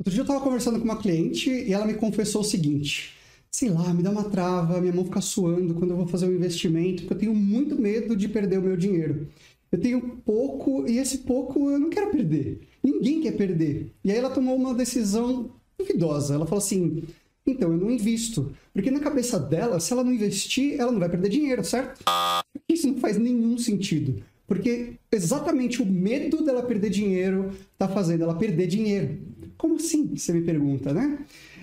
Outro 0.00 0.14
dia 0.14 0.20
eu 0.20 0.24
estava 0.24 0.40
conversando 0.40 0.78
com 0.78 0.84
uma 0.86 0.96
cliente 0.96 1.50
e 1.50 1.74
ela 1.74 1.84
me 1.84 1.92
confessou 1.92 2.40
o 2.40 2.44
seguinte: 2.44 3.12
sei 3.50 3.68
lá, 3.68 3.92
me 3.92 4.02
dá 4.02 4.10
uma 4.10 4.24
trava, 4.24 4.80
minha 4.80 4.94
mão 4.94 5.04
fica 5.04 5.20
suando 5.20 5.74
quando 5.74 5.90
eu 5.90 5.96
vou 5.98 6.06
fazer 6.06 6.24
um 6.24 6.34
investimento, 6.34 7.02
porque 7.02 7.12
eu 7.12 7.18
tenho 7.18 7.34
muito 7.34 7.78
medo 7.78 8.16
de 8.16 8.26
perder 8.26 8.58
o 8.58 8.62
meu 8.62 8.78
dinheiro. 8.78 9.28
Eu 9.70 9.78
tenho 9.78 10.00
pouco 10.24 10.88
e 10.88 10.96
esse 10.96 11.18
pouco 11.18 11.70
eu 11.70 11.78
não 11.78 11.90
quero 11.90 12.10
perder. 12.10 12.62
Ninguém 12.82 13.20
quer 13.20 13.32
perder. 13.32 13.92
E 14.02 14.10
aí 14.10 14.16
ela 14.16 14.30
tomou 14.30 14.56
uma 14.56 14.74
decisão 14.74 15.50
duvidosa. 15.78 16.34
Ela 16.34 16.46
falou 16.46 16.64
assim: 16.64 17.02
então 17.46 17.70
eu 17.70 17.76
não 17.76 17.90
invisto. 17.90 18.52
Porque 18.72 18.90
na 18.90 19.00
cabeça 19.00 19.38
dela, 19.38 19.78
se 19.80 19.92
ela 19.92 20.02
não 20.02 20.14
investir, 20.14 20.80
ela 20.80 20.90
não 20.90 20.98
vai 20.98 21.10
perder 21.10 21.28
dinheiro, 21.28 21.62
certo? 21.62 22.02
Isso 22.66 22.88
não 22.88 22.96
faz 22.96 23.18
nenhum 23.18 23.58
sentido. 23.58 24.22
Porque 24.46 24.94
exatamente 25.12 25.82
o 25.82 25.86
medo 25.86 26.42
dela 26.42 26.62
perder 26.62 26.88
dinheiro 26.88 27.52
está 27.72 27.86
fazendo 27.86 28.24
ela 28.24 28.34
perder 28.34 28.66
dinheiro. 28.66 29.18
Como 29.60 29.76
assim? 29.76 30.16
Você 30.16 30.32
me 30.32 30.40
pergunta, 30.40 30.90
né? 30.90 31.18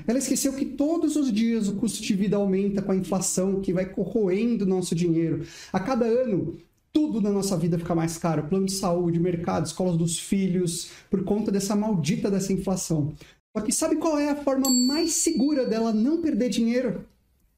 Ela 0.05 0.19
esqueceu 0.19 0.53
que 0.53 0.63
todos 0.65 1.15
os 1.15 1.33
dias 1.33 1.67
o 1.67 1.77
custo 1.77 2.03
de 2.03 2.13
vida 2.13 2.37
aumenta 2.37 2.79
com 2.79 2.91
a 2.91 2.95
inflação 2.95 3.59
que 3.59 3.73
vai 3.73 3.87
corroendo 3.87 4.67
nosso 4.67 4.93
dinheiro. 4.93 5.43
A 5.73 5.79
cada 5.79 6.05
ano, 6.05 6.55
tudo 6.93 7.19
na 7.19 7.31
nossa 7.31 7.57
vida 7.57 7.79
fica 7.79 7.95
mais 7.95 8.15
caro. 8.15 8.43
Plano 8.43 8.67
de 8.67 8.73
saúde, 8.73 9.19
mercado, 9.19 9.65
escolas 9.65 9.97
dos 9.97 10.19
filhos, 10.19 10.91
por 11.09 11.23
conta 11.23 11.51
dessa 11.51 11.75
maldita 11.75 12.29
dessa 12.29 12.53
inflação. 12.53 13.13
Só 13.51 13.63
que 13.63 13.71
sabe 13.71 13.95
qual 13.95 14.19
é 14.19 14.29
a 14.29 14.43
forma 14.43 14.69
mais 14.69 15.13
segura 15.13 15.65
dela 15.65 15.91
não 15.91 16.21
perder 16.21 16.49
dinheiro? 16.49 17.03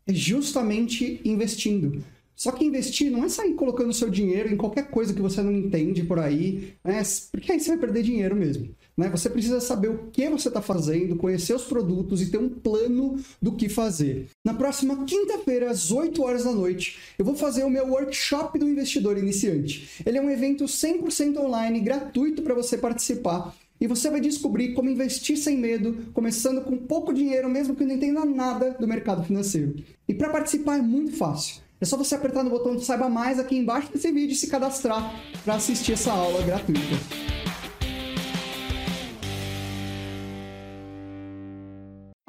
É 0.08 0.14
justamente 0.14 1.20
investindo. 1.26 2.02
Só 2.34 2.54
que 2.54 2.64
investir 2.64 3.12
não 3.12 3.26
é 3.26 3.28
sair 3.28 3.56
colocando 3.56 3.92
seu 3.92 4.10
dinheiro 4.10 4.48
em 4.48 4.56
qualquer 4.56 4.90
coisa 4.90 5.14
que 5.14 5.22
você 5.22 5.42
não 5.42 5.52
entende 5.52 6.06
por 6.06 6.18
aí, 6.18 6.76
né? 6.82 7.04
porque 7.30 7.52
aí 7.52 7.60
você 7.60 7.72
vai 7.72 7.80
perder 7.80 8.04
dinheiro 8.04 8.38
mesmo. 8.38 8.74
Né? 9.00 9.08
Você 9.08 9.30
precisa 9.30 9.62
saber 9.62 9.88
o 9.88 10.10
que 10.12 10.28
você 10.28 10.50
está 10.50 10.62
fazendo, 10.62 11.16
conhecer 11.16 11.56
os 11.56 11.64
produtos 11.64 12.22
e 12.22 12.30
ter 12.30 12.38
um 12.38 12.50
plano 12.50 13.18
do 13.42 13.54
que 13.54 13.70
fazer. 13.70 14.28
Na 14.44 14.54
próxima 14.54 15.06
quinta-feira, 15.06 15.72
às 15.72 15.90
8 15.90 16.22
horas 16.22 16.44
da 16.44 16.52
noite, 16.52 17.00
eu 17.18 17.24
vou 17.24 17.34
fazer 17.34 17.64
o 17.64 17.70
meu 17.70 17.88
workshop 17.88 18.60
do 18.60 18.68
investidor 18.68 19.18
iniciante. 19.18 20.04
Ele 20.06 20.18
é 20.18 20.22
um 20.22 20.30
evento 20.30 20.66
100% 20.66 21.38
online, 21.38 21.80
gratuito 21.80 22.42
para 22.42 22.54
você 22.54 22.78
participar. 22.78 23.56
E 23.80 23.88
você 23.88 24.10
vai 24.10 24.20
descobrir 24.20 24.74
como 24.74 24.90
investir 24.90 25.38
sem 25.38 25.58
medo, 25.58 26.08
começando 26.14 26.62
com 26.62 26.76
pouco 26.76 27.14
dinheiro, 27.14 27.50
mesmo 27.50 27.78
que 27.78 27.86
não 27.86 27.96
entenda 27.96 28.26
nada 28.26 28.72
do 28.78 28.86
mercado 28.86 29.24
financeiro. 29.24 29.76
E 30.10 30.14
para 30.14 30.30
participar 30.30 30.78
é 30.78 30.82
muito 30.82 31.14
fácil. 31.14 31.62
É 31.80 31.86
só 31.86 31.96
você 31.96 32.16
apertar 32.16 32.44
no 32.44 32.50
botão 32.50 32.76
de 32.76 32.84
Saiba 32.84 33.08
Mais 33.08 33.40
aqui 33.40 33.56
embaixo 33.56 33.94
desse 33.94 34.12
vídeo 34.12 34.34
e 34.34 34.36
se 34.36 34.48
cadastrar 34.48 35.16
para 35.46 35.56
assistir 35.56 35.94
essa 35.94 36.12
aula 36.12 36.44
gratuita. 36.44 37.49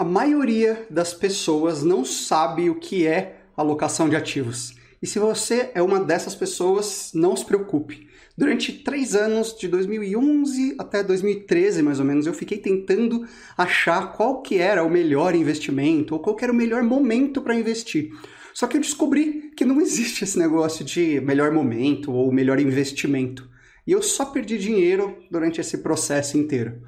A 0.01 0.05
maioria 0.05 0.87
das 0.89 1.13
pessoas 1.13 1.83
não 1.83 2.07
sabe 2.07 2.71
o 2.71 2.77
que 2.77 3.07
é 3.07 3.43
alocação 3.55 4.09
de 4.09 4.17
ativos. 4.17 4.75
E 5.03 5.07
se 5.07 5.19
você 5.19 5.73
é 5.75 5.83
uma 5.83 6.01
dessas 6.01 6.35
pessoas, 6.35 7.11
não 7.13 7.37
se 7.37 7.45
preocupe. 7.45 8.09
Durante 8.35 8.73
três 8.73 9.15
anos, 9.15 9.55
de 9.55 9.69
2011 9.69 10.77
até 10.79 11.03
2013 11.03 11.83
mais 11.83 12.01
ou 12.01 12.07
menos, 12.07 12.27
eu 12.27 12.33
fiquei 12.33 12.57
tentando 12.57 13.29
achar 13.59 14.15
qual 14.15 14.41
que 14.41 14.57
era 14.57 14.83
o 14.83 14.89
melhor 14.89 15.35
investimento 15.35 16.15
ou 16.15 16.21
qual 16.21 16.35
que 16.35 16.45
era 16.45 16.53
o 16.53 16.57
melhor 16.57 16.83
momento 16.83 17.43
para 17.43 17.55
investir. 17.55 18.11
Só 18.55 18.67
que 18.67 18.79
eu 18.79 18.81
descobri 18.81 19.53
que 19.55 19.67
não 19.67 19.83
existe 19.83 20.25
esse 20.25 20.39
negócio 20.39 20.83
de 20.83 21.21
melhor 21.21 21.53
momento 21.53 22.11
ou 22.11 22.33
melhor 22.33 22.59
investimento. 22.59 23.47
E 23.87 23.93
eu 23.93 24.01
só 24.01 24.25
perdi 24.25 24.57
dinheiro 24.57 25.19
durante 25.31 25.61
esse 25.61 25.77
processo 25.77 26.39
inteiro. 26.39 26.81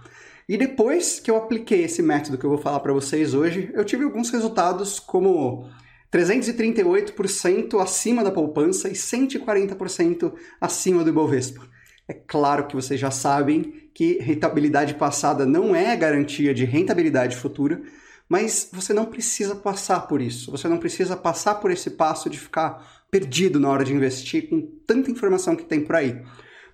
E 0.49 0.57
depois 0.57 1.21
que 1.21 1.31
eu 1.31 1.37
apliquei 1.37 1.85
esse 1.85 2.03
método 2.03 2.37
que 2.37 2.45
eu 2.45 2.51
vou 2.51 2.59
falar 2.59 2.81
para 2.81 2.93
vocês 2.93 3.35
hoje, 3.35 3.71
eu 3.75 3.85
tive 3.85 4.05
alguns 4.05 4.31
resultados 4.31 4.99
como 4.99 5.69
338% 6.13 7.81
acima 7.81 8.23
da 8.23 8.31
poupança 8.31 8.89
e 8.89 8.93
140% 8.93 10.33
acima 10.61 11.03
do 11.03 11.11
Ibovespa. 11.11 11.67
É 12.09 12.13
claro 12.13 12.67
que 12.67 12.75
vocês 12.75 13.01
já 13.01 13.11
sabem 13.11 13.89
que 13.95 14.19
rentabilidade 14.19 14.95
passada 14.95 15.47
não 15.47 15.75
é 15.75 15.97
garantia 15.97 16.53
de 16.53 16.65
rentabilidade 16.65 17.37
futura, 17.37 17.81
mas 18.29 18.69
você 18.73 18.93
não 18.93 19.07
precisa 19.07 19.55
passar 19.55 20.01
por 20.03 20.21
isso. 20.21 20.51
Você 20.51 20.69
não 20.69 20.79
precisa 20.79 21.17
passar 21.17 21.57
por 21.57 21.71
esse 21.71 21.91
passo 21.91 22.29
de 22.29 22.39
ficar 22.39 23.05
perdido 23.11 23.61
na 23.61 23.69
hora 23.69 23.85
de 23.85 23.93
investir 23.93 24.49
com 24.49 24.61
tanta 24.87 25.11
informação 25.11 25.55
que 25.55 25.65
tem 25.65 25.81
por 25.81 25.97
aí. 25.97 26.21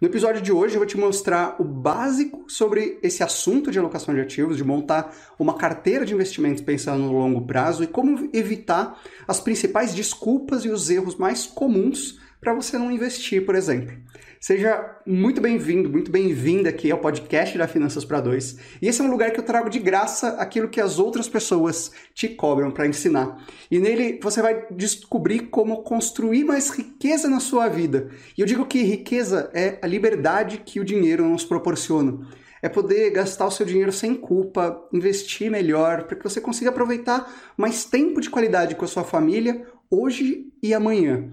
No 0.00 0.06
episódio 0.06 0.40
de 0.40 0.52
hoje 0.52 0.76
eu 0.76 0.78
vou 0.78 0.86
te 0.86 0.96
mostrar 0.96 1.56
o 1.58 1.64
básico 1.64 2.44
sobre 2.46 3.00
esse 3.02 3.24
assunto 3.24 3.68
de 3.68 3.80
alocação 3.80 4.14
de 4.14 4.20
ativos, 4.20 4.56
de 4.56 4.62
montar 4.62 5.12
uma 5.36 5.54
carteira 5.54 6.06
de 6.06 6.14
investimentos 6.14 6.62
pensando 6.62 7.02
no 7.02 7.18
longo 7.18 7.40
prazo 7.40 7.82
e 7.82 7.86
como 7.88 8.30
evitar 8.32 9.02
as 9.26 9.40
principais 9.40 9.92
desculpas 9.92 10.64
e 10.64 10.68
os 10.68 10.88
erros 10.88 11.16
mais 11.16 11.46
comuns 11.46 12.20
para 12.40 12.54
você 12.54 12.78
não 12.78 12.90
investir, 12.90 13.44
por 13.44 13.54
exemplo. 13.54 13.96
Seja 14.40 14.96
muito 15.04 15.40
bem-vindo, 15.40 15.90
muito 15.90 16.12
bem-vinda 16.12 16.68
aqui 16.68 16.92
ao 16.92 16.98
podcast 16.98 17.58
da 17.58 17.66
Finanças 17.66 18.04
para 18.04 18.20
Dois. 18.20 18.56
E 18.80 18.86
esse 18.86 19.00
é 19.00 19.04
um 19.04 19.10
lugar 19.10 19.32
que 19.32 19.40
eu 19.40 19.44
trago 19.44 19.68
de 19.68 19.80
graça 19.80 20.28
aquilo 20.40 20.68
que 20.68 20.80
as 20.80 21.00
outras 21.00 21.28
pessoas 21.28 21.90
te 22.14 22.28
cobram 22.28 22.70
para 22.70 22.86
ensinar. 22.86 23.44
E 23.68 23.80
nele 23.80 24.20
você 24.22 24.40
vai 24.40 24.64
descobrir 24.70 25.48
como 25.48 25.82
construir 25.82 26.44
mais 26.44 26.70
riqueza 26.70 27.28
na 27.28 27.40
sua 27.40 27.68
vida. 27.68 28.10
E 28.36 28.40
eu 28.40 28.46
digo 28.46 28.66
que 28.66 28.82
riqueza 28.82 29.50
é 29.52 29.78
a 29.82 29.86
liberdade 29.88 30.62
que 30.64 30.78
o 30.78 30.84
dinheiro 30.84 31.28
nos 31.28 31.44
proporciona. 31.44 32.24
É 32.62 32.68
poder 32.68 33.10
gastar 33.10 33.46
o 33.46 33.50
seu 33.50 33.66
dinheiro 33.66 33.92
sem 33.92 34.14
culpa, 34.14 34.88
investir 34.92 35.50
melhor, 35.50 36.04
para 36.04 36.16
que 36.16 36.24
você 36.24 36.40
consiga 36.40 36.70
aproveitar 36.70 37.52
mais 37.56 37.84
tempo 37.84 38.20
de 38.20 38.30
qualidade 38.30 38.76
com 38.76 38.84
a 38.84 38.88
sua 38.88 39.04
família 39.04 39.66
hoje 39.90 40.46
e 40.62 40.72
amanhã 40.72 41.28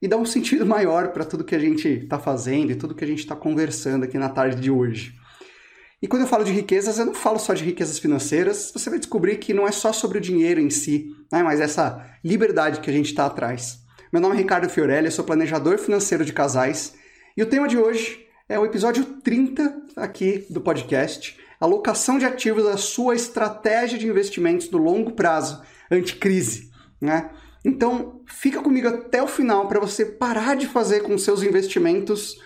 e 0.00 0.08
dar 0.08 0.16
um 0.16 0.24
sentido 0.24 0.64
maior 0.64 1.08
para 1.08 1.24
tudo 1.24 1.44
que 1.44 1.54
a 1.54 1.58
gente 1.58 1.88
está 1.88 2.18
fazendo 2.18 2.70
e 2.70 2.76
tudo 2.76 2.94
que 2.94 3.04
a 3.04 3.06
gente 3.06 3.20
está 3.20 3.34
conversando 3.34 4.04
aqui 4.04 4.16
na 4.16 4.28
tarde 4.28 4.60
de 4.60 4.70
hoje. 4.70 5.14
E 6.00 6.06
quando 6.06 6.22
eu 6.22 6.28
falo 6.28 6.44
de 6.44 6.52
riquezas, 6.52 6.98
eu 6.98 7.06
não 7.06 7.14
falo 7.14 7.38
só 7.40 7.52
de 7.52 7.64
riquezas 7.64 7.98
financeiras, 7.98 8.70
você 8.72 8.88
vai 8.88 9.00
descobrir 9.00 9.38
que 9.38 9.52
não 9.52 9.66
é 9.66 9.72
só 9.72 9.92
sobre 9.92 10.18
o 10.18 10.20
dinheiro 10.20 10.60
em 10.60 10.70
si, 10.70 11.10
né, 11.32 11.42
mas 11.42 11.60
essa 11.60 12.08
liberdade 12.24 12.80
que 12.80 12.88
a 12.88 12.92
gente 12.92 13.06
está 13.06 13.26
atrás. 13.26 13.80
Meu 14.12 14.22
nome 14.22 14.36
é 14.36 14.38
Ricardo 14.38 14.70
Fiorelli, 14.70 15.06
eu 15.06 15.12
sou 15.12 15.24
planejador 15.24 15.76
financeiro 15.78 16.24
de 16.24 16.32
casais, 16.32 16.94
e 17.36 17.42
o 17.42 17.46
tema 17.46 17.66
de 17.66 17.76
hoje 17.76 18.26
é 18.48 18.56
o 18.58 18.64
episódio 18.64 19.04
30 19.04 19.86
aqui 19.96 20.46
do 20.48 20.60
podcast, 20.60 21.36
alocação 21.60 22.16
de 22.16 22.24
ativos 22.24 22.64
da 22.64 22.76
sua 22.76 23.16
estratégia 23.16 23.98
de 23.98 24.06
investimentos 24.06 24.68
do 24.68 24.78
longo 24.78 25.10
prazo, 25.12 25.60
anticrise, 25.90 26.70
né? 27.00 27.30
Então, 27.68 28.22
fica 28.24 28.62
comigo 28.62 28.88
até 28.88 29.22
o 29.22 29.26
final 29.28 29.68
para 29.68 29.78
você 29.78 30.06
parar 30.06 30.56
de 30.56 30.66
fazer 30.66 31.00
com 31.00 31.18
seus 31.18 31.42
investimentos 31.42 32.40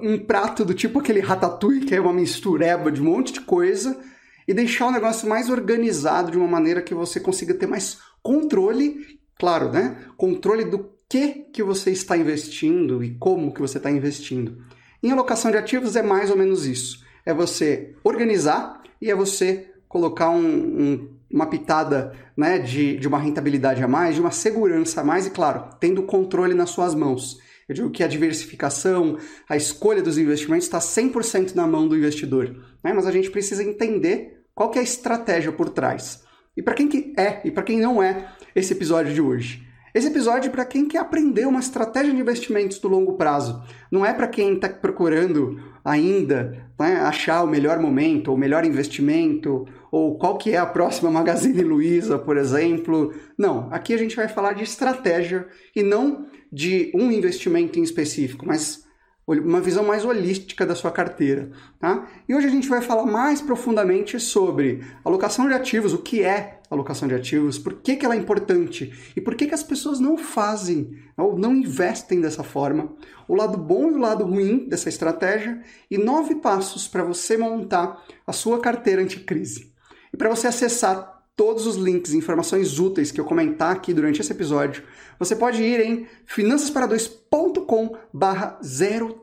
um 0.00 0.18
prato 0.18 0.64
do 0.64 0.72
tipo 0.72 0.98
aquele 0.98 1.20
ratatouille, 1.20 1.84
que 1.84 1.94
é 1.94 2.00
uma 2.00 2.12
mistureba 2.12 2.90
de 2.90 3.02
um 3.02 3.04
monte 3.04 3.34
de 3.34 3.42
coisa, 3.42 4.00
e 4.48 4.54
deixar 4.54 4.86
o 4.86 4.90
negócio 4.90 5.28
mais 5.28 5.50
organizado 5.50 6.30
de 6.30 6.38
uma 6.38 6.48
maneira 6.48 6.80
que 6.80 6.94
você 6.94 7.20
consiga 7.20 7.52
ter 7.52 7.66
mais 7.66 7.98
controle, 8.22 9.20
claro, 9.38 9.70
né? 9.70 10.06
Controle 10.16 10.64
do 10.64 10.90
que 11.06 11.48
que 11.52 11.62
você 11.62 11.90
está 11.90 12.16
investindo 12.16 13.04
e 13.04 13.14
como 13.16 13.52
que 13.52 13.60
você 13.60 13.76
está 13.76 13.90
investindo. 13.90 14.56
Em 15.02 15.10
alocação 15.10 15.50
de 15.50 15.58
ativos 15.58 15.96
é 15.96 16.02
mais 16.02 16.30
ou 16.30 16.36
menos 16.38 16.64
isso. 16.64 17.04
É 17.26 17.34
você 17.34 17.94
organizar 18.02 18.80
e 19.02 19.10
é 19.10 19.14
você 19.14 19.70
colocar 19.86 20.30
um, 20.30 20.40
um 20.46 21.08
uma 21.32 21.46
pitada 21.46 22.12
né, 22.36 22.58
de, 22.58 22.96
de 22.96 23.08
uma 23.08 23.18
rentabilidade 23.18 23.82
a 23.82 23.88
mais, 23.88 24.14
de 24.14 24.20
uma 24.20 24.30
segurança 24.30 25.00
a 25.00 25.04
mais, 25.04 25.26
e 25.26 25.30
claro, 25.30 25.64
tendo 25.80 26.02
o 26.02 26.06
controle 26.06 26.54
nas 26.54 26.70
suas 26.70 26.94
mãos. 26.94 27.38
Eu 27.68 27.74
digo 27.74 27.90
que 27.90 28.02
a 28.02 28.08
diversificação, 28.08 29.16
a 29.48 29.56
escolha 29.56 30.02
dos 30.02 30.18
investimentos 30.18 30.66
está 30.66 30.78
100% 30.78 31.54
na 31.54 31.66
mão 31.66 31.88
do 31.88 31.96
investidor. 31.96 32.50
Né? 32.82 32.92
Mas 32.92 33.06
a 33.06 33.12
gente 33.12 33.30
precisa 33.30 33.62
entender 33.62 34.42
qual 34.54 34.70
que 34.70 34.78
é 34.78 34.82
a 34.82 34.84
estratégia 34.84 35.52
por 35.52 35.70
trás. 35.70 36.22
E 36.56 36.62
para 36.62 36.74
quem 36.74 36.86
que 36.86 37.14
é 37.16 37.40
e 37.44 37.50
para 37.50 37.62
quem 37.62 37.80
não 37.80 38.02
é 38.02 38.28
esse 38.54 38.72
episódio 38.72 39.14
de 39.14 39.20
hoje? 39.20 39.66
Esse 39.94 40.08
episódio 40.08 40.48
é 40.48 40.50
para 40.50 40.64
quem 40.64 40.88
quer 40.88 40.98
aprender 40.98 41.46
uma 41.46 41.60
estratégia 41.60 42.12
de 42.12 42.20
investimentos 42.20 42.78
do 42.78 42.88
longo 42.88 43.14
prazo. 43.14 43.62
Não 43.90 44.04
é 44.04 44.12
para 44.12 44.26
quem 44.26 44.54
está 44.54 44.68
procurando 44.68 45.60
ainda 45.84 46.66
né, 46.78 46.96
achar 46.96 47.42
o 47.42 47.46
melhor 47.46 47.78
momento, 47.78 48.32
o 48.32 48.38
melhor 48.38 48.64
investimento, 48.64 49.66
ou 49.92 50.16
qual 50.16 50.38
que 50.38 50.52
é 50.52 50.56
a 50.56 50.64
próxima 50.64 51.10
Magazine 51.10 51.62
Luiza, 51.62 52.18
por 52.18 52.38
exemplo. 52.38 53.12
Não, 53.36 53.68
aqui 53.70 53.92
a 53.92 53.98
gente 53.98 54.16
vai 54.16 54.26
falar 54.26 54.54
de 54.54 54.64
estratégia 54.64 55.46
e 55.76 55.82
não 55.82 56.26
de 56.50 56.90
um 56.94 57.12
investimento 57.12 57.78
em 57.78 57.82
específico, 57.82 58.46
mas 58.46 58.86
uma 59.26 59.60
visão 59.60 59.84
mais 59.84 60.04
holística 60.04 60.64
da 60.64 60.74
sua 60.74 60.90
carteira. 60.90 61.50
Tá? 61.78 62.08
E 62.26 62.34
hoje 62.34 62.46
a 62.46 62.50
gente 62.50 62.68
vai 62.68 62.80
falar 62.80 63.04
mais 63.04 63.42
profundamente 63.42 64.18
sobre 64.18 64.82
alocação 65.04 65.46
de 65.46 65.52
ativos, 65.52 65.92
o 65.92 65.98
que 65.98 66.22
é 66.22 66.60
alocação 66.70 67.06
de 67.06 67.14
ativos, 67.14 67.58
por 67.58 67.74
que, 67.74 67.96
que 67.96 68.06
ela 68.06 68.14
é 68.14 68.18
importante 68.18 69.12
e 69.14 69.20
por 69.20 69.34
que, 69.34 69.46
que 69.46 69.54
as 69.54 69.62
pessoas 69.62 70.00
não 70.00 70.16
fazem 70.16 70.96
ou 71.18 71.38
não 71.38 71.54
investem 71.54 72.18
dessa 72.18 72.42
forma, 72.42 72.94
o 73.28 73.34
lado 73.34 73.58
bom 73.58 73.90
e 73.90 73.94
o 73.94 73.98
lado 73.98 74.24
ruim 74.24 74.66
dessa 74.66 74.88
estratégia 74.88 75.60
e 75.90 75.98
nove 75.98 76.36
passos 76.36 76.88
para 76.88 77.04
você 77.04 77.36
montar 77.36 78.02
a 78.26 78.32
sua 78.32 78.58
carteira 78.58 79.02
anticrise. 79.02 79.71
E 80.12 80.16
para 80.16 80.28
você 80.28 80.46
acessar 80.46 81.22
todos 81.34 81.66
os 81.66 81.76
links 81.76 82.12
e 82.12 82.18
informações 82.18 82.78
úteis 82.78 83.10
que 83.10 83.20
eu 83.20 83.24
comentar 83.24 83.72
aqui 83.72 83.94
durante 83.94 84.20
esse 84.20 84.32
episódio, 84.32 84.82
você 85.18 85.34
pode 85.34 85.62
ir 85.62 85.80
em 85.80 86.06
finançaspara2.com 86.26 87.96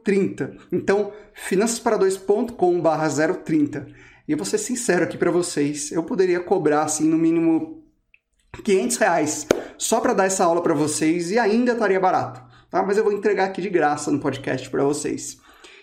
030. 0.03 0.57
Então, 0.71 1.13
finançaspara2.com 1.49 2.81
030. 3.43 3.87
E 4.27 4.31
eu 4.31 4.37
vou 4.37 4.45
ser 4.45 4.57
sincero 4.57 5.03
aqui 5.03 5.17
para 5.17 5.31
vocês, 5.31 5.91
eu 5.91 6.03
poderia 6.03 6.39
cobrar 6.39 6.83
assim 6.83 7.07
no 7.07 7.17
mínimo 7.17 7.83
500 8.63 8.97
reais 8.97 9.47
só 9.77 9.99
para 9.99 10.13
dar 10.13 10.25
essa 10.25 10.43
aula 10.43 10.61
para 10.61 10.73
vocês 10.73 11.31
e 11.31 11.39
ainda 11.39 11.71
estaria 11.71 11.99
barato, 11.99 12.41
tá? 12.69 12.83
Mas 12.83 12.97
eu 12.97 13.03
vou 13.03 13.13
entregar 13.13 13.45
aqui 13.45 13.61
de 13.61 13.69
graça 13.69 14.11
no 14.11 14.19
podcast 14.19 14.69
para 14.69 14.83
vocês. 14.83 15.37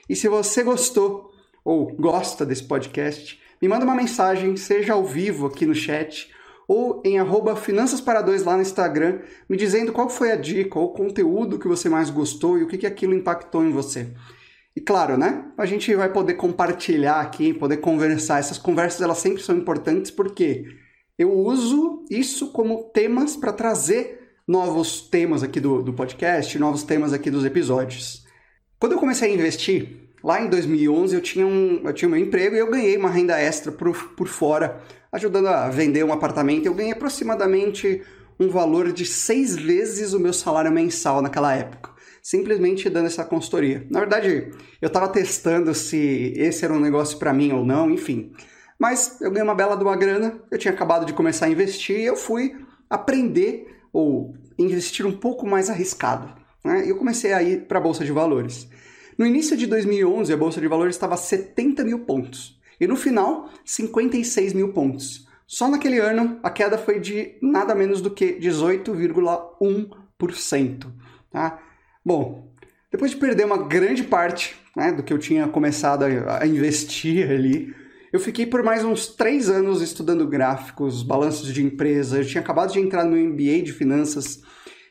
E 0.08 0.14
se 0.14 0.28
você 0.28 0.62
gostou 0.62 1.30
ou 1.64 1.92
gosta 1.96 2.44
desse 2.46 2.62
podcast, 2.64 3.40
me 3.60 3.68
manda 3.68 3.84
uma 3.84 3.94
mensagem, 3.94 4.56
seja 4.56 4.92
ao 4.92 5.04
vivo 5.04 5.46
aqui 5.46 5.66
no 5.66 5.74
chat 5.74 6.30
ou 6.68 7.00
em 7.04 7.18
arroba 7.18 7.54
Finanças 7.54 8.00
para 8.00 8.22
Dois 8.22 8.42
lá 8.42 8.56
no 8.56 8.62
Instagram, 8.62 9.20
me 9.48 9.56
dizendo 9.56 9.92
qual 9.92 10.08
foi 10.08 10.32
a 10.32 10.36
dica 10.36 10.78
ou 10.78 10.86
o 10.86 10.92
conteúdo 10.92 11.58
que 11.58 11.68
você 11.68 11.88
mais 11.88 12.10
gostou 12.10 12.58
e 12.58 12.64
o 12.64 12.66
que, 12.66 12.78
que 12.78 12.86
aquilo 12.86 13.14
impactou 13.14 13.64
em 13.64 13.70
você. 13.70 14.12
E 14.74 14.80
claro, 14.80 15.16
né? 15.16 15.46
A 15.56 15.64
gente 15.64 15.94
vai 15.94 16.12
poder 16.12 16.34
compartilhar 16.34 17.20
aqui, 17.20 17.54
poder 17.54 17.78
conversar. 17.78 18.40
Essas 18.40 18.58
conversas 18.58 19.00
elas 19.00 19.18
sempre 19.18 19.42
são 19.42 19.56
importantes 19.56 20.10
porque 20.10 20.66
eu 21.16 21.32
uso 21.32 22.04
isso 22.10 22.52
como 22.52 22.90
temas 22.90 23.36
para 23.36 23.52
trazer 23.52 24.34
novos 24.46 25.00
temas 25.00 25.42
aqui 25.42 25.60
do, 25.60 25.82
do 25.82 25.94
podcast, 25.94 26.58
novos 26.58 26.82
temas 26.82 27.12
aqui 27.12 27.30
dos 27.30 27.44
episódios. 27.44 28.24
Quando 28.78 28.92
eu 28.92 28.98
comecei 28.98 29.30
a 29.30 29.34
investir, 29.34 30.05
Lá 30.26 30.42
em 30.42 30.48
2011 30.48 31.14
eu 31.14 31.20
tinha 31.20 31.46
um, 31.46 31.82
eu 31.84 31.92
tinha 31.92 32.10
um 32.10 32.16
emprego 32.16 32.56
e 32.56 32.58
eu 32.58 32.68
ganhei 32.68 32.96
uma 32.96 33.08
renda 33.08 33.38
extra 33.38 33.70
por, 33.70 33.94
por 34.16 34.26
fora, 34.26 34.80
ajudando 35.12 35.46
a 35.46 35.68
vender 35.68 36.04
um 36.04 36.12
apartamento. 36.12 36.66
Eu 36.66 36.74
ganhei 36.74 36.90
aproximadamente 36.90 38.02
um 38.40 38.48
valor 38.48 38.90
de 38.90 39.06
seis 39.06 39.54
vezes 39.54 40.14
o 40.14 40.18
meu 40.18 40.32
salário 40.32 40.72
mensal 40.72 41.22
naquela 41.22 41.54
época, 41.54 41.90
simplesmente 42.20 42.90
dando 42.90 43.06
essa 43.06 43.24
consultoria. 43.24 43.86
Na 43.88 44.00
verdade, 44.00 44.50
eu 44.82 44.88
estava 44.88 45.06
testando 45.06 45.72
se 45.72 46.32
esse 46.36 46.64
era 46.64 46.74
um 46.74 46.80
negócio 46.80 47.20
para 47.20 47.32
mim 47.32 47.52
ou 47.52 47.64
não, 47.64 47.88
enfim. 47.88 48.32
Mas 48.80 49.20
eu 49.20 49.30
ganhei 49.30 49.44
uma 49.44 49.54
bela 49.54 49.76
de 49.76 49.84
uma 49.84 49.94
grana, 49.94 50.42
eu 50.50 50.58
tinha 50.58 50.74
acabado 50.74 51.06
de 51.06 51.12
começar 51.12 51.46
a 51.46 51.50
investir 51.50 52.00
e 52.00 52.04
eu 52.04 52.16
fui 52.16 52.56
aprender 52.90 53.78
ou 53.92 54.34
investir 54.58 55.06
um 55.06 55.16
pouco 55.16 55.46
mais 55.46 55.70
arriscado. 55.70 56.34
Né? 56.64 56.82
Eu 56.84 56.96
comecei 56.96 57.32
a 57.32 57.40
ir 57.44 57.68
para 57.68 57.78
a 57.78 57.80
Bolsa 57.80 58.04
de 58.04 58.10
Valores. 58.10 58.68
No 59.18 59.26
início 59.26 59.56
de 59.56 59.66
2011, 59.66 60.32
a 60.32 60.36
Bolsa 60.36 60.60
de 60.60 60.68
Valores 60.68 60.94
estava 60.94 61.14
a 61.14 61.18
70 61.18 61.82
mil 61.84 62.00
pontos. 62.00 62.60
E 62.78 62.86
no 62.86 62.96
final, 62.96 63.48
56 63.64 64.52
mil 64.52 64.74
pontos. 64.74 65.26
Só 65.46 65.70
naquele 65.70 65.98
ano, 65.98 66.38
a 66.42 66.50
queda 66.50 66.76
foi 66.76 67.00
de 67.00 67.38
nada 67.40 67.74
menos 67.74 68.02
do 68.02 68.10
que 68.10 68.34
18,1%. 68.34 70.86
Tá? 71.30 71.58
Bom, 72.04 72.52
depois 72.92 73.12
de 73.12 73.16
perder 73.16 73.46
uma 73.46 73.56
grande 73.58 74.04
parte 74.04 74.54
né, 74.76 74.92
do 74.92 75.02
que 75.02 75.10
eu 75.12 75.18
tinha 75.18 75.48
começado 75.48 76.04
a, 76.04 76.46
investir 76.46 77.30
ali, 77.30 77.74
eu 78.12 78.20
fiquei 78.20 78.44
por 78.44 78.62
mais 78.62 78.84
uns 78.84 79.06
três 79.06 79.48
anos 79.48 79.80
estudando 79.80 80.28
gráficos, 80.28 81.02
balanços 81.02 81.54
de 81.54 81.64
empresa. 81.64 82.18
Eu 82.18 82.26
tinha 82.26 82.42
acabado 82.42 82.70
de 82.72 82.80
entrar 82.80 83.04
no 83.04 83.16
MBA 83.16 83.62
de 83.62 83.72
finanças 83.72 84.42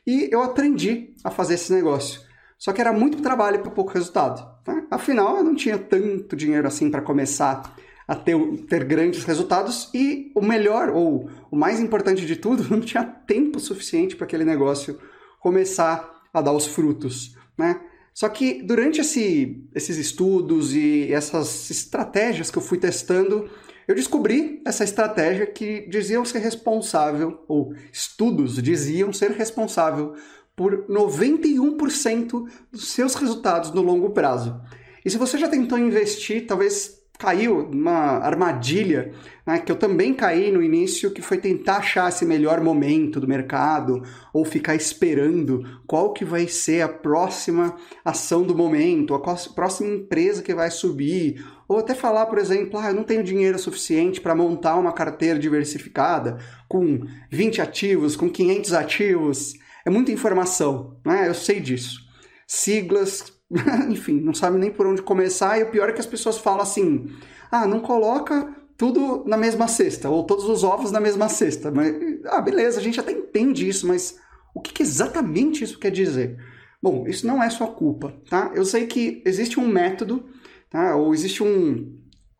e 0.06 0.28
eu 0.32 0.42
aprendi 0.42 1.14
a 1.22 1.30
fazer 1.30 1.54
esse 1.54 1.72
negócio. 1.72 2.25
Só 2.58 2.72
que 2.72 2.80
era 2.80 2.92
muito 2.92 3.22
trabalho 3.22 3.60
para 3.60 3.70
pouco 3.70 3.92
resultado. 3.92 4.46
Tá? 4.64 4.86
Afinal, 4.90 5.36
eu 5.36 5.44
não 5.44 5.54
tinha 5.54 5.78
tanto 5.78 6.34
dinheiro 6.34 6.66
assim 6.66 6.90
para 6.90 7.02
começar 7.02 7.76
a 8.08 8.14
ter, 8.14 8.36
ter 8.68 8.84
grandes 8.84 9.24
resultados 9.24 9.90
e 9.92 10.30
o 10.34 10.40
melhor, 10.40 10.90
ou 10.90 11.28
o 11.50 11.56
mais 11.56 11.80
importante 11.80 12.24
de 12.24 12.36
tudo, 12.36 12.66
não 12.70 12.80
tinha 12.80 13.04
tempo 13.04 13.58
suficiente 13.58 14.16
para 14.16 14.24
aquele 14.24 14.44
negócio 14.44 14.98
começar 15.40 16.22
a 16.32 16.40
dar 16.40 16.52
os 16.52 16.66
frutos. 16.66 17.36
Né? 17.58 17.80
Só 18.14 18.28
que 18.28 18.62
durante 18.62 19.00
esse, 19.00 19.68
esses 19.74 19.98
estudos 19.98 20.74
e 20.74 21.12
essas 21.12 21.70
estratégias 21.70 22.50
que 22.50 22.56
eu 22.56 22.62
fui 22.62 22.78
testando, 22.78 23.48
eu 23.86 23.94
descobri 23.94 24.62
essa 24.64 24.84
estratégia 24.84 25.46
que 25.46 25.86
diziam 25.88 26.24
ser 26.24 26.38
responsável, 26.38 27.44
ou 27.46 27.74
estudos 27.92 28.60
diziam 28.62 29.12
ser 29.12 29.32
responsável 29.32 30.14
por 30.56 30.86
91% 30.88 32.48
dos 32.72 32.88
seus 32.88 33.14
resultados 33.14 33.70
no 33.72 33.82
longo 33.82 34.10
prazo. 34.10 34.60
E 35.04 35.10
se 35.10 35.18
você 35.18 35.38
já 35.38 35.48
tentou 35.48 35.78
investir, 35.78 36.46
talvez 36.46 36.96
caiu 37.18 37.68
numa 37.70 38.18
armadilha 38.18 39.12
né, 39.46 39.58
que 39.58 39.70
eu 39.70 39.76
também 39.76 40.12
caí 40.12 40.50
no 40.50 40.62
início, 40.62 41.10
que 41.10 41.22
foi 41.22 41.38
tentar 41.38 41.76
achar 41.76 42.08
esse 42.08 42.24
melhor 42.24 42.60
momento 42.60 43.20
do 43.20 43.28
mercado 43.28 44.02
ou 44.32 44.44
ficar 44.44 44.74
esperando 44.74 45.62
qual 45.86 46.12
que 46.12 46.24
vai 46.24 46.46
ser 46.46 46.82
a 46.82 46.88
próxima 46.88 47.76
ação 48.04 48.42
do 48.42 48.54
momento, 48.54 49.14
a 49.14 49.20
próxima 49.20 49.94
empresa 49.94 50.42
que 50.42 50.54
vai 50.54 50.70
subir, 50.70 51.44
ou 51.68 51.78
até 51.78 51.94
falar, 51.94 52.26
por 52.26 52.38
exemplo, 52.38 52.78
ah, 52.78 52.88
eu 52.88 52.94
não 52.94 53.04
tenho 53.04 53.24
dinheiro 53.24 53.58
suficiente 53.58 54.20
para 54.20 54.34
montar 54.34 54.76
uma 54.76 54.92
carteira 54.92 55.38
diversificada 55.38 56.38
com 56.68 57.00
20 57.30 57.60
ativos, 57.60 58.16
com 58.16 58.28
500 58.28 58.72
ativos. 58.72 59.54
É 59.86 59.90
muita 59.90 60.10
informação, 60.10 60.98
né? 61.06 61.28
Eu 61.28 61.34
sei 61.34 61.60
disso. 61.60 62.00
Siglas, 62.44 63.32
enfim, 63.88 64.20
não 64.20 64.34
sabe 64.34 64.58
nem 64.58 64.68
por 64.68 64.84
onde 64.84 65.00
começar. 65.00 65.58
E 65.58 65.62
o 65.62 65.70
pior 65.70 65.88
é 65.88 65.92
que 65.92 66.00
as 66.00 66.06
pessoas 66.06 66.38
falam 66.38 66.60
assim: 66.60 67.06
ah, 67.52 67.68
não 67.68 67.78
coloca 67.78 68.52
tudo 68.76 69.24
na 69.26 69.36
mesma 69.36 69.68
cesta, 69.68 70.10
ou 70.10 70.24
todos 70.24 70.44
os 70.46 70.64
ovos 70.64 70.90
na 70.90 70.98
mesma 70.98 71.28
cesta. 71.28 71.70
Mas, 71.70 71.94
ah, 72.24 72.40
beleza, 72.40 72.80
a 72.80 72.82
gente 72.82 72.98
até 72.98 73.12
entende 73.12 73.68
isso, 73.68 73.86
mas 73.86 74.18
o 74.52 74.60
que, 74.60 74.72
que 74.72 74.82
exatamente 74.82 75.62
isso 75.62 75.78
quer 75.78 75.92
dizer? 75.92 76.36
Bom, 76.82 77.06
isso 77.06 77.24
não 77.24 77.40
é 77.40 77.48
sua 77.48 77.68
culpa, 77.68 78.12
tá? 78.28 78.50
Eu 78.56 78.64
sei 78.64 78.86
que 78.86 79.22
existe 79.24 79.58
um 79.60 79.68
método, 79.68 80.28
tá? 80.68 80.96
Ou 80.96 81.14
existe 81.14 81.44
um, 81.44 81.96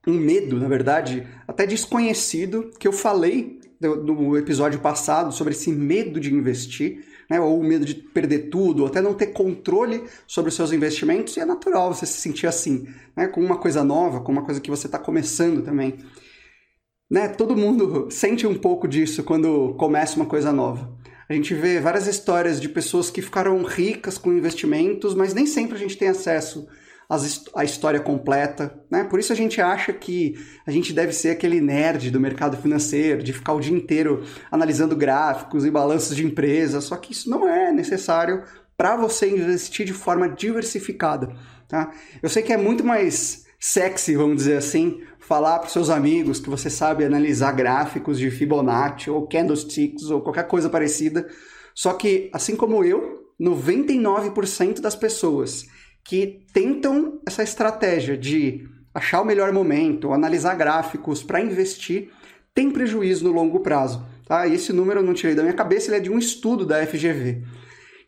um 0.06 0.14
medo, 0.14 0.58
na 0.58 0.68
verdade, 0.68 1.26
até 1.46 1.64
desconhecido, 1.64 2.70
que 2.78 2.88
eu 2.88 2.92
falei 2.92 3.60
no 3.80 4.36
episódio 4.36 4.80
passado 4.80 5.32
sobre 5.32 5.52
esse 5.52 5.70
medo 5.70 6.18
de 6.18 6.34
investir 6.34 7.04
né, 7.28 7.40
ou 7.40 7.58
o 7.58 7.64
medo 7.64 7.84
de 7.84 7.94
perder 7.94 8.50
tudo, 8.50 8.82
ou 8.82 8.88
até 8.88 9.00
não 9.00 9.14
ter 9.14 9.28
controle 9.28 10.04
sobre 10.26 10.48
os 10.48 10.54
seus 10.54 10.72
investimentos, 10.72 11.36
e 11.36 11.40
é 11.40 11.44
natural 11.44 11.92
você 11.92 12.06
se 12.06 12.20
sentir 12.20 12.46
assim, 12.46 12.86
né, 13.16 13.26
com 13.26 13.40
uma 13.40 13.58
coisa 13.58 13.82
nova, 13.84 14.20
com 14.20 14.32
uma 14.32 14.44
coisa 14.44 14.60
que 14.60 14.70
você 14.70 14.86
está 14.86 14.98
começando 14.98 15.62
também. 15.62 15.98
Né, 17.10 17.28
todo 17.28 17.56
mundo 17.56 18.08
sente 18.10 18.46
um 18.46 18.56
pouco 18.56 18.88
disso 18.88 19.22
quando 19.22 19.74
começa 19.74 20.16
uma 20.16 20.26
coisa 20.26 20.52
nova. 20.52 20.96
A 21.28 21.32
gente 21.32 21.54
vê 21.54 21.80
várias 21.80 22.06
histórias 22.06 22.60
de 22.60 22.68
pessoas 22.68 23.10
que 23.10 23.20
ficaram 23.20 23.62
ricas 23.62 24.16
com 24.16 24.32
investimentos, 24.32 25.14
mas 25.14 25.34
nem 25.34 25.46
sempre 25.46 25.76
a 25.76 25.78
gente 25.78 25.96
tem 25.96 26.08
acesso 26.08 26.68
as, 27.08 27.44
a 27.54 27.64
história 27.64 28.00
completa, 28.00 28.82
né? 28.90 29.04
Por 29.04 29.18
isso 29.18 29.32
a 29.32 29.36
gente 29.36 29.60
acha 29.60 29.92
que 29.92 30.34
a 30.66 30.70
gente 30.70 30.92
deve 30.92 31.12
ser 31.12 31.30
aquele 31.30 31.60
nerd 31.60 32.10
do 32.10 32.20
mercado 32.20 32.56
financeiro, 32.56 33.22
de 33.22 33.32
ficar 33.32 33.52
o 33.52 33.60
dia 33.60 33.76
inteiro 33.76 34.24
analisando 34.50 34.96
gráficos 34.96 35.64
e 35.64 35.70
balanços 35.70 36.16
de 36.16 36.24
empresas, 36.24 36.84
só 36.84 36.96
que 36.96 37.12
isso 37.12 37.30
não 37.30 37.48
é 37.48 37.72
necessário 37.72 38.42
para 38.76 38.96
você 38.96 39.30
investir 39.30 39.86
de 39.86 39.92
forma 39.92 40.28
diversificada, 40.28 41.34
tá? 41.68 41.92
Eu 42.22 42.28
sei 42.28 42.42
que 42.42 42.52
é 42.52 42.56
muito 42.56 42.84
mais 42.84 43.46
sexy, 43.58 44.14
vamos 44.16 44.36
dizer 44.36 44.58
assim, 44.58 45.00
falar 45.18 45.58
para 45.60 45.68
seus 45.68 45.88
amigos 45.88 46.38
que 46.38 46.50
você 46.50 46.68
sabe 46.68 47.04
analisar 47.04 47.52
gráficos 47.52 48.18
de 48.18 48.30
Fibonacci 48.30 49.10
ou 49.10 49.26
candlesticks 49.26 50.10
ou 50.10 50.20
qualquer 50.20 50.46
coisa 50.46 50.68
parecida, 50.68 51.26
só 51.74 51.92
que 51.94 52.30
assim 52.32 52.54
como 52.54 52.84
eu, 52.84 53.24
99% 53.40 54.80
das 54.80 54.96
pessoas 54.96 55.66
que 56.06 56.44
tentam 56.52 57.20
essa 57.26 57.42
estratégia 57.42 58.16
de 58.16 58.68
achar 58.94 59.20
o 59.20 59.24
melhor 59.24 59.52
momento, 59.52 60.12
analisar 60.12 60.54
gráficos 60.54 61.22
para 61.22 61.40
investir, 61.40 62.10
tem 62.54 62.70
prejuízo 62.70 63.24
no 63.24 63.32
longo 63.32 63.60
prazo. 63.60 64.06
Tá? 64.24 64.46
E 64.46 64.54
esse 64.54 64.72
número 64.72 65.00
eu 65.00 65.04
não 65.04 65.14
tirei 65.14 65.34
da 65.34 65.42
minha 65.42 65.54
cabeça, 65.54 65.88
ele 65.88 65.96
é 65.96 66.00
de 66.00 66.10
um 66.10 66.18
estudo 66.18 66.64
da 66.64 66.84
FGV. 66.86 67.42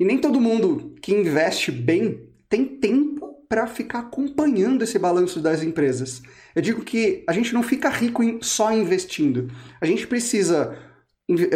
E 0.01 0.05
nem 0.05 0.17
todo 0.17 0.41
mundo 0.41 0.95
que 1.03 1.13
investe 1.13 1.73
bem 1.73 2.29
tem 2.49 2.65
tempo 2.65 3.19
para 3.49 3.67
ficar 3.67 4.01
acompanhando 4.01 4.83
esse 4.83 4.99
balanço 4.99 5.41
das 5.41 5.63
empresas. 5.63 6.23
Eu 6.55 6.63
digo 6.63 6.83
que 6.83 7.25
a 7.27 7.33
gente 7.33 7.53
não 7.53 7.63
fica 7.63 7.89
rico 7.89 8.23
só 8.43 8.73
investindo. 8.73 9.51
A 9.81 9.87
gente 9.87 10.07
precisa 10.07 10.79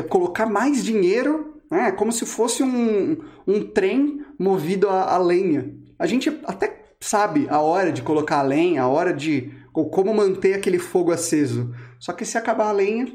colocar 0.08 0.46
mais 0.46 0.84
dinheiro, 0.84 1.60
né, 1.70 1.92
como 1.92 2.12
se 2.12 2.26
fosse 2.26 2.62
um, 2.62 3.16
um 3.46 3.62
trem 3.62 4.24
movido 4.38 4.88
a, 4.88 5.14
a 5.14 5.18
lenha. 5.18 5.81
A 6.02 6.06
gente 6.08 6.36
até 6.46 6.82
sabe 6.98 7.46
a 7.48 7.60
hora 7.60 7.92
de 7.92 8.02
colocar 8.02 8.40
a 8.40 8.42
lenha, 8.42 8.82
a 8.82 8.88
hora 8.88 9.12
de 9.12 9.52
ou 9.72 9.88
como 9.88 10.12
manter 10.12 10.54
aquele 10.54 10.80
fogo 10.80 11.12
aceso. 11.12 11.72
Só 12.00 12.12
que 12.12 12.24
se 12.24 12.36
acabar 12.36 12.70
a 12.70 12.72
lenha 12.72 13.06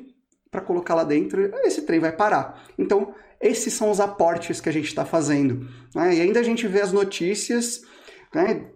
para 0.49 0.61
colocar 0.61 0.95
lá 0.95 1.03
dentro, 1.03 1.51
esse 1.65 1.81
trem 1.81 1.99
vai 1.99 2.13
parar. 2.13 2.63
Então, 2.79 3.13
esses 3.41 3.73
são 3.73 3.91
os 3.91 3.99
aportes 3.99 4.61
que 4.61 4.69
a 4.69 4.71
gente 4.71 4.87
está 4.87 5.03
fazendo. 5.03 5.67
Né? 5.93 6.15
E 6.15 6.21
ainda 6.21 6.39
a 6.39 6.43
gente 6.43 6.65
vê 6.65 6.79
as 6.79 6.93
notícias 6.93 7.81
né? 8.33 8.67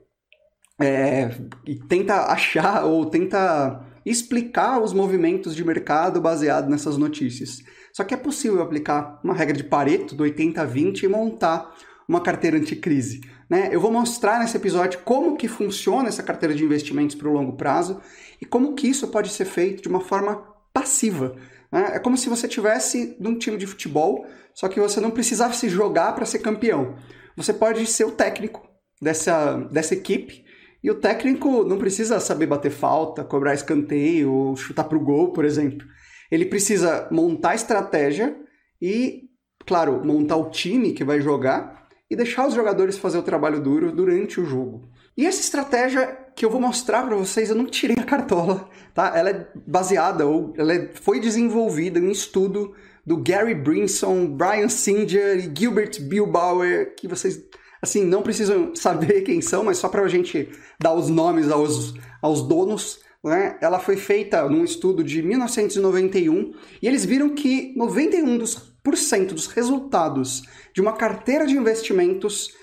é, 0.77 1.31
e 1.65 1.79
tenta 1.79 2.25
achar 2.25 2.83
ou 2.85 3.05
tenta 3.05 3.81
explicar 4.05 4.81
os 4.81 4.91
movimentos 4.91 5.55
de 5.55 5.63
mercado 5.63 6.19
baseado 6.19 6.69
nessas 6.69 6.97
notícias. 6.97 7.59
Só 7.93 8.03
que 8.03 8.13
é 8.13 8.17
possível 8.17 8.61
aplicar 8.61 9.21
uma 9.23 9.33
regra 9.33 9.55
de 9.55 9.63
Pareto 9.63 10.15
do 10.15 10.25
80-20 10.25 11.03
e 11.03 11.07
montar 11.07 11.73
uma 12.11 12.19
carteira 12.19 12.57
anticrise. 12.57 13.21
Né? 13.49 13.69
Eu 13.71 13.79
vou 13.79 13.89
mostrar 13.89 14.39
nesse 14.39 14.57
episódio 14.57 14.99
como 15.05 15.37
que 15.37 15.47
funciona 15.47 16.09
essa 16.09 16.21
carteira 16.21 16.53
de 16.53 16.61
investimentos 16.61 17.15
para 17.15 17.29
o 17.29 17.31
longo 17.31 17.53
prazo 17.53 18.01
e 18.41 18.45
como 18.45 18.75
que 18.75 18.85
isso 18.85 19.07
pode 19.07 19.29
ser 19.29 19.45
feito 19.45 19.81
de 19.81 19.87
uma 19.87 20.01
forma 20.01 20.43
passiva. 20.73 21.37
Né? 21.71 21.91
É 21.93 21.99
como 21.99 22.17
se 22.17 22.27
você 22.27 22.49
tivesse 22.49 23.15
num 23.17 23.37
time 23.37 23.55
de 23.55 23.65
futebol, 23.65 24.25
só 24.53 24.67
que 24.67 24.77
você 24.77 24.99
não 24.99 25.09
precisasse 25.09 25.69
jogar 25.69 26.13
para 26.13 26.25
ser 26.25 26.39
campeão. 26.39 26.97
Você 27.37 27.53
pode 27.53 27.85
ser 27.85 28.03
o 28.03 28.11
técnico 28.11 28.67
dessa, 29.01 29.55
dessa 29.71 29.93
equipe 29.93 30.43
e 30.83 30.91
o 30.91 30.95
técnico 30.95 31.63
não 31.63 31.77
precisa 31.77 32.19
saber 32.19 32.45
bater 32.45 32.71
falta, 32.71 33.23
cobrar 33.23 33.53
escanteio 33.53 34.53
chutar 34.57 34.83
para 34.83 34.97
o 34.97 35.03
gol, 35.03 35.31
por 35.31 35.45
exemplo. 35.45 35.87
Ele 36.29 36.45
precisa 36.45 37.07
montar 37.09 37.55
estratégia 37.55 38.35
e, 38.81 39.29
claro, 39.65 40.05
montar 40.05 40.35
o 40.35 40.49
time 40.49 40.91
que 40.91 41.05
vai 41.05 41.21
jogar 41.21 41.80
e 42.11 42.15
deixar 42.17 42.45
os 42.45 42.53
jogadores 42.53 42.97
fazer 42.97 43.17
o 43.17 43.23
trabalho 43.23 43.61
duro 43.61 43.89
durante 43.89 44.41
o 44.41 44.45
jogo. 44.45 44.83
E 45.15 45.25
essa 45.25 45.39
estratégia 45.39 46.05
que 46.35 46.43
eu 46.43 46.49
vou 46.49 46.59
mostrar 46.59 47.03
para 47.03 47.15
vocês, 47.15 47.49
eu 47.49 47.55
não 47.55 47.65
tirei 47.65 47.95
a 47.97 48.03
cartola, 48.03 48.69
tá? 48.93 49.13
Ela 49.15 49.29
é 49.29 49.47
baseada 49.65 50.27
ou 50.27 50.53
ela 50.57 50.73
é, 50.73 50.89
foi 50.93 51.21
desenvolvida 51.21 51.99
em 51.99 52.07
um 52.07 52.11
estudo 52.11 52.73
do 53.05 53.15
Gary 53.15 53.55
Brinson, 53.55 54.27
Brian 54.27 54.67
Singer 54.67 55.37
e 55.37 55.51
Gilbert 55.57 56.01
Bilbauer, 56.01 56.93
que 56.97 57.07
vocês 57.07 57.41
assim 57.81 58.03
não 58.03 58.21
precisam 58.21 58.75
saber 58.75 59.21
quem 59.21 59.39
são, 59.39 59.63
mas 59.63 59.77
só 59.77 59.87
para 59.87 60.01
a 60.01 60.07
gente 60.09 60.49
dar 60.77 60.93
os 60.93 61.07
nomes 61.07 61.49
aos, 61.49 61.93
aos 62.21 62.41
donos. 62.41 62.99
Né? 63.23 63.57
Ela 63.61 63.79
foi 63.79 63.95
feita 63.95 64.49
num 64.49 64.65
estudo 64.65 65.01
de 65.01 65.21
1991 65.21 66.51
e 66.81 66.87
eles 66.87 67.05
viram 67.05 67.29
que 67.29 67.73
91% 67.77 68.37
dos, 68.37 68.70
por 68.83 68.97
cento 68.97 69.33
dos 69.35 69.47
resultados 69.47 70.43
de 70.73 70.81
uma 70.81 70.93
carteira 70.93 71.45
de 71.45 71.55
investimentos 71.55 72.55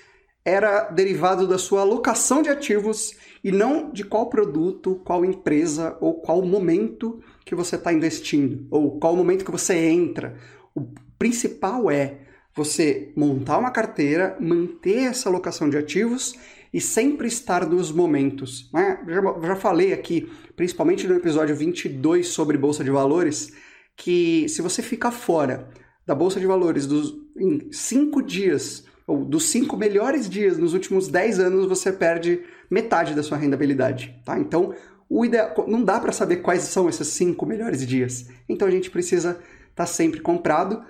era 0.45 0.85
derivado 0.85 1.47
da 1.47 1.59
sua 1.59 1.83
alocação 1.83 2.41
de 2.41 2.49
ativos 2.49 3.15
e 3.45 3.53
não 3.53 3.93
de 3.93 4.03
qual 4.03 4.31
produto, 4.31 5.01
qual 5.05 5.25
empresa 5.25 5.97
ou 6.01 6.15
qual 6.21 6.43
momento 6.43 7.23
que 7.45 7.55
você 7.55 7.77
está 7.77 7.93
investindo, 7.93 8.67
ou 8.71 8.99
qual 8.99 9.15
momento 9.15 9.45
que 9.45 9.51
você 9.51 9.75
entra. 9.75 10.37
O 10.75 10.89
principal 11.19 11.91
é 11.91 12.21
você 12.55 13.13
montar 13.15 13.59
uma 13.59 13.71
carteira, 13.71 14.37
manter 14.41 15.05
essa 15.05 15.29
alocação 15.29 15.69
de 15.69 15.77
ativos 15.77 16.35
e 16.73 16.81
sempre 16.81 17.29
estar 17.29 17.67
nos 17.67 17.93
momentos. 17.93 18.71
Né? 18.73 19.01
Já, 19.07 19.49
já 19.49 19.57
falei 19.57 19.93
aqui, 19.93 20.31
principalmente 20.57 21.07
no 21.07 21.15
episódio 21.15 21.55
22 21.55 22.27
sobre 22.29 22.57
Bolsa 22.57 22.83
de 22.83 22.91
Valores, 22.91 23.53
que 23.97 24.49
se 24.49 24.63
você 24.63 24.83
ficar 24.83 25.11
fora 25.11 25.69
da 26.09 26.15
Bolsa 26.15 26.41
de 26.41 26.47
Valores 26.47 26.87
dos, 26.87 27.15
em 27.37 27.71
cinco 27.71 28.23
dias, 28.23 28.83
ou 29.07 29.27
dos 29.27 29.51
cinco 29.51 29.77
melhores 29.77 30.27
dias 30.27 30.57
nos 30.57 30.73
últimos 30.73 31.07
10 31.07 31.39
anos, 31.39 31.67
você 31.67 31.93
perde 31.93 32.43
metade 32.71 33.15
da 33.15 33.23
sua 33.23 33.37
rentabilidade. 33.37 34.19
Tá? 34.25 34.39
Então, 34.39 34.75
o 35.07 35.23
ideal, 35.23 35.67
não 35.69 35.85
dá 35.85 36.01
para 36.01 36.11
saber 36.11 36.37
quais 36.37 36.63
são 36.63 36.89
esses 36.89 37.09
cinco 37.09 37.45
melhores 37.45 37.87
dias. 37.87 38.27
Então, 38.49 38.67
a 38.67 38.71
gente 38.71 38.91
precisa 38.91 39.33
estar 39.33 39.45
tá 39.75 39.87
sempre 39.87 40.21
comprado 40.21 40.83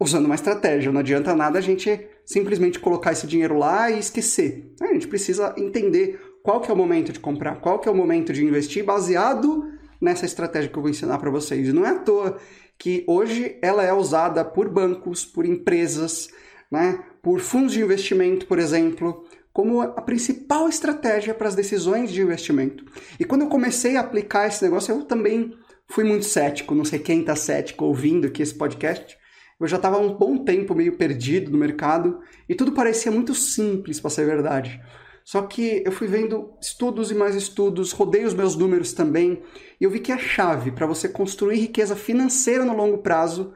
usando 0.00 0.24
uma 0.24 0.34
estratégia. 0.34 0.90
Não 0.90 1.00
adianta 1.00 1.34
nada 1.34 1.58
a 1.58 1.62
gente 1.62 2.08
simplesmente 2.24 2.80
colocar 2.80 3.12
esse 3.12 3.26
dinheiro 3.26 3.58
lá 3.58 3.90
e 3.90 3.98
esquecer. 3.98 4.74
A 4.80 4.94
gente 4.94 5.08
precisa 5.08 5.54
entender 5.58 6.18
qual 6.42 6.62
que 6.62 6.70
é 6.70 6.74
o 6.74 6.76
momento 6.76 7.12
de 7.12 7.20
comprar, 7.20 7.56
qual 7.56 7.78
que 7.78 7.86
é 7.86 7.92
o 7.92 7.94
momento 7.94 8.32
de 8.32 8.42
investir, 8.42 8.82
baseado 8.82 9.70
nessa 10.00 10.24
estratégia 10.24 10.70
que 10.70 10.76
eu 10.76 10.82
vou 10.82 10.90
ensinar 10.90 11.18
para 11.18 11.30
vocês. 11.30 11.70
Não 11.72 11.84
é 11.84 11.90
à 11.90 11.98
toa 11.98 12.38
que 12.82 13.04
hoje 13.06 13.58
ela 13.62 13.84
é 13.84 13.92
usada 13.92 14.44
por 14.44 14.68
bancos, 14.68 15.24
por 15.24 15.46
empresas, 15.46 16.28
né, 16.68 16.98
por 17.22 17.38
fundos 17.38 17.74
de 17.74 17.80
investimento, 17.80 18.44
por 18.44 18.58
exemplo, 18.58 19.24
como 19.52 19.80
a 19.80 20.02
principal 20.02 20.68
estratégia 20.68 21.32
para 21.32 21.46
as 21.46 21.54
decisões 21.54 22.10
de 22.10 22.20
investimento. 22.20 22.84
E 23.20 23.24
quando 23.24 23.42
eu 23.42 23.46
comecei 23.46 23.96
a 23.96 24.00
aplicar 24.00 24.48
esse 24.48 24.64
negócio, 24.64 24.92
eu 24.92 25.04
também 25.04 25.56
fui 25.86 26.02
muito 26.02 26.24
cético. 26.24 26.74
Não 26.74 26.84
sei 26.84 26.98
quem 26.98 27.20
está 27.20 27.36
cético 27.36 27.84
ouvindo 27.84 28.26
aqui 28.26 28.42
esse 28.42 28.56
podcast, 28.56 29.16
eu 29.60 29.68
já 29.68 29.76
estava 29.76 29.98
um 29.98 30.14
bom 30.14 30.38
tempo 30.38 30.74
meio 30.74 30.96
perdido 30.96 31.52
no 31.52 31.58
mercado 31.58 32.18
e 32.48 32.54
tudo 32.56 32.72
parecia 32.72 33.12
muito 33.12 33.32
simples, 33.32 34.00
para 34.00 34.10
ser 34.10 34.26
verdade. 34.26 34.82
Só 35.24 35.42
que 35.42 35.82
eu 35.84 35.92
fui 35.92 36.06
vendo 36.06 36.52
estudos 36.60 37.10
e 37.10 37.14
mais 37.14 37.34
estudos, 37.34 37.92
rodei 37.92 38.24
os 38.24 38.34
meus 38.34 38.56
números 38.56 38.92
também, 38.92 39.42
e 39.80 39.84
eu 39.84 39.90
vi 39.90 40.00
que 40.00 40.12
a 40.12 40.18
chave 40.18 40.72
para 40.72 40.86
você 40.86 41.08
construir 41.08 41.58
riqueza 41.58 41.94
financeira 41.94 42.64
no 42.64 42.76
longo 42.76 42.98
prazo 42.98 43.52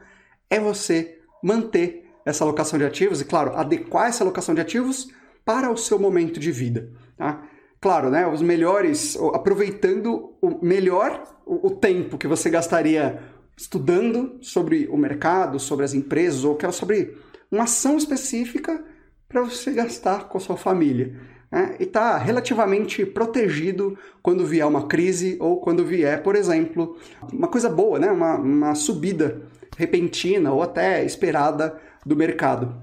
é 0.49 0.59
você 0.59 1.19
manter 1.43 2.05
essa 2.25 2.43
alocação 2.43 2.77
de 2.77 2.85
ativos 2.85 3.21
e, 3.21 3.25
claro, 3.25 3.55
adequar 3.55 4.07
essa 4.07 4.23
alocação 4.23 4.53
de 4.53 4.61
ativos 4.61 5.07
para 5.45 5.71
o 5.71 5.77
seu 5.77 5.97
momento 5.97 6.39
de 6.39 6.51
vida. 6.51 6.91
Tá? 7.17 7.47
Claro, 7.79 8.09
né, 8.09 8.27
os 8.27 8.41
melhores, 8.41 9.17
aproveitando 9.33 10.35
o 10.41 10.65
melhor 10.65 11.23
o, 11.45 11.67
o 11.67 11.71
tempo 11.71 12.17
que 12.17 12.27
você 12.27 12.49
gastaria 12.49 13.21
estudando 13.55 14.37
sobre 14.41 14.87
o 14.87 14.97
mercado, 14.97 15.59
sobre 15.59 15.85
as 15.85 15.93
empresas, 15.93 16.43
ou 16.43 16.55
quer 16.55 16.71
sobre 16.71 17.17
uma 17.51 17.63
ação 17.63 17.97
específica 17.97 18.83
para 19.27 19.41
você 19.41 19.71
gastar 19.71 20.27
com 20.27 20.37
a 20.37 20.41
sua 20.41 20.57
família. 20.57 21.15
Né? 21.51 21.75
E 21.79 21.83
está 21.83 22.17
relativamente 22.17 23.05
protegido 23.05 23.97
quando 24.21 24.45
vier 24.45 24.67
uma 24.67 24.87
crise 24.87 25.37
ou 25.39 25.59
quando 25.59 25.85
vier, 25.85 26.21
por 26.21 26.35
exemplo, 26.35 26.97
uma 27.31 27.47
coisa 27.47 27.69
boa, 27.69 27.99
né? 27.99 28.11
uma, 28.11 28.35
uma 28.35 28.75
subida 28.75 29.41
repentina 29.77 30.51
ou 30.51 30.61
até 30.61 31.03
esperada 31.05 31.79
do 32.05 32.15
mercado. 32.15 32.75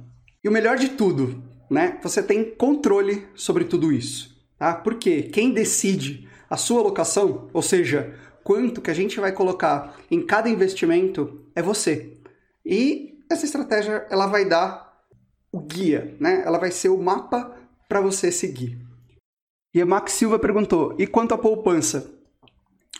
E 0.42 0.48
o 0.48 0.52
melhor 0.52 0.76
de 0.76 0.90
tudo, 0.90 1.42
né? 1.70 1.98
você 2.02 2.22
tem 2.22 2.44
controle 2.44 3.26
sobre 3.34 3.64
tudo 3.64 3.92
isso. 3.92 4.34
Tá? 4.58 4.74
Porque 4.74 5.22
quem 5.22 5.52
decide 5.52 6.28
a 6.48 6.56
sua 6.56 6.80
alocação, 6.80 7.48
ou 7.52 7.62
seja, 7.62 8.14
quanto 8.42 8.80
que 8.80 8.90
a 8.90 8.94
gente 8.94 9.18
vai 9.18 9.32
colocar 9.32 9.96
em 10.10 10.24
cada 10.24 10.48
investimento 10.48 11.40
é 11.54 11.62
você. 11.62 12.16
E 12.64 13.18
essa 13.30 13.44
estratégia 13.44 14.06
ela 14.10 14.26
vai 14.26 14.44
dar 14.44 15.02
o 15.50 15.60
guia, 15.60 16.14
né? 16.20 16.42
Ela 16.44 16.58
vai 16.58 16.70
ser 16.70 16.88
o 16.88 17.00
mapa 17.00 17.54
para 17.88 18.00
você 18.00 18.30
seguir. 18.30 18.78
E 19.74 19.80
a 19.80 19.86
Max 19.86 20.12
Silva 20.12 20.38
perguntou: 20.38 20.94
e 20.98 21.06
quanto 21.06 21.34
à 21.34 21.38
poupança? 21.38 22.10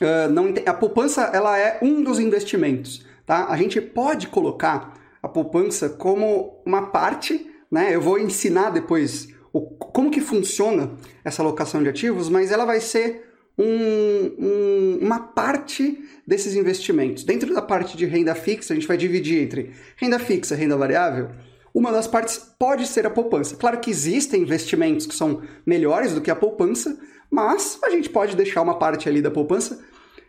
Uh, 0.00 0.28
não, 0.30 0.52
a 0.66 0.74
poupança 0.74 1.30
ela 1.32 1.56
é 1.56 1.78
um 1.80 2.02
dos 2.02 2.18
investimentos, 2.18 3.06
tá? 3.24 3.46
A 3.46 3.56
gente 3.56 3.80
pode 3.80 4.26
colocar 4.26 4.94
a 5.22 5.28
poupança 5.28 5.88
como 5.88 6.60
uma 6.66 6.88
parte, 6.88 7.48
né? 7.70 7.94
Eu 7.94 8.00
vou 8.00 8.18
ensinar 8.18 8.70
depois 8.70 9.28
o, 9.52 9.60
como 9.60 10.10
que 10.10 10.20
funciona 10.20 10.92
essa 11.24 11.42
alocação 11.42 11.82
de 11.82 11.88
ativos, 11.88 12.28
mas 12.28 12.50
ela 12.50 12.64
vai 12.64 12.80
ser 12.80 13.24
um, 13.56 14.34
um, 14.38 14.98
uma 15.00 15.20
parte 15.20 15.98
desses 16.26 16.56
investimentos. 16.56 17.22
Dentro 17.22 17.54
da 17.54 17.62
parte 17.62 17.96
de 17.96 18.04
renda 18.04 18.34
fixa, 18.34 18.72
a 18.72 18.76
gente 18.76 18.88
vai 18.88 18.96
dividir 18.96 19.42
entre 19.42 19.72
renda 19.96 20.18
fixa 20.18 20.54
e 20.54 20.58
renda 20.58 20.76
variável. 20.76 21.30
Uma 21.74 21.90
das 21.90 22.06
partes 22.06 22.38
pode 22.38 22.86
ser 22.86 23.04
a 23.04 23.10
poupança. 23.10 23.56
Claro 23.56 23.80
que 23.80 23.90
existem 23.90 24.42
investimentos 24.42 25.06
que 25.06 25.14
são 25.14 25.42
melhores 25.66 26.14
do 26.14 26.20
que 26.20 26.30
a 26.30 26.36
poupança, 26.36 26.96
mas 27.28 27.80
a 27.82 27.90
gente 27.90 28.08
pode 28.08 28.36
deixar 28.36 28.62
uma 28.62 28.78
parte 28.78 29.08
ali 29.08 29.20
da 29.20 29.30
poupança. 29.30 29.84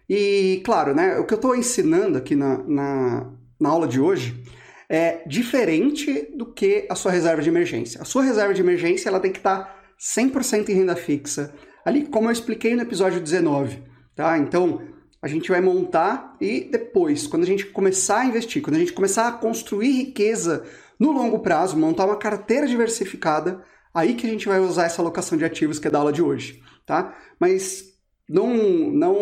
E, 0.10 0.64
claro, 0.66 0.96
né, 0.96 1.20
o 1.20 1.26
que 1.26 1.34
eu 1.34 1.38
estou 1.38 1.56
ensinando 1.56 2.18
aqui 2.18 2.36
na, 2.36 2.58
na, 2.64 3.32
na 3.60 3.70
aula 3.70 3.88
de 3.88 4.00
hoje 4.00 4.44
é 4.90 5.22
diferente 5.28 6.32
do 6.36 6.48
que 6.48 6.88
a 6.90 6.96
sua 6.96 7.12
reserva 7.12 7.44
de 7.44 7.50
emergência. 7.50 8.02
A 8.02 8.06
sua 8.06 8.24
reserva 8.24 8.54
de 8.54 8.62
emergência 8.62 9.08
ela 9.08 9.20
tem 9.20 9.32
que 9.32 9.38
estar 9.38 9.66
tá 9.66 9.76
100% 10.00 10.70
em 10.70 10.74
renda 10.74 10.96
fixa, 10.96 11.54
ali 11.86 12.08
como 12.08 12.28
eu 12.28 12.32
expliquei 12.32 12.76
no 12.76 12.82
episódio 12.82 13.20
19, 13.20 13.84
tá? 14.16 14.38
Então, 14.38 14.82
a 15.22 15.28
gente 15.28 15.50
vai 15.50 15.62
montar 15.62 16.36
e 16.40 16.68
depois, 16.72 17.26
quando 17.26 17.44
a 17.44 17.48
gente 17.48 17.66
começar 17.68 18.20
a 18.20 18.26
investir, 18.26 18.62
quando 18.62 18.76
a 18.76 18.80
gente 18.80 18.94
começar 18.94 19.28
a 19.28 19.32
construir 19.32 19.92
riqueza 19.92 20.66
no 21.00 21.12
longo 21.12 21.40
prazo, 21.40 21.78
montar 21.78 22.06
uma 22.06 22.18
carteira 22.18 22.68
diversificada, 22.68 23.64
aí 23.94 24.14
que 24.14 24.26
a 24.26 24.30
gente 24.30 24.48
vai 24.48 24.60
usar 24.60 24.86
essa 24.86 25.02
alocação 25.02 25.38
de 25.38 25.46
ativos 25.46 25.80
que 25.80 25.88
é 25.88 25.92
da 25.92 26.00
aula 26.00 26.12
de 26.12 26.22
hoje, 26.22 26.62
tá? 26.86 27.16
Mas 27.40 27.84
não 28.28 28.54
não 28.56 29.16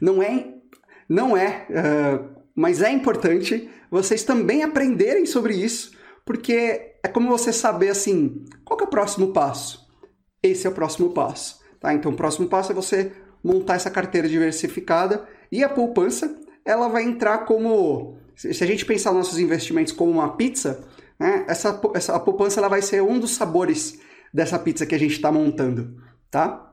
não 0.00 0.22
é 0.22 0.54
não 1.08 1.36
é, 1.36 1.66
uh, 1.70 2.42
mas 2.54 2.82
é 2.82 2.90
importante 2.90 3.68
vocês 3.90 4.22
também 4.22 4.62
aprenderem 4.62 5.26
sobre 5.26 5.54
isso, 5.54 5.96
porque 6.24 6.90
é 7.02 7.08
como 7.08 7.28
você 7.28 7.52
saber 7.52 7.88
assim, 7.88 8.44
qual 8.64 8.78
é 8.80 8.84
o 8.84 8.86
próximo 8.86 9.32
passo? 9.32 9.88
Esse 10.42 10.66
é 10.66 10.70
o 10.70 10.74
próximo 10.74 11.10
passo. 11.10 11.60
Tá? 11.80 11.92
Então, 11.94 12.12
o 12.12 12.16
próximo 12.16 12.48
passo 12.48 12.72
é 12.72 12.74
você 12.74 13.12
montar 13.42 13.74
essa 13.74 13.90
carteira 13.90 14.28
diversificada 14.28 15.26
e 15.50 15.64
a 15.64 15.68
poupança 15.68 16.38
ela 16.64 16.88
vai 16.88 17.02
entrar 17.02 17.38
como 17.46 18.18
se 18.40 18.64
a 18.64 18.66
gente 18.66 18.86
pensar 18.86 19.12
nossos 19.12 19.38
investimentos 19.38 19.92
como 19.92 20.12
uma 20.12 20.36
pizza, 20.36 20.82
né, 21.18 21.44
essa, 21.46 21.78
essa 21.94 22.16
a 22.16 22.20
poupança 22.20 22.58
ela 22.58 22.68
vai 22.68 22.80
ser 22.80 23.02
um 23.02 23.18
dos 23.18 23.32
sabores 23.32 24.00
dessa 24.32 24.58
pizza 24.58 24.86
que 24.86 24.94
a 24.94 24.98
gente 24.98 25.12
está 25.12 25.30
montando, 25.30 26.02
tá? 26.30 26.72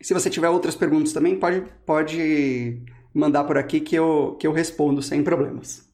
Se 0.00 0.14
você 0.14 0.30
tiver 0.30 0.48
outras 0.48 0.74
perguntas 0.74 1.12
também, 1.12 1.38
pode, 1.38 1.62
pode 1.84 2.82
mandar 3.12 3.44
por 3.44 3.58
aqui 3.58 3.80
que 3.80 3.96
eu, 3.96 4.36
que 4.40 4.46
eu 4.46 4.52
respondo 4.52 5.02
sem 5.02 5.22
problemas. 5.22 5.86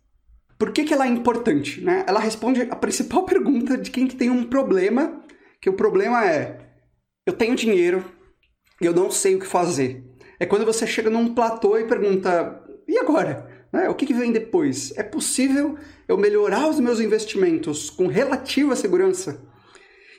Por 0.58 0.70
que, 0.70 0.84
que 0.84 0.94
ela 0.94 1.06
é 1.06 1.08
importante? 1.08 1.80
Né? 1.80 2.04
Ela 2.06 2.20
responde 2.20 2.62
a 2.62 2.76
principal 2.76 3.24
pergunta 3.26 3.76
de 3.76 3.90
quem 3.90 4.06
que 4.06 4.14
tem 4.14 4.30
um 4.30 4.44
problema, 4.44 5.22
que 5.60 5.68
o 5.68 5.74
problema 5.74 6.24
é 6.24 6.60
eu 7.26 7.32
tenho 7.32 7.56
dinheiro 7.56 8.04
e 8.80 8.84
eu 8.84 8.94
não 8.94 9.10
sei 9.10 9.34
o 9.34 9.40
que 9.40 9.46
fazer. 9.46 10.04
É 10.38 10.44
quando 10.44 10.66
você 10.66 10.86
chega 10.86 11.08
num 11.08 11.34
platô 11.34 11.78
e 11.78 11.84
pergunta, 11.84 12.62
e 12.86 12.98
agora? 12.98 13.53
Né? 13.74 13.88
O 13.88 13.94
que, 13.96 14.06
que 14.06 14.14
vem 14.14 14.30
depois? 14.30 14.96
É 14.96 15.02
possível 15.02 15.76
eu 16.06 16.16
melhorar 16.16 16.68
os 16.68 16.78
meus 16.78 17.00
investimentos 17.00 17.90
com 17.90 18.06
relativa 18.06 18.76
segurança? 18.76 19.42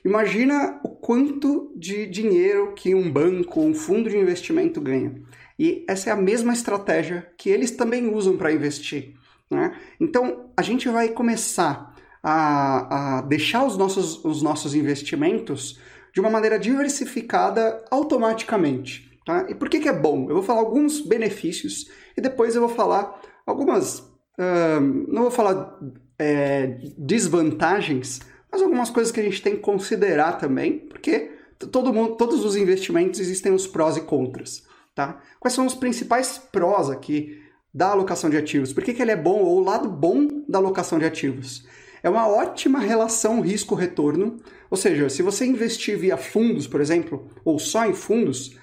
Imagina 0.04 0.82
o 0.84 0.90
quanto 0.90 1.72
de 1.74 2.06
dinheiro 2.06 2.74
que 2.76 2.94
um 2.94 3.10
banco, 3.10 3.62
um 3.62 3.74
fundo 3.74 4.10
de 4.10 4.18
investimento 4.18 4.82
ganha. 4.82 5.16
E 5.58 5.86
essa 5.88 6.10
é 6.10 6.14
a 6.14 6.18
mesma 6.18 6.52
estratégia 6.52 7.32
que 7.38 7.50
eles 7.50 7.72
também 7.72 8.14
usam 8.14 8.36
para 8.36 8.52
investir. 8.52 9.14
Né? 9.50 9.74
Então, 10.02 10.52
a 10.58 10.62
gente 10.62 10.90
vai 10.90 11.08
começar 11.08 11.96
a, 12.22 13.20
a 13.20 13.22
deixar 13.22 13.66
os 13.66 13.78
nossos, 13.78 14.24
os 14.26 14.42
nossos 14.42 14.76
investimentos 14.76 15.80
de 16.14 16.20
uma 16.20 16.30
maneira 16.30 16.60
diversificada 16.60 17.86
automaticamente. 17.90 19.18
Tá? 19.26 19.46
E 19.48 19.56
por 19.56 19.70
que, 19.70 19.80
que 19.80 19.88
é 19.88 19.94
bom? 19.94 20.30
Eu 20.30 20.36
vou 20.36 20.44
falar 20.44 20.60
alguns 20.60 21.00
benefícios 21.00 21.90
e 22.18 22.22
depois 22.22 22.54
eu 22.54 22.62
vou 22.62 22.70
falar 22.70 23.18
algumas. 23.46 24.00
Uh, 24.38 25.06
não 25.08 25.24
vou 25.24 25.32
falar 25.32 25.80
é, 26.20 26.78
desvantagens, 26.98 28.20
mas 28.52 28.62
algumas 28.62 28.90
coisas 28.90 29.12
que 29.12 29.20
a 29.20 29.24
gente 29.24 29.42
tem 29.42 29.56
que 29.56 29.62
considerar 29.62 30.34
também, 30.34 30.80
porque 30.80 31.32
todo 31.72 31.94
mundo, 31.94 32.16
todos 32.16 32.44
os 32.44 32.56
investimentos 32.56 33.20
existem 33.20 33.54
os 33.54 33.68
prós 33.68 33.98
e 33.98 34.02
contras. 34.02 34.64
Tá? 34.94 35.22
Quais 35.40 35.54
são 35.54 35.66
os 35.66 35.74
principais 35.74 36.38
prós 36.38 36.90
aqui 36.90 37.42
da 37.74 37.90
alocação 37.90 38.30
de 38.30 38.38
ativos? 38.38 38.72
Por 38.72 38.84
que, 38.84 38.94
que 38.94 39.02
ele 39.02 39.12
é 39.12 39.16
bom 39.18 39.40
ou 39.42 39.58
o 39.58 39.64
lado 39.64 39.90
bom 39.90 40.28
da 40.48 40.58
alocação 40.58 40.98
de 40.98 41.06
ativos? 41.06 41.66
É 42.02 42.10
uma 42.10 42.28
ótima 42.28 42.80
relação 42.80 43.42
risco-retorno, 43.42 44.38
ou 44.70 44.78
seja, 44.78 45.10
se 45.10 45.22
você 45.22 45.46
investir 45.46 45.98
via 45.98 46.16
fundos, 46.16 46.68
por 46.68 46.80
exemplo, 46.80 47.28
ou 47.44 47.58
só 47.60 47.86
em 47.86 47.94
fundos, 47.94 48.58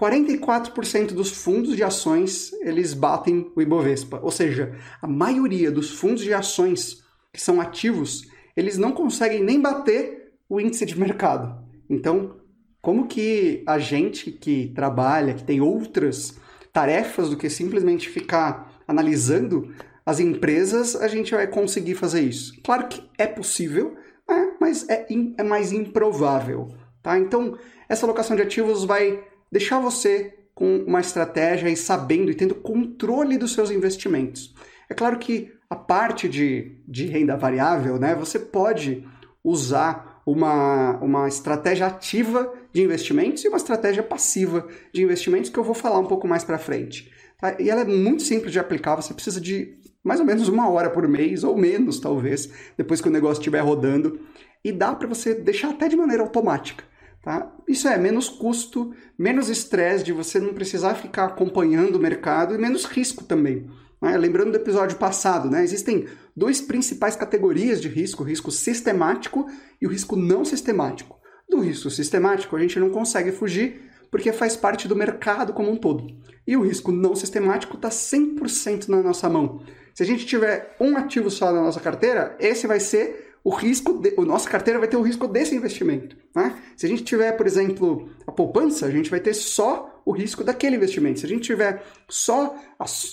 44% 0.00 1.12
dos 1.12 1.30
fundos 1.30 1.76
de 1.76 1.84
ações 1.84 2.52
eles 2.60 2.94
batem 2.94 3.50
o 3.54 3.62
Ibovespa, 3.62 4.20
ou 4.22 4.30
seja, 4.30 4.74
a 5.00 5.06
maioria 5.06 5.70
dos 5.70 5.90
fundos 5.90 6.22
de 6.22 6.32
ações 6.32 7.02
que 7.32 7.40
são 7.40 7.60
ativos, 7.60 8.28
eles 8.56 8.76
não 8.76 8.92
conseguem 8.92 9.42
nem 9.42 9.60
bater 9.60 10.32
o 10.48 10.60
índice 10.60 10.84
de 10.84 10.98
mercado. 10.98 11.62
Então, 11.88 12.36
como 12.80 13.06
que 13.06 13.62
a 13.66 13.78
gente 13.78 14.30
que 14.32 14.72
trabalha, 14.74 15.34
que 15.34 15.44
tem 15.44 15.60
outras 15.60 16.36
tarefas 16.72 17.30
do 17.30 17.36
que 17.36 17.48
simplesmente 17.48 18.08
ficar 18.08 18.82
analisando 18.88 19.72
as 20.04 20.18
empresas, 20.18 20.96
a 20.96 21.06
gente 21.06 21.32
vai 21.32 21.46
conseguir 21.46 21.94
fazer 21.94 22.22
isso? 22.22 22.60
Claro 22.62 22.88
que 22.88 23.02
é 23.16 23.26
possível, 23.26 23.94
né? 24.28 24.52
mas 24.60 24.88
é, 24.88 25.06
é 25.38 25.42
mais 25.42 25.72
improvável. 25.72 26.74
Tá? 27.02 27.18
Então, 27.18 27.56
essa 27.88 28.04
alocação 28.04 28.36
de 28.36 28.42
ativos 28.42 28.84
vai 28.84 29.22
deixar 29.52 29.78
você 29.78 30.34
com 30.54 30.78
uma 30.78 31.00
estratégia 31.00 31.68
e 31.68 31.76
sabendo 31.76 32.30
e 32.30 32.34
tendo 32.34 32.54
controle 32.54 33.36
dos 33.36 33.52
seus 33.52 33.70
investimentos. 33.70 34.54
É 34.88 34.94
claro 34.94 35.18
que 35.18 35.52
a 35.68 35.76
parte 35.76 36.28
de, 36.28 36.72
de 36.88 37.06
renda 37.06 37.36
variável, 37.36 37.98
né, 37.98 38.14
você 38.14 38.38
pode 38.38 39.06
usar 39.44 40.22
uma, 40.24 40.98
uma 40.98 41.28
estratégia 41.28 41.86
ativa 41.86 42.52
de 42.72 42.82
investimentos 42.82 43.44
e 43.44 43.48
uma 43.48 43.56
estratégia 43.56 44.02
passiva 44.02 44.66
de 44.92 45.02
investimentos 45.02 45.50
que 45.50 45.58
eu 45.58 45.64
vou 45.64 45.74
falar 45.74 45.98
um 45.98 46.06
pouco 46.06 46.26
mais 46.28 46.44
para 46.44 46.58
frente. 46.58 47.12
Tá? 47.40 47.56
E 47.58 47.68
ela 47.68 47.82
é 47.82 47.84
muito 47.84 48.22
simples 48.22 48.52
de 48.52 48.58
aplicar, 48.58 48.96
você 48.96 49.12
precisa 49.12 49.40
de 49.40 49.76
mais 50.04 50.20
ou 50.20 50.26
menos 50.26 50.48
uma 50.48 50.68
hora 50.68 50.90
por 50.90 51.06
mês, 51.06 51.44
ou 51.44 51.56
menos 51.56 52.00
talvez, 52.00 52.50
depois 52.76 53.00
que 53.00 53.08
o 53.08 53.12
negócio 53.12 53.40
estiver 53.40 53.60
rodando, 53.60 54.20
e 54.64 54.72
dá 54.72 54.94
para 54.94 55.08
você 55.08 55.34
deixar 55.34 55.70
até 55.70 55.88
de 55.88 55.96
maneira 55.96 56.22
automática. 56.22 56.84
Tá? 57.22 57.54
Isso 57.68 57.86
é 57.86 57.96
menos 57.96 58.28
custo, 58.28 58.92
menos 59.16 59.48
estresse 59.48 60.02
de 60.02 60.12
você 60.12 60.40
não 60.40 60.52
precisar 60.52 60.96
ficar 60.96 61.26
acompanhando 61.26 61.94
o 61.94 62.00
mercado 62.00 62.54
e 62.54 62.58
menos 62.58 62.84
risco 62.84 63.22
também. 63.22 63.70
Né? 64.00 64.16
Lembrando 64.18 64.50
do 64.50 64.56
episódio 64.56 64.98
passado, 64.98 65.48
né? 65.48 65.62
existem 65.62 66.08
duas 66.36 66.60
principais 66.60 67.14
categorias 67.14 67.80
de 67.80 67.88
risco: 67.88 68.24
o 68.24 68.26
risco 68.26 68.50
sistemático 68.50 69.46
e 69.80 69.86
o 69.86 69.90
risco 69.90 70.16
não 70.16 70.44
sistemático. 70.44 71.16
Do 71.48 71.60
risco 71.60 71.90
sistemático, 71.90 72.56
a 72.56 72.60
gente 72.60 72.80
não 72.80 72.90
consegue 72.90 73.30
fugir 73.30 73.90
porque 74.10 74.32
faz 74.32 74.56
parte 74.56 74.88
do 74.88 74.96
mercado 74.96 75.52
como 75.52 75.70
um 75.70 75.76
todo. 75.76 76.06
E 76.46 76.56
o 76.56 76.62
risco 76.62 76.90
não 76.90 77.14
sistemático 77.14 77.76
está 77.76 77.88
100% 77.88 78.88
na 78.88 79.00
nossa 79.00 79.28
mão. 79.28 79.62
Se 79.94 80.02
a 80.02 80.06
gente 80.06 80.26
tiver 80.26 80.76
um 80.80 80.96
ativo 80.96 81.30
só 81.30 81.52
na 81.52 81.62
nossa 81.62 81.80
carteira, 81.80 82.36
esse 82.40 82.66
vai 82.66 82.80
ser 82.80 83.31
o 83.44 83.50
risco, 83.50 83.94
de, 83.94 84.14
a 84.16 84.22
nossa 84.22 84.48
carteira 84.48 84.78
vai 84.78 84.88
ter 84.88 84.96
o 84.96 85.02
risco 85.02 85.26
desse 85.26 85.54
investimento. 85.54 86.16
Né? 86.34 86.56
Se 86.76 86.86
a 86.86 86.88
gente 86.88 87.02
tiver, 87.02 87.32
por 87.32 87.46
exemplo, 87.46 88.08
a 88.26 88.30
poupança, 88.30 88.86
a 88.86 88.90
gente 88.90 89.10
vai 89.10 89.20
ter 89.20 89.34
só 89.34 90.00
o 90.04 90.12
risco 90.12 90.44
daquele 90.44 90.76
investimento. 90.76 91.20
Se 91.20 91.26
a 91.26 91.28
gente 91.28 91.42
tiver 91.42 91.82
só 92.08 92.56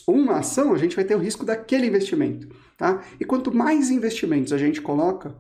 uma 0.07 0.39
ação, 0.39 0.73
a 0.73 0.77
gente 0.77 0.95
vai 0.95 1.05
ter 1.05 1.15
o 1.15 1.19
risco 1.19 1.45
daquele 1.45 1.87
investimento. 1.87 2.47
Tá? 2.77 3.03
E 3.19 3.25
quanto 3.25 3.55
mais 3.55 3.89
investimentos 3.89 4.53
a 4.53 4.57
gente 4.57 4.81
coloca, 4.81 5.35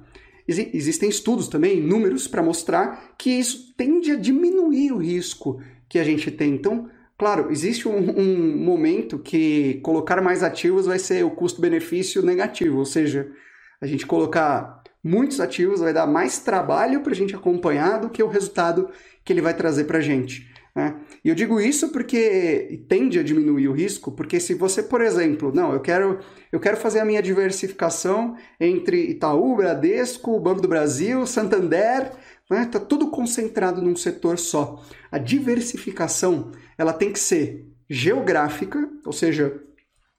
existem 0.47 1.09
estudos 1.09 1.47
também, 1.47 1.79
números, 1.79 2.27
para 2.27 2.41
mostrar 2.41 3.13
que 3.17 3.29
isso 3.29 3.73
tende 3.77 4.11
a 4.11 4.15
diminuir 4.15 4.91
o 4.91 4.97
risco 4.97 5.61
que 5.87 5.99
a 5.99 6.03
gente 6.03 6.31
tem. 6.31 6.55
Então, 6.55 6.89
claro, 7.17 7.51
existe 7.51 7.87
um, 7.87 8.19
um 8.19 8.57
momento 8.57 9.19
que 9.19 9.79
colocar 9.83 10.19
mais 10.21 10.41
ativos 10.41 10.87
vai 10.87 10.97
ser 10.97 11.23
o 11.23 11.31
custo-benefício 11.31 12.23
negativo, 12.23 12.79
ou 12.79 12.85
seja, 12.85 13.31
a 13.81 13.85
gente 13.85 14.05
colocar 14.05 14.78
muitos 15.03 15.39
ativos, 15.39 15.79
vai 15.79 15.93
dar 15.93 16.07
mais 16.07 16.39
trabalho 16.39 17.01
para 17.01 17.11
a 17.11 17.15
gente 17.15 17.35
acompanhar 17.35 17.99
do 17.99 18.09
que 18.09 18.21
o 18.21 18.27
resultado 18.27 18.89
que 19.23 19.33
ele 19.33 19.41
vai 19.41 19.53
trazer 19.53 19.85
para 19.85 19.99
a 19.99 20.01
gente. 20.01 20.49
Né? 20.75 20.95
E 21.23 21.29
eu 21.29 21.35
digo 21.35 21.59
isso 21.59 21.89
porque 21.89 22.83
tende 22.87 23.19
a 23.19 23.23
diminuir 23.23 23.67
o 23.67 23.73
risco, 23.73 24.11
porque 24.11 24.39
se 24.39 24.53
você, 24.53 24.83
por 24.83 25.01
exemplo, 25.01 25.51
não, 25.53 25.73
eu 25.73 25.79
quero, 25.79 26.19
eu 26.51 26.59
quero 26.59 26.77
fazer 26.77 26.99
a 26.99 27.05
minha 27.05 27.21
diversificação 27.21 28.35
entre 28.59 29.09
Itaú, 29.09 29.55
Bradesco, 29.55 30.39
Banco 30.39 30.61
do 30.61 30.67
Brasil, 30.67 31.25
Santander, 31.25 32.11
né? 32.49 32.65
Tá 32.65 32.79
tudo 32.79 33.09
concentrado 33.09 33.81
num 33.81 33.95
setor 33.95 34.39
só. 34.39 34.83
A 35.11 35.17
diversificação 35.17 36.51
ela 36.77 36.93
tem 36.93 37.11
que 37.11 37.19
ser 37.19 37.67
geográfica, 37.89 38.89
ou 39.05 39.11
seja, 39.11 39.61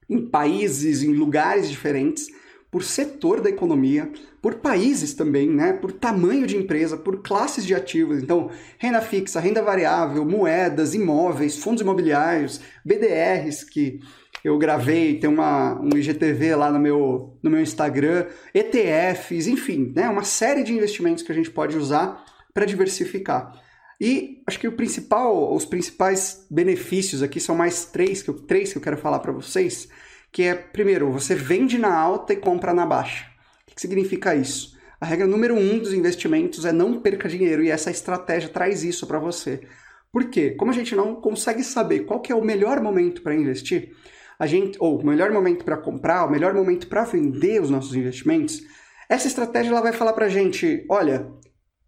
em 0.09 0.29
países, 0.29 1.03
em 1.03 1.13
lugares 1.13 1.69
diferentes 1.69 2.27
por 2.71 2.83
setor 2.83 3.41
da 3.41 3.49
economia, 3.49 4.09
por 4.41 4.55
países 4.55 5.13
também, 5.13 5.49
né? 5.49 5.73
por 5.73 5.91
tamanho 5.91 6.47
de 6.47 6.55
empresa, 6.55 6.95
por 6.95 7.21
classes 7.21 7.65
de 7.65 7.75
ativos. 7.75 8.23
Então, 8.23 8.49
renda 8.79 9.01
fixa, 9.01 9.41
renda 9.41 9.61
variável, 9.61 10.23
moedas, 10.23 10.95
imóveis, 10.95 11.57
fundos 11.57 11.81
imobiliários, 11.81 12.61
BDRs, 12.85 13.65
que 13.65 13.99
eu 14.41 14.57
gravei, 14.57 15.19
tem 15.19 15.29
uma, 15.29 15.79
um 15.81 15.89
IGTV 15.95 16.55
lá 16.55 16.71
no 16.71 16.79
meu, 16.79 17.37
no 17.43 17.51
meu 17.51 17.61
Instagram, 17.61 18.25
ETFs, 18.53 19.47
enfim, 19.47 19.91
né? 19.93 20.07
uma 20.07 20.23
série 20.23 20.63
de 20.63 20.73
investimentos 20.73 21.21
que 21.21 21.31
a 21.31 21.35
gente 21.35 21.51
pode 21.51 21.77
usar 21.77 22.23
para 22.53 22.65
diversificar. 22.65 23.51
E 23.99 24.41
acho 24.47 24.59
que 24.59 24.67
o 24.67 24.71
principal, 24.71 25.53
os 25.53 25.65
principais 25.65 26.47
benefícios 26.49 27.21
aqui 27.21 27.39
são 27.39 27.55
mais 27.55 27.85
três 27.85 28.23
que 28.23 28.29
eu, 28.29 28.33
três 28.33 28.71
que 28.71 28.77
eu 28.77 28.81
quero 28.81 28.97
falar 28.97 29.19
para 29.19 29.31
vocês 29.31 29.89
que 30.31 30.43
é, 30.43 30.55
primeiro, 30.55 31.11
você 31.11 31.35
vende 31.35 31.77
na 31.77 31.93
alta 31.93 32.33
e 32.33 32.37
compra 32.37 32.73
na 32.73 32.85
baixa. 32.85 33.25
O 33.67 33.75
que 33.75 33.81
significa 33.81 34.33
isso? 34.33 34.77
A 34.99 35.05
regra 35.05 35.27
número 35.27 35.55
um 35.55 35.79
dos 35.79 35.93
investimentos 35.93 36.63
é 36.63 36.71
não 36.71 37.01
perca 37.01 37.27
dinheiro, 37.27 37.63
e 37.63 37.69
essa 37.69 37.91
estratégia 37.91 38.49
traz 38.49 38.83
isso 38.83 39.07
para 39.07 39.19
você. 39.19 39.61
Por 40.11 40.29
quê? 40.29 40.51
Como 40.51 40.71
a 40.71 40.73
gente 40.73 40.95
não 40.95 41.15
consegue 41.15 41.63
saber 41.63 42.01
qual 42.01 42.21
que 42.21 42.31
é 42.31 42.35
o 42.35 42.43
melhor 42.43 42.81
momento 42.81 43.21
para 43.21 43.35
investir, 43.35 43.95
a 44.37 44.45
gente, 44.45 44.77
ou 44.79 44.99
o 44.99 45.05
melhor 45.05 45.31
momento 45.31 45.63
para 45.63 45.77
comprar, 45.77 46.25
o 46.25 46.31
melhor 46.31 46.53
momento 46.53 46.87
para 46.87 47.03
vender 47.03 47.61
os 47.61 47.69
nossos 47.69 47.95
investimentos, 47.95 48.61
essa 49.09 49.27
estratégia 49.27 49.71
ela 49.71 49.81
vai 49.81 49.93
falar 49.93 50.13
para 50.13 50.25
a 50.25 50.29
gente, 50.29 50.85
olha, 50.89 51.27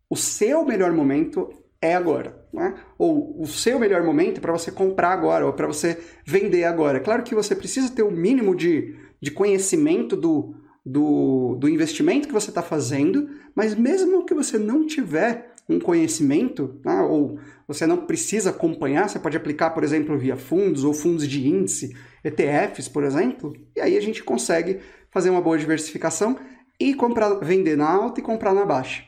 o 0.09 0.15
seu 0.15 0.65
melhor 0.65 0.91
momento 0.91 1.49
é 1.81 1.95
agora. 1.95 2.42
Né? 2.53 2.75
Ou 2.97 3.41
o 3.41 3.47
seu 3.47 3.79
melhor 3.79 4.03
momento 4.03 4.37
é 4.37 4.41
para 4.41 4.51
você 4.51 4.71
comprar 4.71 5.11
agora, 5.11 5.45
ou 5.45 5.53
para 5.53 5.65
você 5.65 5.97
vender 6.23 6.65
agora. 6.65 6.99
É 6.99 7.01
claro 7.01 7.23
que 7.23 7.33
você 7.33 7.55
precisa 7.55 7.89
ter 7.89 8.03
o 8.03 8.09
um 8.09 8.11
mínimo 8.11 8.55
de, 8.55 8.95
de 9.19 9.31
conhecimento 9.31 10.15
do, 10.15 10.53
do, 10.85 11.55
do 11.55 11.67
investimento 11.67 12.27
que 12.27 12.33
você 12.33 12.49
está 12.49 12.61
fazendo, 12.61 13.27
mas 13.55 13.73
mesmo 13.73 14.23
que 14.23 14.35
você 14.35 14.59
não 14.59 14.85
tiver 14.85 15.51
um 15.67 15.79
conhecimento, 15.79 16.79
né? 16.85 17.01
ou 17.01 17.39
você 17.67 17.87
não 17.87 18.05
precisa 18.05 18.51
acompanhar, 18.51 19.09
você 19.09 19.17
pode 19.17 19.37
aplicar, 19.37 19.71
por 19.71 19.83
exemplo, 19.83 20.17
via 20.17 20.35
fundos 20.35 20.83
ou 20.83 20.93
fundos 20.93 21.27
de 21.27 21.47
índice, 21.47 21.95
ETFs, 22.23 22.87
por 22.87 23.03
exemplo, 23.03 23.53
e 23.75 23.81
aí 23.81 23.97
a 23.97 24.01
gente 24.01 24.23
consegue 24.23 24.79
fazer 25.09 25.29
uma 25.29 25.41
boa 25.41 25.57
diversificação 25.57 26.37
e 26.79 26.93
comprar, 26.93 27.33
vender 27.35 27.77
na 27.77 27.89
alta 27.89 28.19
e 28.19 28.23
comprar 28.23 28.53
na 28.53 28.65
baixa. 28.65 29.03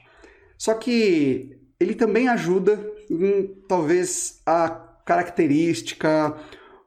Só 0.58 0.74
que 0.74 1.58
ele 1.80 1.94
também 1.94 2.30
ajuda 2.30 2.95
em 3.10 3.48
talvez 3.68 4.42
a 4.46 4.70
característica 5.06 6.36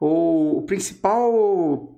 ou 0.00 0.58
o 0.58 0.62
principal 0.62 1.94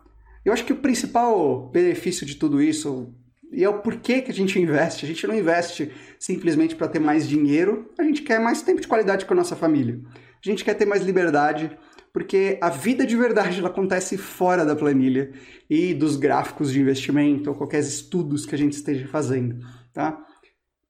Eu 0.44 0.52
acho 0.52 0.64
que 0.64 0.72
o 0.72 0.78
principal 0.78 1.70
benefício 1.70 2.26
de 2.26 2.35
tudo 2.35 2.61
isso, 2.61 3.14
e 3.52 3.62
é 3.62 3.68
o 3.68 3.78
porquê 3.81 4.20
que 4.20 4.33
a 4.33 4.35
gente 4.35 4.59
investe. 4.59 5.05
A 5.05 5.09
gente 5.09 5.24
não 5.26 5.35
investe 5.35 5.92
simplesmente 6.18 6.74
para 6.74 6.88
ter 6.88 6.98
mais 6.98 7.28
dinheiro, 7.28 7.92
a 7.98 8.02
gente 8.02 8.22
quer 8.22 8.40
mais 8.40 8.62
tempo 8.62 8.81
de 8.81 8.88
qualidade 8.88 9.24
com 9.24 9.35
a 9.35 9.37
nossa 9.37 9.55
família. 9.55 10.00
A 10.44 10.48
gente 10.48 10.64
quer 10.64 10.74
ter 10.74 10.87
mais 10.87 11.02
liberdade, 11.02 11.70
porque 12.12 12.59
a 12.61 12.68
vida 12.68 13.07
de 13.07 13.16
verdade 13.16 13.61
ela 13.61 13.68
acontece 13.68 14.18
fora 14.18 14.64
da 14.64 14.74
planilha 14.74 15.31
e 15.70 15.94
dos 15.94 16.16
gráficos 16.16 16.72
de 16.72 16.81
investimento 16.81 17.50
ou 17.50 17.57
qualquer 17.57 17.78
estudos 17.81 18.44
que 18.44 18.55
a 18.55 18.59
gente 18.59 18.72
esteja 18.72 19.07
fazendo, 19.07 19.64
tá? 19.92 20.18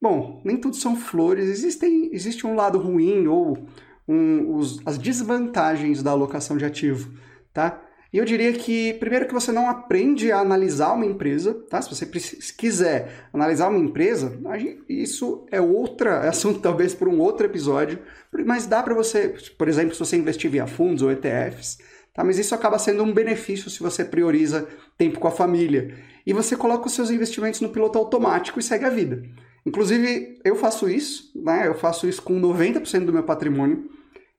Bom, 0.03 0.43
nem 0.45 0.57
tudo 0.57 0.75
são 0.75 0.97
flores, 0.97 1.49
existem, 1.49 2.11
existe 2.13 2.45
um 2.45 2.57
lado 2.57 2.77
ruim 2.77 3.29
ou 3.29 3.69
um, 4.09 4.57
os, 4.57 4.85
as 4.85 4.99
desvantagens 4.99 6.03
da 6.03 6.11
alocação 6.11 6.57
de 6.57 6.65
ativo, 6.65 7.17
tá? 7.55 7.81
E 8.13 8.19
eu 8.19 8.25
diria 8.25 8.53
que, 8.53 8.95
primeiro, 8.95 9.29
que 9.29 9.33
você 9.33 9.53
não 9.53 9.71
aprende 9.71 10.33
a 10.33 10.41
analisar 10.41 10.93
uma 10.93 11.07
empresa, 11.07 11.55
tá? 11.71 11.81
Se 11.81 11.89
você 11.89 12.05
quiser 12.59 13.29
analisar 13.33 13.69
uma 13.69 13.79
empresa, 13.79 14.37
isso 14.89 15.47
é 15.53 15.61
outra, 15.61 16.25
é 16.25 16.29
assunto 16.29 16.59
talvez 16.61 16.93
por 16.93 17.07
um 17.07 17.21
outro 17.21 17.47
episódio, 17.47 18.01
mas 18.45 18.67
dá 18.67 18.83
para 18.83 18.95
você, 18.95 19.37
por 19.57 19.69
exemplo, 19.69 19.95
se 19.95 20.01
você 20.01 20.17
investir 20.17 20.51
via 20.51 20.67
fundos 20.67 21.05
ou 21.05 21.13
ETFs, 21.13 21.79
tá? 22.13 22.25
Mas 22.25 22.41
isso 22.41 22.57
acaba 22.57 22.77
sendo 22.77 23.05
um 23.05 23.15
benefício 23.15 23.71
se 23.71 23.81
você 23.81 24.05
prioriza 24.05 24.67
tempo 24.99 25.21
com 25.21 25.29
a 25.29 25.31
família. 25.33 25.95
E 26.27 26.33
você 26.33 26.57
coloca 26.57 26.89
os 26.89 26.93
seus 26.93 27.09
investimentos 27.09 27.61
no 27.61 27.69
piloto 27.69 28.01
automático 28.01 28.59
e 28.59 28.63
segue 28.65 28.85
a 28.85 28.91
vida. 28.91 29.23
Inclusive, 29.65 30.41
eu 30.45 30.57
faço 30.57 30.89
isso, 30.89 31.31
né? 31.35 31.67
Eu 31.67 31.75
faço 31.75 32.09
isso 32.09 32.23
com 32.23 32.41
90% 32.41 33.05
do 33.05 33.13
meu 33.13 33.23
patrimônio 33.23 33.89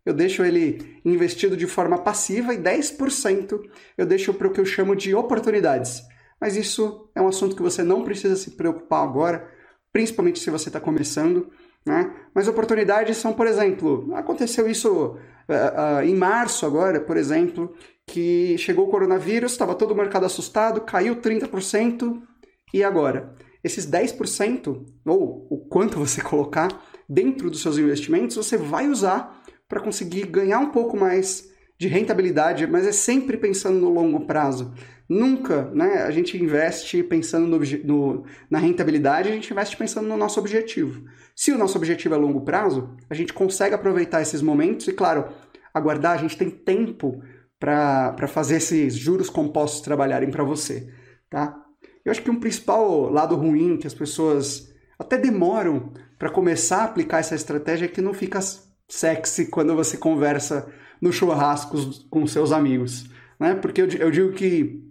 eu 0.05 0.13
deixo 0.13 0.43
ele 0.43 0.99
investido 1.05 1.55
de 1.55 1.65
forma 1.65 1.97
passiva 1.97 2.53
e 2.53 2.57
10% 2.57 3.61
eu 3.97 4.05
deixo 4.05 4.33
para 4.33 4.47
o 4.47 4.51
que 4.51 4.59
eu 4.59 4.65
chamo 4.65 4.95
de 4.95 5.15
oportunidades. 5.15 6.03
Mas 6.39 6.57
isso 6.57 7.09
é 7.15 7.21
um 7.21 7.27
assunto 7.27 7.55
que 7.55 7.61
você 7.61 7.83
não 7.83 8.03
precisa 8.03 8.35
se 8.35 8.51
preocupar 8.51 9.03
agora, 9.03 9.49
principalmente 9.93 10.39
se 10.39 10.49
você 10.49 10.67
está 10.67 10.79
começando. 10.79 11.49
Né? 11.85 12.13
Mas 12.33 12.47
oportunidades 12.47 13.15
são, 13.17 13.33
por 13.33 13.47
exemplo, 13.47 14.13
aconteceu 14.13 14.69
isso 14.69 14.91
uh, 14.91 15.99
uh, 15.99 16.03
em 16.03 16.15
março 16.15 16.65
agora, 16.65 16.99
por 16.99 17.15
exemplo, 17.15 17.73
que 18.05 18.57
chegou 18.57 18.87
o 18.87 18.91
coronavírus, 18.91 19.53
estava 19.53 19.73
todo 19.73 19.91
o 19.91 19.95
mercado 19.95 20.25
assustado, 20.25 20.81
caiu 20.81 21.15
30%, 21.15 22.21
e 22.73 22.83
agora? 22.83 23.35
Esses 23.63 23.89
10%, 23.89 24.85
ou 25.05 25.47
o 25.49 25.57
quanto 25.57 25.97
você 25.97 26.21
colocar 26.21 26.69
dentro 27.07 27.49
dos 27.49 27.61
seus 27.61 27.77
investimentos, 27.77 28.35
você 28.35 28.57
vai 28.57 28.87
usar 28.87 29.41
para 29.67 29.81
conseguir 29.81 30.25
ganhar 30.27 30.59
um 30.59 30.69
pouco 30.69 30.97
mais 30.97 31.51
de 31.77 31.87
rentabilidade, 31.87 32.67
mas 32.67 32.85
é 32.85 32.91
sempre 32.91 33.37
pensando 33.37 33.79
no 33.79 33.89
longo 33.89 34.25
prazo. 34.25 34.73
Nunca 35.09 35.69
né, 35.73 36.03
a 36.03 36.11
gente 36.11 36.37
investe 36.41 37.03
pensando 37.03 37.47
no, 37.47 37.59
no, 37.83 38.25
na 38.49 38.57
rentabilidade, 38.57 39.29
a 39.29 39.31
gente 39.31 39.51
investe 39.51 39.75
pensando 39.75 40.07
no 40.07 40.17
nosso 40.17 40.39
objetivo. 40.39 41.03
Se 41.35 41.51
o 41.51 41.57
nosso 41.57 41.77
objetivo 41.77 42.15
é 42.15 42.17
longo 42.17 42.41
prazo, 42.41 42.95
a 43.09 43.13
gente 43.13 43.33
consegue 43.33 43.75
aproveitar 43.75 44.21
esses 44.21 44.41
momentos 44.41 44.87
e, 44.87 44.93
claro, 44.93 45.27
aguardar, 45.73 46.13
a 46.13 46.21
gente 46.21 46.37
tem 46.37 46.49
tempo 46.49 47.21
para 47.59 48.27
fazer 48.27 48.57
esses 48.57 48.95
juros 48.95 49.29
compostos 49.29 49.81
trabalharem 49.81 50.29
para 50.29 50.43
você. 50.43 50.91
Tá? 51.29 51.62
Eu 52.05 52.11
acho 52.11 52.21
que 52.21 52.31
um 52.31 52.39
principal 52.39 53.09
lado 53.09 53.35
ruim 53.35 53.77
que 53.77 53.87
as 53.87 53.93
pessoas 53.93 54.73
até 54.97 55.17
demoram 55.17 55.91
para 56.19 56.29
começar 56.29 56.77
a 56.77 56.83
aplicar 56.85 57.19
essa 57.19 57.35
estratégia 57.35 57.85
é 57.85 57.89
que 57.89 58.01
não 58.01 58.13
fica 58.13 58.39
sexy 58.87 59.47
quando 59.47 59.75
você 59.75 59.97
conversa 59.97 60.67
no 61.01 61.11
churrasco 61.11 61.77
com 62.09 62.25
seus 62.27 62.51
amigos, 62.51 63.05
né? 63.39 63.55
Porque 63.55 63.81
eu, 63.81 63.87
eu 63.87 64.11
digo 64.11 64.33
que 64.33 64.81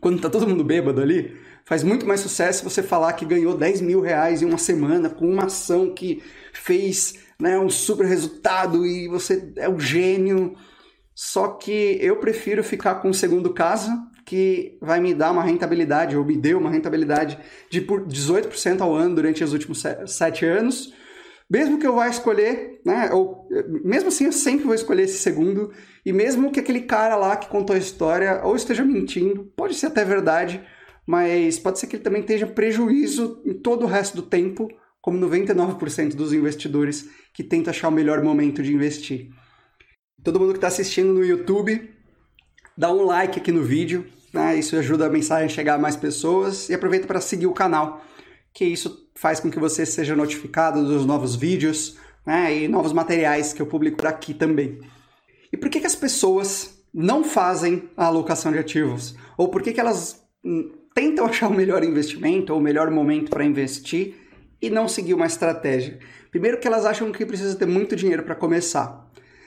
quando 0.00 0.20
tá 0.20 0.28
todo 0.28 0.48
mundo 0.48 0.64
bêbado 0.64 1.00
ali, 1.00 1.36
faz 1.64 1.82
muito 1.82 2.06
mais 2.06 2.20
sucesso 2.20 2.64
você 2.64 2.82
falar 2.82 3.12
que 3.12 3.24
ganhou 3.24 3.56
10 3.56 3.80
mil 3.80 4.00
reais 4.00 4.42
em 4.42 4.44
uma 4.44 4.58
semana 4.58 5.10
com 5.10 5.28
uma 5.28 5.44
ação 5.44 5.92
que 5.92 6.22
fez 6.52 7.14
né, 7.40 7.58
um 7.58 7.68
super 7.68 8.06
resultado 8.06 8.86
e 8.86 9.08
você 9.08 9.52
é 9.56 9.68
um 9.68 9.78
gênio. 9.78 10.56
Só 11.14 11.48
que 11.48 11.98
eu 12.00 12.16
prefiro 12.16 12.62
ficar 12.62 12.96
com 12.96 13.10
o 13.10 13.14
segundo 13.14 13.52
caso, 13.52 13.90
que 14.26 14.76
vai 14.82 15.00
me 15.00 15.14
dar 15.14 15.30
uma 15.30 15.42
rentabilidade, 15.42 16.16
ou 16.16 16.24
me 16.24 16.36
deu 16.36 16.58
uma 16.58 16.70
rentabilidade 16.70 17.38
de 17.70 17.80
18% 17.80 18.80
ao 18.80 18.92
ano 18.92 19.14
durante 19.14 19.44
os 19.44 19.52
últimos 19.52 19.84
sete 20.06 20.44
anos, 20.44 20.92
mesmo 21.48 21.78
que 21.78 21.86
eu 21.86 21.94
vá 21.94 22.08
escolher, 22.08 22.80
né, 22.84 23.08
ou 23.12 23.48
mesmo 23.84 24.08
assim 24.08 24.24
eu 24.24 24.32
sempre 24.32 24.66
vou 24.66 24.74
escolher 24.74 25.04
esse 25.04 25.18
segundo, 25.18 25.72
e 26.04 26.12
mesmo 26.12 26.50
que 26.50 26.58
aquele 26.58 26.80
cara 26.80 27.14
lá 27.14 27.36
que 27.36 27.48
contou 27.48 27.76
a 27.76 27.78
história 27.78 28.40
ou 28.42 28.56
esteja 28.56 28.84
mentindo, 28.84 29.44
pode 29.56 29.76
ser 29.76 29.86
até 29.86 30.04
verdade, 30.04 30.60
mas 31.06 31.56
pode 31.56 31.78
ser 31.78 31.86
que 31.86 31.94
ele 31.94 32.02
também 32.02 32.22
esteja 32.22 32.48
prejuízo 32.48 33.40
em 33.46 33.54
todo 33.54 33.84
o 33.84 33.86
resto 33.86 34.16
do 34.16 34.22
tempo, 34.22 34.66
como 35.00 35.24
99% 35.24 36.16
dos 36.16 36.32
investidores 36.32 37.08
que 37.32 37.44
tentam 37.44 37.70
achar 37.70 37.88
o 37.88 37.92
melhor 37.92 38.24
momento 38.24 38.60
de 38.60 38.74
investir. 38.74 39.28
Todo 40.24 40.40
mundo 40.40 40.50
que 40.50 40.56
está 40.56 40.66
assistindo 40.66 41.12
no 41.12 41.24
YouTube, 41.24 41.95
dá 42.76 42.92
um 42.92 43.04
like 43.04 43.38
aqui 43.38 43.50
no 43.50 43.62
vídeo, 43.62 44.06
né? 44.32 44.56
isso 44.56 44.76
ajuda 44.76 45.06
a 45.06 45.10
mensagem 45.10 45.46
a 45.46 45.48
chegar 45.48 45.74
a 45.74 45.78
mais 45.78 45.96
pessoas, 45.96 46.68
e 46.68 46.74
aproveita 46.74 47.06
para 47.06 47.20
seguir 47.20 47.46
o 47.46 47.52
canal 47.52 48.02
que 48.56 48.64
isso 48.64 49.06
faz 49.14 49.38
com 49.38 49.50
que 49.50 49.58
você 49.58 49.84
seja 49.84 50.16
notificado 50.16 50.82
dos 50.82 51.04
novos 51.04 51.36
vídeos 51.36 51.98
né, 52.24 52.56
e 52.56 52.68
novos 52.68 52.90
materiais 52.90 53.52
que 53.52 53.60
eu 53.60 53.66
publico 53.66 53.98
por 53.98 54.06
aqui 54.06 54.32
também. 54.32 54.80
E 55.52 55.58
por 55.58 55.68
que, 55.68 55.78
que 55.78 55.86
as 55.86 55.94
pessoas 55.94 56.82
não 56.92 57.22
fazem 57.22 57.90
a 57.94 58.06
alocação 58.06 58.50
de 58.50 58.58
ativos? 58.58 59.14
Ou 59.36 59.48
por 59.48 59.62
que, 59.62 59.74
que 59.74 59.80
elas 59.80 60.24
hum, 60.42 60.72
tentam 60.94 61.24
achar 61.28 61.48
o 61.48 61.54
melhor 61.54 61.84
investimento 61.84 62.54
ou 62.54 62.58
o 62.58 62.62
melhor 62.62 62.90
momento 62.90 63.28
para 63.28 63.44
investir 63.44 64.14
e 64.60 64.70
não 64.70 64.88
seguir 64.88 65.12
uma 65.12 65.26
estratégia? 65.26 65.98
Primeiro 66.30 66.58
que 66.58 66.66
elas 66.66 66.86
acham 66.86 67.12
que 67.12 67.26
precisa 67.26 67.54
ter 67.56 67.66
muito 67.66 67.94
dinheiro 67.94 68.22
para 68.22 68.34
começar. 68.34 69.05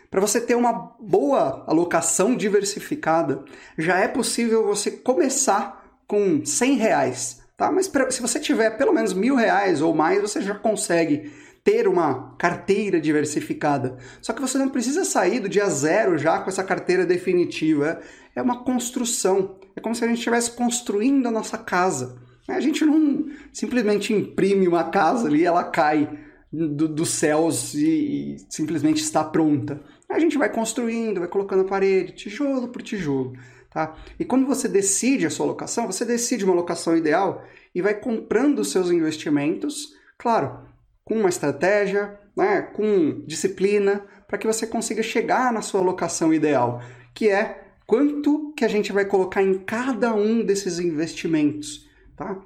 Para 0.09 0.21
você 0.21 0.41
ter 0.41 0.55
uma 0.55 0.95
boa 0.99 1.63
alocação 1.67 2.35
diversificada, 2.35 3.43
já 3.77 3.99
é 3.99 4.07
possível 4.07 4.65
você 4.65 4.91
começar 4.91 5.83
com 6.07 6.43
100 6.43 6.75
reais 6.75 7.39
Tá? 7.59 7.69
Mas 7.69 7.89
pra, 7.89 8.09
se 8.09 8.21
você 8.21 8.39
tiver 8.39 8.77
pelo 8.77 8.93
menos 8.93 9.13
mil 9.13 9.35
reais 9.35 9.81
ou 9.81 9.93
mais, 9.93 10.21
você 10.21 10.41
já 10.41 10.55
consegue 10.55 11.29
ter 11.61 11.89
uma 11.89 12.33
carteira 12.37 13.01
diversificada. 13.01 13.97
Só 14.21 14.31
que 14.31 14.39
você 14.39 14.57
não 14.57 14.69
precisa 14.69 15.03
sair 15.03 15.41
do 15.41 15.49
dia 15.49 15.69
zero 15.69 16.17
já 16.17 16.39
com 16.39 16.49
essa 16.49 16.63
carteira 16.63 17.05
definitiva. 17.05 17.99
É 18.33 18.41
uma 18.41 18.63
construção. 18.63 19.57
É 19.75 19.81
como 19.81 19.93
se 19.93 20.05
a 20.05 20.07
gente 20.07 20.19
estivesse 20.19 20.51
construindo 20.51 21.27
a 21.27 21.31
nossa 21.31 21.57
casa. 21.57 22.17
A 22.47 22.61
gente 22.61 22.85
não 22.85 23.25
simplesmente 23.51 24.13
imprime 24.13 24.65
uma 24.65 24.85
casa 24.85 25.27
ali, 25.27 25.43
ela 25.43 25.65
cai 25.65 26.17
do, 26.49 26.87
dos 26.87 27.09
céus 27.09 27.73
e, 27.73 28.37
e 28.37 28.37
simplesmente 28.49 29.03
está 29.03 29.21
pronta. 29.21 29.81
A 30.09 30.17
gente 30.19 30.37
vai 30.37 30.49
construindo, 30.51 31.19
vai 31.19 31.29
colocando 31.29 31.61
a 31.61 31.65
parede, 31.65 32.13
tijolo 32.13 32.69
por 32.69 32.81
tijolo. 32.81 33.33
Tá? 33.69 33.95
E 34.19 34.25
quando 34.25 34.47
você 34.47 34.67
decide 34.67 35.27
a 35.27 35.29
sua 35.29 35.45
locação, 35.45 35.85
você 35.85 36.03
decide 36.03 36.43
uma 36.43 36.55
locação 36.55 36.97
ideal 36.97 37.43
e 37.73 37.81
vai 37.81 37.93
comprando 37.93 38.59
os 38.59 38.71
seus 38.71 38.89
investimentos, 38.89 39.93
claro, 40.17 40.67
com 41.05 41.19
uma 41.19 41.29
estratégia, 41.29 42.19
né, 42.35 42.61
com 42.61 43.23
disciplina, 43.27 44.03
para 44.27 44.39
que 44.39 44.47
você 44.47 44.65
consiga 44.65 45.03
chegar 45.03 45.53
na 45.53 45.61
sua 45.61 45.81
locação 45.81 46.33
ideal, 46.33 46.81
que 47.13 47.29
é 47.29 47.63
quanto 47.85 48.53
que 48.55 48.65
a 48.65 48.67
gente 48.67 48.91
vai 48.91 49.05
colocar 49.05 49.43
em 49.43 49.59
cada 49.59 50.13
um 50.13 50.43
desses 50.43 50.79
investimentos, 50.79 51.87
tá? 52.15 52.39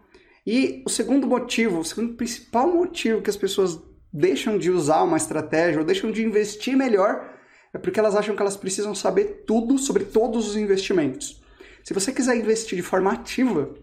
E 0.45 0.81
o 0.85 0.89
segundo 0.89 1.27
motivo, 1.27 1.79
o 1.79 1.85
segundo 1.85 2.15
principal 2.15 2.67
motivo 2.67 3.21
que 3.21 3.29
as 3.29 3.37
pessoas 3.37 3.79
deixam 4.11 4.57
de 4.57 4.69
usar 4.69 5.03
uma 5.03 5.17
estratégia 5.17 5.79
ou 5.79 5.85
deixam 5.85 6.11
de 6.11 6.23
investir 6.23 6.75
melhor 6.75 7.32
é 7.73 7.77
porque 7.77 7.99
elas 7.99 8.15
acham 8.15 8.35
que 8.35 8.41
elas 8.41 8.55
precisam 8.55 8.93
saber 8.93 9.43
tudo 9.47 9.77
sobre 9.77 10.05
todos 10.05 10.49
os 10.49 10.55
investimentos. 10.55 11.41
Se 11.83 11.93
você 11.93 12.11
quiser 12.11 12.37
investir 12.37 12.77
de 12.77 12.83
forma 12.83 13.11
ativa, 13.11 13.73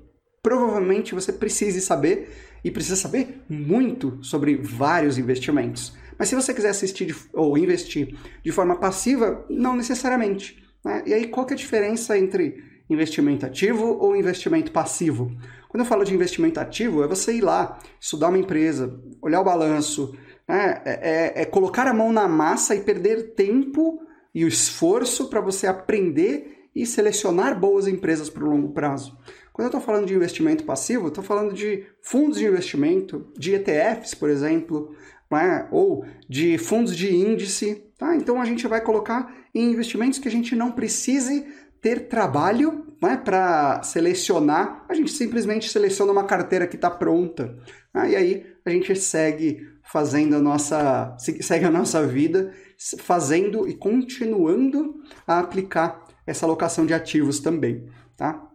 provavelmente 0.42 1.14
você 1.14 1.32
precise 1.32 1.80
saber 1.80 2.30
e 2.64 2.70
precisa 2.70 2.96
saber 2.96 3.42
muito 3.48 4.18
sobre 4.22 4.56
vários 4.56 5.18
investimentos. 5.18 5.92
Mas 6.18 6.28
se 6.28 6.34
você 6.34 6.54
quiser 6.54 6.70
assistir 6.70 7.06
de, 7.06 7.16
ou 7.32 7.56
investir 7.58 8.14
de 8.44 8.52
forma 8.52 8.76
passiva, 8.76 9.44
não 9.48 9.74
necessariamente. 9.74 10.62
Né? 10.84 11.02
E 11.06 11.14
aí, 11.14 11.28
qual 11.28 11.46
que 11.46 11.54
é 11.54 11.56
a 11.56 11.58
diferença 11.58 12.16
entre 12.18 12.62
investimento 12.88 13.46
ativo 13.46 13.96
ou 13.98 14.14
investimento 14.14 14.70
passivo? 14.70 15.34
Quando 15.68 15.82
eu 15.82 15.86
falo 15.86 16.04
de 16.04 16.14
investimento 16.14 16.58
ativo, 16.58 17.02
é 17.02 17.06
você 17.06 17.34
ir 17.34 17.40
lá, 17.40 17.78
estudar 18.00 18.28
uma 18.28 18.38
empresa, 18.38 19.00
olhar 19.22 19.40
o 19.40 19.44
balanço? 19.44 20.14
É, 20.50 20.82
é, 20.84 21.42
é 21.42 21.44
colocar 21.44 21.86
a 21.86 21.94
mão 21.94 22.12
na 22.12 22.26
massa 22.26 22.74
e 22.74 22.80
perder 22.80 23.34
tempo 23.34 24.00
e 24.34 24.44
o 24.44 24.48
esforço 24.48 25.28
para 25.28 25.40
você 25.40 25.66
aprender 25.66 26.68
e 26.74 26.86
selecionar 26.86 27.58
boas 27.58 27.86
empresas 27.86 28.30
para 28.30 28.44
o 28.44 28.50
longo 28.50 28.70
prazo. 28.70 29.16
Quando 29.52 29.66
eu 29.66 29.78
estou 29.78 29.80
falando 29.80 30.06
de 30.06 30.14
investimento 30.14 30.64
passivo, 30.64 31.08
estou 31.08 31.24
falando 31.24 31.52
de 31.52 31.84
fundos 32.00 32.38
de 32.38 32.46
investimento, 32.46 33.30
de 33.36 33.54
ETFs, 33.54 34.14
por 34.14 34.30
exemplo, 34.30 34.94
né? 35.30 35.66
ou 35.70 36.04
de 36.28 36.56
fundos 36.58 36.96
de 36.96 37.14
índice. 37.14 37.84
Tá? 37.98 38.16
Então 38.16 38.40
a 38.40 38.44
gente 38.44 38.66
vai 38.66 38.80
colocar 38.80 39.34
em 39.54 39.72
investimentos 39.72 40.18
que 40.18 40.28
a 40.28 40.30
gente 40.30 40.54
não 40.54 40.72
precise 40.72 41.46
ter 41.80 42.08
trabalho 42.08 42.86
né, 43.02 43.16
para 43.16 43.82
selecionar, 43.82 44.84
a 44.88 44.94
gente 44.94 45.10
simplesmente 45.12 45.70
seleciona 45.70 46.12
uma 46.12 46.24
carteira 46.24 46.66
que 46.66 46.76
está 46.76 46.90
pronta. 46.90 47.56
Né? 47.92 48.10
E 48.10 48.16
aí 48.16 48.46
a 48.64 48.70
gente 48.70 48.94
segue 48.96 49.66
fazendo 49.92 50.36
a 50.36 50.40
nossa, 50.40 51.16
segue 51.18 51.64
a 51.64 51.70
nossa 51.70 52.06
vida, 52.06 52.54
fazendo 53.00 53.68
e 53.68 53.74
continuando 53.74 55.02
a 55.26 55.40
aplicar 55.40 56.06
essa 56.24 56.46
alocação 56.46 56.86
de 56.86 56.94
ativos 56.94 57.40
também. 57.40 57.88
Tá? 58.16 58.48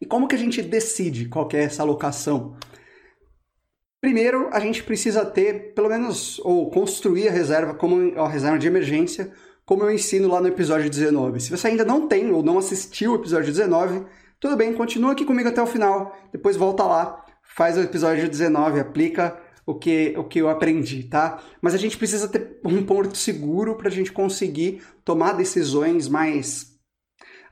E 0.00 0.06
como 0.06 0.26
que 0.26 0.34
a 0.34 0.38
gente 0.38 0.62
decide 0.62 1.28
qual 1.28 1.46
é 1.52 1.64
essa 1.64 1.82
alocação? 1.82 2.56
Primeiro, 4.00 4.48
a 4.50 4.58
gente 4.58 4.82
precisa 4.82 5.24
ter, 5.26 5.74
pelo 5.74 5.90
menos, 5.90 6.40
ou 6.40 6.70
construir 6.70 7.28
a 7.28 7.32
reserva 7.32 7.74
como 7.74 8.18
a 8.18 8.28
reserva 8.28 8.58
de 8.58 8.66
emergência, 8.66 9.30
como 9.66 9.82
eu 9.84 9.92
ensino 9.92 10.26
lá 10.26 10.40
no 10.40 10.48
episódio 10.48 10.88
19. 10.88 11.38
Se 11.38 11.50
você 11.50 11.68
ainda 11.68 11.84
não 11.84 12.08
tem 12.08 12.32
ou 12.32 12.42
não 12.42 12.58
assistiu 12.58 13.12
o 13.12 13.16
episódio 13.16 13.52
19, 13.52 14.06
tudo 14.40 14.56
bem, 14.56 14.72
continua 14.72 15.12
aqui 15.12 15.24
comigo 15.24 15.50
até 15.50 15.62
o 15.62 15.66
final, 15.66 16.16
depois 16.32 16.56
volta 16.56 16.82
lá, 16.82 17.24
faz 17.54 17.76
o 17.76 17.80
episódio 17.82 18.28
19, 18.28 18.80
aplica 18.80 19.38
o 19.64 19.74
que, 19.74 20.14
o 20.16 20.24
que 20.24 20.40
eu 20.40 20.48
aprendi, 20.48 21.04
tá? 21.04 21.42
Mas 21.60 21.74
a 21.74 21.78
gente 21.78 21.96
precisa 21.96 22.28
ter 22.28 22.58
um 22.64 22.84
porto 22.84 23.16
seguro 23.16 23.76
para 23.76 23.88
a 23.88 23.92
gente 23.92 24.12
conseguir 24.12 24.82
tomar 25.04 25.32
decisões 25.32 26.08
mais 26.08 26.72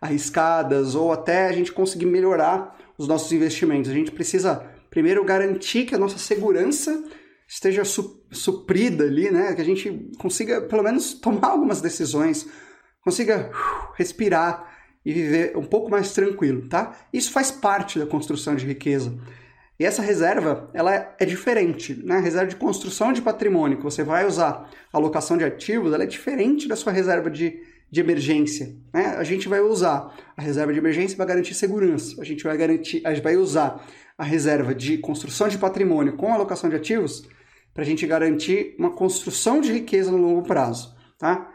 arriscadas 0.01 0.95
ou 0.95 1.13
até 1.13 1.47
a 1.47 1.53
gente 1.53 1.73
conseguir 1.73 2.07
melhorar 2.07 2.77
os 2.99 3.07
nossos 3.07 3.31
investimentos. 3.33 3.91
A 3.91 3.95
gente 3.95 4.11
precisa 4.11 4.67
primeiro 4.89 5.25
garantir 5.25 5.85
que 5.85 5.95
a 5.95 5.99
nossa 5.99 6.19
segurança 6.19 7.05
esteja 7.49 7.85
su 7.85 8.21
suprida 8.31 9.05
ali, 9.05 9.31
né? 9.31 9.55
Que 9.55 9.61
a 9.61 9.65
gente 9.65 10.11
consiga 10.19 10.61
pelo 10.63 10.83
menos 10.83 11.15
tomar 11.15 11.49
algumas 11.49 11.81
decisões, 11.81 12.49
consiga 13.03 13.51
uh, 13.51 13.93
respirar 13.97 14.71
e 15.05 15.13
viver 15.13 15.57
um 15.57 15.65
pouco 15.65 15.91
mais 15.91 16.13
tranquilo, 16.13 16.69
tá? 16.69 16.97
Isso 17.13 17.33
faz 17.33 17.51
parte 17.51 17.99
da 17.99 18.07
construção 18.07 18.55
de 18.55 18.67
riqueza. 18.67 19.17
E 19.81 19.85
essa 19.87 20.03
reserva, 20.03 20.69
ela 20.75 21.15
é 21.19 21.25
diferente, 21.25 21.95
né? 22.05 22.17
A 22.17 22.21
reserva 22.21 22.47
de 22.47 22.57
construção 22.57 23.15
de 23.15 23.23
patrimônio 23.23 23.79
que 23.79 23.83
você 23.83 24.05
vai 24.05 24.27
usar, 24.27 24.71
alocação 24.93 25.39
de 25.39 25.45
ativos, 25.45 25.95
ela 25.95 26.05
é 26.05 26.07
diferente 26.07 26.69
da 26.69 26.77
sua 26.77 26.93
reserva 26.93 27.31
de, 27.31 27.63
de 27.91 27.99
emergência, 27.99 28.77
né? 28.93 29.15
A 29.17 29.25
gente 29.25 29.49
vai 29.49 29.61
usar 29.61 30.15
a 30.37 30.43
reserva 30.43 30.71
de 30.71 30.79
emergência 30.79 31.17
para 31.17 31.25
garantir 31.25 31.55
segurança. 31.55 32.21
A 32.21 32.25
gente 32.27 32.45
vai 32.45 32.59
garantir, 32.59 33.01
a 33.07 33.15
gente 33.15 33.25
vai 33.25 33.39
usar 33.39 33.83
a 34.19 34.23
reserva 34.23 34.75
de 34.75 34.99
construção 34.99 35.49
de 35.49 35.57
patrimônio 35.57 36.15
com 36.15 36.31
alocação 36.31 36.69
de 36.69 36.77
ativos 36.77 37.27
para 37.73 37.83
a 37.83 37.87
gente 37.87 38.07
garantir 38.07 38.77
uma 38.79 38.91
construção 38.91 39.63
de 39.63 39.73
riqueza 39.73 40.13
no 40.13 40.19
longo 40.19 40.43
prazo, 40.43 40.95
tá? 41.19 41.51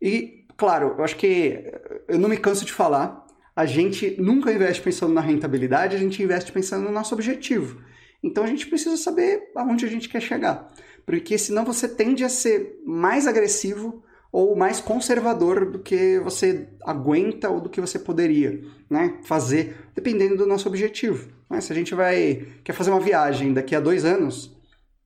E, 0.00 0.46
claro, 0.56 0.94
eu 0.96 1.02
acho 1.02 1.16
que 1.16 1.60
eu 2.06 2.20
não 2.20 2.28
me 2.28 2.36
canso 2.36 2.64
de 2.64 2.72
falar, 2.72 3.26
a 3.58 3.66
gente 3.66 4.14
nunca 4.20 4.52
investe 4.52 4.80
pensando 4.80 5.12
na 5.12 5.20
rentabilidade, 5.20 5.96
a 5.96 5.98
gente 5.98 6.22
investe 6.22 6.52
pensando 6.52 6.84
no 6.84 6.92
nosso 6.92 7.12
objetivo. 7.12 7.82
Então 8.22 8.44
a 8.44 8.46
gente 8.46 8.68
precisa 8.68 8.96
saber 8.96 9.50
aonde 9.56 9.84
a 9.84 9.88
gente 9.88 10.08
quer 10.08 10.22
chegar, 10.22 10.72
porque 11.04 11.36
senão 11.36 11.64
você 11.64 11.88
tende 11.88 12.22
a 12.22 12.28
ser 12.28 12.80
mais 12.86 13.26
agressivo 13.26 14.00
ou 14.30 14.54
mais 14.54 14.80
conservador 14.80 15.72
do 15.72 15.80
que 15.80 16.20
você 16.20 16.68
aguenta 16.84 17.50
ou 17.50 17.60
do 17.60 17.68
que 17.68 17.80
você 17.80 17.98
poderia 17.98 18.62
né, 18.88 19.18
fazer, 19.24 19.76
dependendo 19.92 20.36
do 20.36 20.46
nosso 20.46 20.68
objetivo. 20.68 21.28
Né? 21.50 21.60
Se 21.60 21.72
a 21.72 21.74
gente 21.74 21.96
vai 21.96 22.46
quer 22.62 22.74
fazer 22.74 22.90
uma 22.90 23.00
viagem 23.00 23.52
daqui 23.52 23.74
a 23.74 23.80
dois 23.80 24.04
anos, 24.04 24.56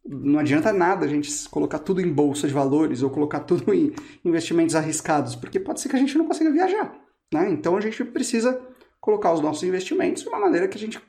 não 0.05 0.39
adianta 0.39 0.75
nada 0.75 1.07
a 1.07 1.09
gente 1.09 1.49
colocar 1.49 1.79
tudo 1.79 2.03
em 2.03 2.13
bolsa 2.13 2.47
de 2.47 2.53
valores 2.53 3.03
ou 3.03 3.09
colocar 3.09 3.41
tudo 3.41 3.65
em 3.73 3.95
investimentos 4.23 4.75
arriscados, 4.75 5.35
porque 5.35 5.59
pode 5.59 5.81
ser 5.81 5.89
que 5.89 5.97
a 5.97 5.99
gente 5.99 6.19
não 6.19 6.27
consiga 6.27 6.51
viajar. 6.51 7.01
Né? 7.33 7.51
Então 7.51 7.77
a 7.77 7.81
gente 7.81 8.05
precisa 8.05 8.61
colocar 9.01 9.33
os 9.33 9.41
nossos 9.41 9.63
investimentos 9.63 10.23
de 10.23 10.29
uma 10.29 10.39
maneira 10.39 10.69
que 10.69 10.77
a 10.77 10.81
gente 10.81 11.01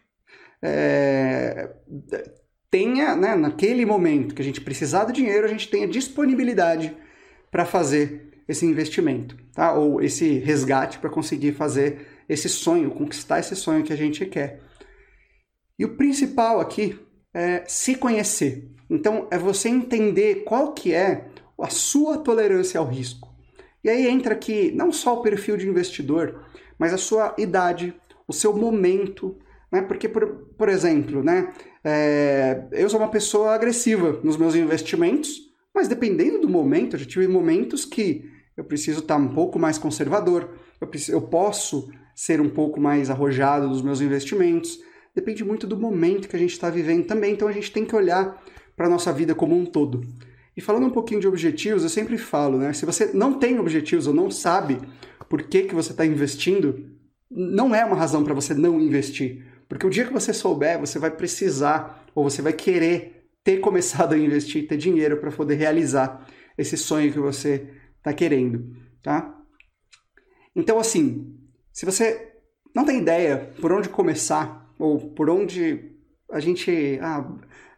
é, 0.61 1.69
tenha, 2.71 3.15
né, 3.15 3.35
naquele 3.35 3.85
momento 3.85 4.33
que 4.33 4.41
a 4.41 4.45
gente 4.45 4.61
precisar 4.61 5.05
do 5.05 5.13
dinheiro, 5.13 5.45
a 5.45 5.49
gente 5.49 5.69
tenha 5.69 5.87
disponibilidade 5.87 6.95
para 7.51 7.65
fazer 7.65 8.31
esse 8.47 8.65
investimento, 8.65 9.37
tá? 9.53 9.73
ou 9.73 10.01
esse 10.01 10.39
resgate 10.39 10.97
para 10.99 11.09
conseguir 11.09 11.53
fazer 11.53 12.07
esse 12.27 12.49
sonho, 12.49 12.91
conquistar 12.91 13.39
esse 13.39 13.55
sonho 13.55 13.83
que 13.83 13.93
a 13.93 13.95
gente 13.95 14.25
quer. 14.25 14.61
E 15.77 15.85
o 15.85 15.95
principal 15.95 16.59
aqui 16.59 16.99
é 17.33 17.63
se 17.67 17.95
conhecer. 17.95 18.69
Então, 18.89 19.27
é 19.31 19.37
você 19.37 19.69
entender 19.69 20.43
qual 20.43 20.73
que 20.73 20.93
é 20.93 21.29
a 21.59 21.69
sua 21.69 22.17
tolerância 22.17 22.79
ao 22.79 22.87
risco. 22.87 23.32
E 23.83 23.89
aí 23.89 24.07
entra 24.07 24.33
aqui 24.33 24.71
não 24.71 24.91
só 24.91 25.15
o 25.15 25.21
perfil 25.21 25.57
de 25.57 25.67
investidor, 25.67 26.45
mas 26.79 26.93
a 26.93 26.97
sua 26.97 27.35
idade, 27.37 27.93
o 28.27 28.33
seu 28.33 28.55
momento, 28.55 29.37
né? 29.71 29.81
Porque, 29.81 30.07
por, 30.07 30.27
por 30.57 30.69
exemplo, 30.69 31.23
né? 31.23 31.51
É, 31.83 32.63
eu 32.71 32.89
sou 32.89 32.99
uma 32.99 33.09
pessoa 33.09 33.53
agressiva 33.53 34.19
nos 34.23 34.37
meus 34.37 34.55
investimentos, 34.55 35.51
mas 35.75 35.87
dependendo 35.87 36.39
do 36.39 36.49
momento, 36.49 36.95
eu 36.95 36.99
já 36.99 37.05
tive 37.05 37.27
momentos 37.27 37.83
que 37.83 38.31
eu 38.55 38.63
preciso 38.63 38.99
estar 38.99 39.17
um 39.17 39.33
pouco 39.33 39.59
mais 39.59 39.77
conservador, 39.77 40.49
eu, 40.79 40.87
preciso, 40.87 41.17
eu 41.17 41.21
posso 41.21 41.91
ser 42.15 42.39
um 42.39 42.49
pouco 42.49 42.79
mais 42.79 43.09
arrojado 43.09 43.67
nos 43.67 43.81
meus 43.81 43.99
investimentos, 43.99 44.79
depende 45.15 45.43
muito 45.43 45.65
do 45.65 45.77
momento 45.77 46.29
que 46.29 46.35
a 46.35 46.39
gente 46.39 46.53
está 46.53 46.69
vivendo 46.69 47.05
também, 47.05 47.33
então 47.33 47.47
a 47.47 47.51
gente 47.51 47.71
tem 47.71 47.83
que 47.83 47.95
olhar 47.95 48.41
para 48.75 48.85
a 48.85 48.89
nossa 48.89 49.11
vida 49.11 49.33
como 49.35 49.57
um 49.57 49.65
todo. 49.65 50.01
E 50.55 50.61
falando 50.61 50.85
um 50.85 50.91
pouquinho 50.91 51.19
de 51.19 51.27
objetivos, 51.27 51.83
eu 51.83 51.89
sempre 51.89 52.17
falo, 52.17 52.57
né? 52.57 52.73
Se 52.73 52.85
você 52.85 53.11
não 53.13 53.39
tem 53.39 53.59
objetivos 53.59 54.07
ou 54.07 54.13
não 54.13 54.29
sabe 54.29 54.79
por 55.27 55.43
que, 55.43 55.63
que 55.63 55.75
você 55.75 55.91
está 55.91 56.05
investindo, 56.05 56.89
não 57.29 57.73
é 57.73 57.83
uma 57.83 57.95
razão 57.95 58.23
para 58.23 58.33
você 58.33 58.53
não 58.53 58.79
investir. 58.79 59.45
Porque 59.67 59.87
o 59.87 59.89
dia 59.89 60.05
que 60.05 60.13
você 60.13 60.33
souber, 60.33 60.79
você 60.79 60.99
vai 60.99 61.09
precisar 61.09 62.05
ou 62.13 62.23
você 62.23 62.41
vai 62.41 62.53
querer 62.53 63.27
ter 63.43 63.57
começado 63.59 64.13
a 64.13 64.17
investir, 64.17 64.67
ter 64.67 64.77
dinheiro 64.77 65.17
para 65.17 65.31
poder 65.31 65.55
realizar 65.55 66.27
esse 66.57 66.77
sonho 66.77 67.11
que 67.11 67.19
você 67.19 67.67
está 67.97 68.13
querendo, 68.13 68.75
tá? 69.01 69.35
Então, 70.55 70.79
assim, 70.79 71.35
se 71.71 71.85
você 71.85 72.33
não 72.75 72.85
tem 72.85 72.99
ideia 72.99 73.51
por 73.59 73.71
onde 73.71 73.89
começar 73.89 74.71
ou 74.77 75.11
por 75.11 75.29
onde 75.29 75.91
a 76.31 76.39
gente. 76.39 76.99
Ah, 77.01 77.25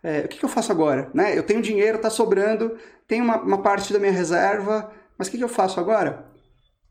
é, 0.06 0.20
o 0.20 0.28
que, 0.28 0.38
que, 0.38 0.46
eu 0.46 0.50
faço 0.50 0.72
agora? 0.72 1.10
Né? 1.16 1.36
Eu 1.36 1.42
tenho 1.42 1.64
dinheiro, 1.64 1.98
está 1.98 2.12
sobrando, 2.12 2.78
tenho 3.08 3.24
uma, 3.24 3.42
uma, 3.42 3.62
parte 3.64 3.92
da 3.92 3.98
minha 3.98 4.12
reserva, 4.12 4.92
mas 5.18 5.28
o 5.28 5.32
que, 5.32 5.38
que 5.40 5.44
eu 5.44 5.50
faço 5.50 5.80
agora? 5.80 6.28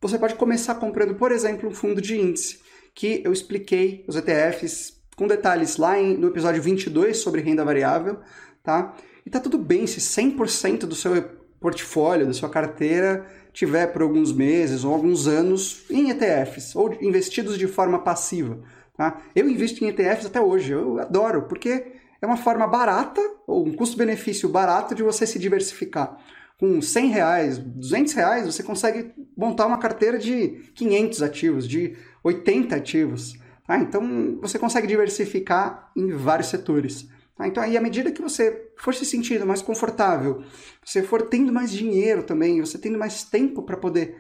Você 0.01 0.19
pode 0.19 0.35
começar 0.35 0.75
comprando, 0.75 1.15
por 1.15 1.31
exemplo, 1.31 1.69
um 1.69 1.73
fundo 1.73 2.01
de 2.01 2.21
índice, 2.21 2.59
que 2.93 3.23
eu 3.25 3.33
expliquei 3.33 4.05
os 4.09 4.17
ETFs 4.17 5.01
com 5.17 5.29
detalhes 5.29 5.77
lá 5.77 5.97
em, 5.97 6.17
no 6.17 6.27
episódio 6.27 6.61
22 6.61 7.19
sobre 7.19 7.41
renda 7.41 7.65
variável, 7.65 8.19
tá? 8.65 8.97
E 9.25 9.31
tá 9.31 9.39
tudo 9.39 9.59
bem 9.59 9.87
se 9.87 10.01
100% 10.01 10.81
do 10.81 10.97
seu 10.97 11.23
portfólio, 11.61 12.27
da 12.27 12.33
sua 12.33 12.51
carteira, 12.51 13.25
tiver 13.53 13.87
por 13.93 14.03
alguns 14.03 14.33
meses 14.33 14.83
ou 14.83 14.93
alguns 14.93 15.29
anos 15.29 15.85
em 15.89 16.11
ETFs, 16.11 16.75
ou 16.75 16.93
investidos 17.01 17.57
de 17.57 17.69
forma 17.69 18.01
passiva. 18.01 18.59
Tá? 18.97 19.23
Eu 19.37 19.49
invisto 19.49 19.85
em 19.85 19.89
ETFs 19.89 20.27
até 20.27 20.41
hoje, 20.41 20.73
eu 20.73 20.99
adoro, 20.99 21.43
porque 21.43 21.94
é 22.25 22.27
uma 22.27 22.37
forma 22.37 22.67
barata, 22.67 23.21
ou 23.47 23.67
um 23.67 23.73
custo-benefício 23.73 24.49
barato 24.49 24.95
de 24.95 25.03
você 25.03 25.27
se 25.27 25.39
diversificar. 25.39 26.19
Com 26.59 26.81
100 26.81 27.09
reais, 27.09 27.59
200 27.59 28.13
reais, 28.15 28.47
você 28.47 28.63
consegue 28.63 29.13
montar 29.37 29.67
uma 29.67 29.79
carteira 29.79 30.19
de 30.19 30.71
500 30.75 31.23
ativos, 31.23 31.69
de 31.69 31.97
80 32.23 32.75
ativos. 32.75 33.35
Tá? 33.67 33.79
Então, 33.79 34.39
você 34.41 34.59
consegue 34.59 34.87
diversificar 34.87 35.91
em 35.95 36.13
vários 36.13 36.49
setores. 36.49 37.07
Tá? 37.37 37.47
Então, 37.47 37.63
aí, 37.63 37.77
à 37.77 37.81
medida 37.81 38.11
que 38.11 38.23
você 38.23 38.71
for 38.79 38.95
se 38.95 39.05
sentindo 39.05 39.45
mais 39.45 39.61
confortável, 39.61 40.43
você 40.83 41.03
for 41.03 41.23
tendo 41.23 41.53
mais 41.53 41.71
dinheiro 41.71 42.23
também, 42.23 42.61
você 42.61 42.79
tendo 42.79 42.99
mais 42.99 43.25
tempo 43.25 43.63
para 43.63 43.77
poder 43.77 44.17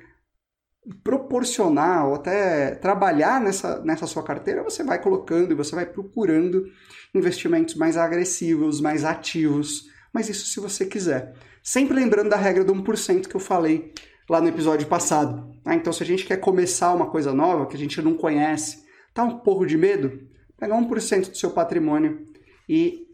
proporcionar 1.03 2.07
ou 2.07 2.14
até 2.14 2.75
trabalhar 2.75 3.40
nessa, 3.40 3.81
nessa 3.83 4.07
sua 4.07 4.23
carteira, 4.23 4.62
você 4.62 4.83
vai 4.85 5.01
colocando 5.01 5.53
e 5.53 5.55
você 5.55 5.75
vai 5.75 5.87
procurando 5.87 6.66
investimentos 7.14 7.75
mais 7.75 7.97
agressivos, 7.97 8.81
mais 8.81 9.05
ativos, 9.05 9.88
mas 10.12 10.29
isso 10.29 10.47
se 10.47 10.61
você 10.61 10.85
quiser. 10.85 11.35
Sempre 11.62 11.94
lembrando 11.94 12.29
da 12.29 12.37
regra 12.37 12.62
do 12.62 12.75
1% 12.75 13.27
que 13.27 13.35
eu 13.35 13.40
falei 13.40 13.92
lá 14.29 14.40
no 14.40 14.49
episódio 14.49 14.87
passado. 14.87 15.55
Tá? 15.62 15.75
Então, 15.75 15.92
se 15.92 16.03
a 16.03 16.07
gente 16.07 16.27
quer 16.27 16.37
começar 16.37 16.94
uma 16.94 17.11
coisa 17.11 17.33
nova 17.33 17.66
que 17.66 17.77
a 17.77 17.79
gente 17.79 18.01
não 18.03 18.14
conhece, 18.14 18.85
tá 19.14 19.25
um 19.25 19.38
pouco 19.38 19.66
de 19.66 19.79
medo, 19.79 20.20
pega 20.59 20.75
1% 20.75 21.31
do 21.31 21.37
seu 21.37 21.51
patrimônio 21.51 22.27
e 22.68 23.07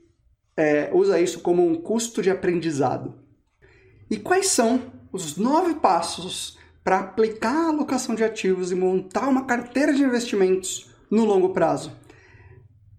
é, 0.57 0.91
usa 0.93 1.21
isso 1.21 1.41
como 1.41 1.65
um 1.67 1.81
custo 1.81 2.21
de 2.21 2.31
aprendizado. 2.31 3.15
E 4.11 4.17
quais 4.17 4.49
são 4.49 4.93
os 5.13 5.37
nove 5.37 5.75
passos 5.75 6.59
para 6.83 7.01
aplicar 7.01 7.55
a 7.55 7.69
alocação 7.69 8.15
de 8.15 8.25
ativos 8.25 8.73
e 8.73 8.75
montar 8.75 9.29
uma 9.29 9.45
carteira 9.45 9.93
de 9.93 10.03
investimentos 10.03 10.91
no 11.11 11.25
longo 11.25 11.51
prazo? 11.51 11.93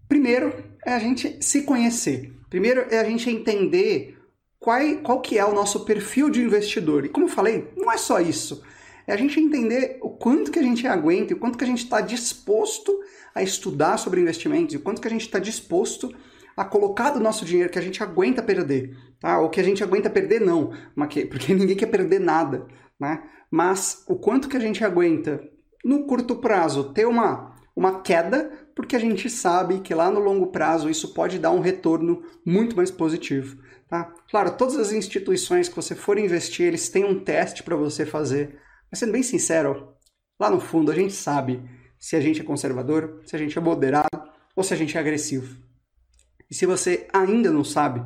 Primeiro 0.08 0.54
é 0.86 0.94
a 0.94 1.00
gente 1.00 1.38
se 1.42 1.64
conhecer. 1.64 2.34
Primeiro 2.50 2.86
é 2.90 3.00
a 3.00 3.04
gente 3.04 3.30
entender 3.30 4.18
qual, 4.60 4.80
qual 5.04 5.22
que 5.22 5.38
é 5.38 5.46
o 5.46 5.54
nosso 5.54 5.86
perfil 5.86 6.30
de 6.30 6.42
investidor. 6.42 7.06
E 7.06 7.10
como 7.10 7.26
eu 7.26 7.30
falei, 7.30 7.72
não 7.76 7.92
é 7.92 7.98
só 7.98 8.20
isso. 8.20 8.62
É 9.08 9.14
a 9.14 9.18
gente 9.18 9.40
entender 9.40 9.98
o 10.02 10.10
quanto 10.10 10.52
que 10.52 10.60
a 10.60 10.64
gente 10.64 10.86
aguenta 10.86 11.34
o 11.34 11.38
quanto 11.38 11.58
que 11.58 11.64
a 11.64 11.68
gente 11.68 11.84
está 11.84 12.02
disposto 12.02 13.00
a 13.34 13.42
estudar 13.42 13.98
sobre 13.98 14.22
investimentos 14.22 14.76
o 14.76 14.80
quanto 14.80 15.02
que 15.02 15.08
a 15.08 15.12
gente 15.12 15.22
está 15.22 15.40
disposto 15.40 16.14
a 16.56 16.66
colocar 16.66 17.12
do 17.12 17.20
nosso 17.20 17.46
dinheiro 17.46 17.72
que 17.72 17.80
a 17.80 17.82
gente 17.82 18.04
aguenta 18.04 18.44
perder, 18.44 18.96
tá? 19.20 19.40
Ou 19.40 19.50
que 19.50 19.60
a 19.60 19.64
gente 19.64 19.84
aguenta 19.84 20.10
perder 20.10 20.42
não, 20.42 20.72
porque 21.30 21.54
ninguém 21.54 21.76
quer 21.76 21.88
perder 21.88 22.20
nada, 22.20 22.68
né? 23.02 23.24
Mas 23.50 24.04
o 24.08 24.16
quanto 24.16 24.48
que 24.48 24.56
a 24.56 24.60
gente 24.60 24.84
aguenta 24.84 25.42
no 25.84 26.06
curto 26.06 26.36
prazo 26.36 26.94
ter 26.94 27.08
uma 27.08 27.52
uma 27.74 28.02
queda, 28.02 28.52
porque 28.76 28.98
a 28.98 29.00
gente 29.00 29.30
sabe 29.30 29.80
que 29.80 29.94
lá 29.94 30.12
no 30.12 30.20
longo 30.20 30.48
prazo 30.48 30.90
isso 30.90 31.14
pode 31.14 31.40
dar 31.40 31.52
um 31.52 31.62
retorno 31.62 32.22
muito 32.46 32.76
mais 32.76 32.92
positivo. 32.92 33.64
Tá? 33.88 34.14
Claro, 34.30 34.58
todas 34.58 34.76
as 34.76 34.92
instituições 34.92 35.70
que 35.70 35.76
você 35.76 35.96
for 35.96 36.20
investir, 36.20 36.68
eles 36.68 36.90
têm 36.90 37.06
um 37.06 37.20
teste 37.20 37.64
para 37.64 37.76
você 37.76 38.06
fazer. 38.06 38.60
Mas 38.92 39.00
sendo 39.00 39.14
bem 39.14 39.24
sincero, 39.24 39.94
lá 40.40 40.50
no 40.50 40.60
fundo 40.60 40.92
a 40.92 40.96
gente 40.96 41.14
sabe 41.14 41.64
se 41.98 42.16
a 42.16 42.20
gente 42.20 42.42
é 42.42 42.44
conservador, 42.44 43.22
se 43.26 43.36
a 43.36 43.40
gente 43.40 43.58
é 43.58 43.62
moderado 43.62 44.22
ou 44.54 44.64
se 44.64 44.74
a 44.74 44.78
gente 44.78 44.98
é 44.98 45.00
agressivo. 45.00 45.58
E 46.50 46.54
se 46.54 46.66
você 46.66 47.08
ainda 47.14 47.50
não 47.50 47.64
sabe, 47.64 48.04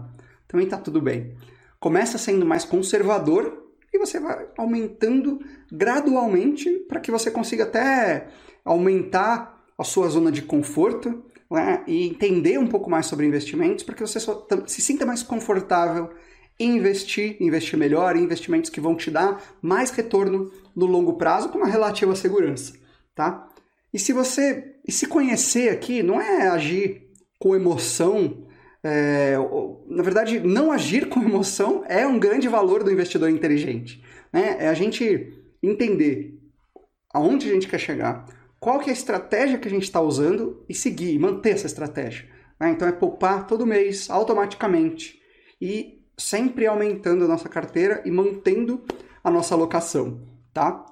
também 0.47 0.65
está 0.65 0.77
tudo 0.77 1.01
bem. 1.01 1.35
Começa 1.79 2.19
sendo 2.19 2.45
mais 2.45 2.63
conservador 2.63 3.64
e 3.95 3.99
você 3.99 4.19
vai 4.19 4.47
aumentando 4.57 5.39
gradualmente 5.71 6.69
para 6.87 6.99
que 6.99 7.11
você 7.11 7.31
consiga 7.31 7.63
até 7.63 8.27
aumentar 8.63 9.63
a 9.77 9.83
sua 9.83 10.07
zona 10.07 10.31
de 10.31 10.41
conforto 10.41 11.23
né? 11.49 11.83
e 11.87 12.07
entender 12.07 12.57
um 12.57 12.67
pouco 12.67 12.89
mais 12.89 13.05
sobre 13.05 13.25
investimentos 13.25 13.83
para 13.83 13.95
que 13.95 14.05
você 14.05 14.19
se 14.19 14.81
sinta 14.81 15.05
mais 15.05 15.23
confortável 15.23 16.09
em 16.59 16.77
investir, 16.77 17.35
investir 17.39 17.77
melhor 17.77 18.15
em 18.15 18.23
investimentos 18.23 18.69
que 18.69 18.79
vão 18.79 18.95
te 18.95 19.11
dar 19.11 19.41
mais 19.61 19.91
retorno 19.91 20.51
no 20.75 20.85
longo 20.85 21.13
prazo 21.13 21.49
com 21.49 21.57
uma 21.57 21.67
relativa 21.67 22.15
segurança, 22.15 22.73
tá? 23.13 23.49
E 23.93 23.99
se 23.99 24.13
você 24.13 24.75
e 24.87 24.91
se 24.91 25.07
conhecer 25.07 25.69
aqui 25.69 26.01
não 26.01 26.19
é 26.19 26.47
agir 26.47 27.09
com 27.39 27.55
emoção. 27.55 28.44
É, 28.87 29.35
na 29.87 30.03
verdade, 30.03 30.39
não 30.39 30.71
agir 30.71 31.09
com 31.09 31.19
emoção 31.19 31.83
é 31.87 32.05
um 32.05 32.19
grande 32.19 32.47
valor 32.47 32.83
do 32.83 32.91
investidor 32.91 33.31
inteligente. 33.31 33.99
Né? 34.31 34.57
É 34.59 34.67
a 34.67 34.75
gente 34.75 35.33
entender 35.63 36.39
aonde 37.11 37.49
a 37.49 37.53
gente 37.53 37.67
quer 37.67 37.79
chegar, 37.79 38.27
qual 38.59 38.79
que 38.79 38.91
é 38.91 38.93
a 38.93 38.95
estratégia 38.95 39.57
que 39.57 39.67
a 39.67 39.71
gente 39.71 39.85
está 39.85 39.99
usando 39.99 40.63
e 40.69 40.75
seguir, 40.75 41.17
manter 41.17 41.51
essa 41.51 41.65
estratégia. 41.65 42.29
Né? 42.59 42.69
Então 42.69 42.87
é 42.87 42.91
poupar 42.91 43.47
todo 43.47 43.65
mês, 43.65 44.07
automaticamente, 44.07 45.19
e 45.59 46.05
sempre 46.15 46.67
aumentando 46.67 47.25
a 47.25 47.27
nossa 47.27 47.49
carteira 47.49 48.03
e 48.05 48.11
mantendo 48.11 48.85
a 49.23 49.31
nossa 49.31 49.55
alocação. 49.55 50.21
Tá? 50.53 50.85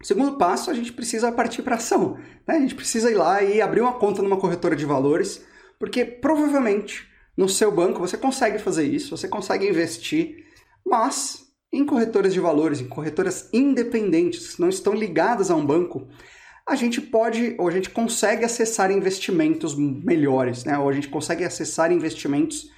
Segundo 0.00 0.38
passo, 0.38 0.70
a 0.70 0.74
gente 0.74 0.92
precisa 0.92 1.32
partir 1.32 1.62
para 1.62 1.74
ação. 1.74 2.18
Né? 2.46 2.54
A 2.54 2.60
gente 2.60 2.76
precisa 2.76 3.10
ir 3.10 3.14
lá 3.14 3.42
e 3.42 3.60
abrir 3.60 3.80
uma 3.80 3.94
conta 3.94 4.22
numa 4.22 4.36
corretora 4.36 4.76
de 4.76 4.86
valores, 4.86 5.44
porque 5.78 6.04
provavelmente 6.04 7.08
no 7.36 7.48
seu 7.48 7.70
banco 7.70 8.00
você 8.00 8.16
consegue 8.16 8.58
fazer 8.58 8.84
isso, 8.84 9.16
você 9.16 9.28
consegue 9.28 9.68
investir, 9.68 10.44
mas 10.86 11.44
em 11.72 11.84
corretoras 11.84 12.32
de 12.32 12.40
valores, 12.40 12.80
em 12.80 12.86
corretoras 12.86 13.48
independentes, 13.52 14.54
que 14.54 14.60
não 14.60 14.68
estão 14.68 14.94
ligadas 14.94 15.50
a 15.50 15.56
um 15.56 15.66
banco, 15.66 16.06
a 16.66 16.76
gente 16.76 17.00
pode, 17.00 17.54
ou 17.58 17.68
a 17.68 17.70
gente 17.70 17.90
consegue 17.90 18.44
acessar 18.44 18.90
investimentos 18.90 19.74
melhores, 19.74 20.64
né? 20.64 20.78
ou 20.78 20.88
a 20.88 20.92
gente 20.92 21.08
consegue 21.08 21.44
acessar 21.44 21.92
investimentos 21.92 22.70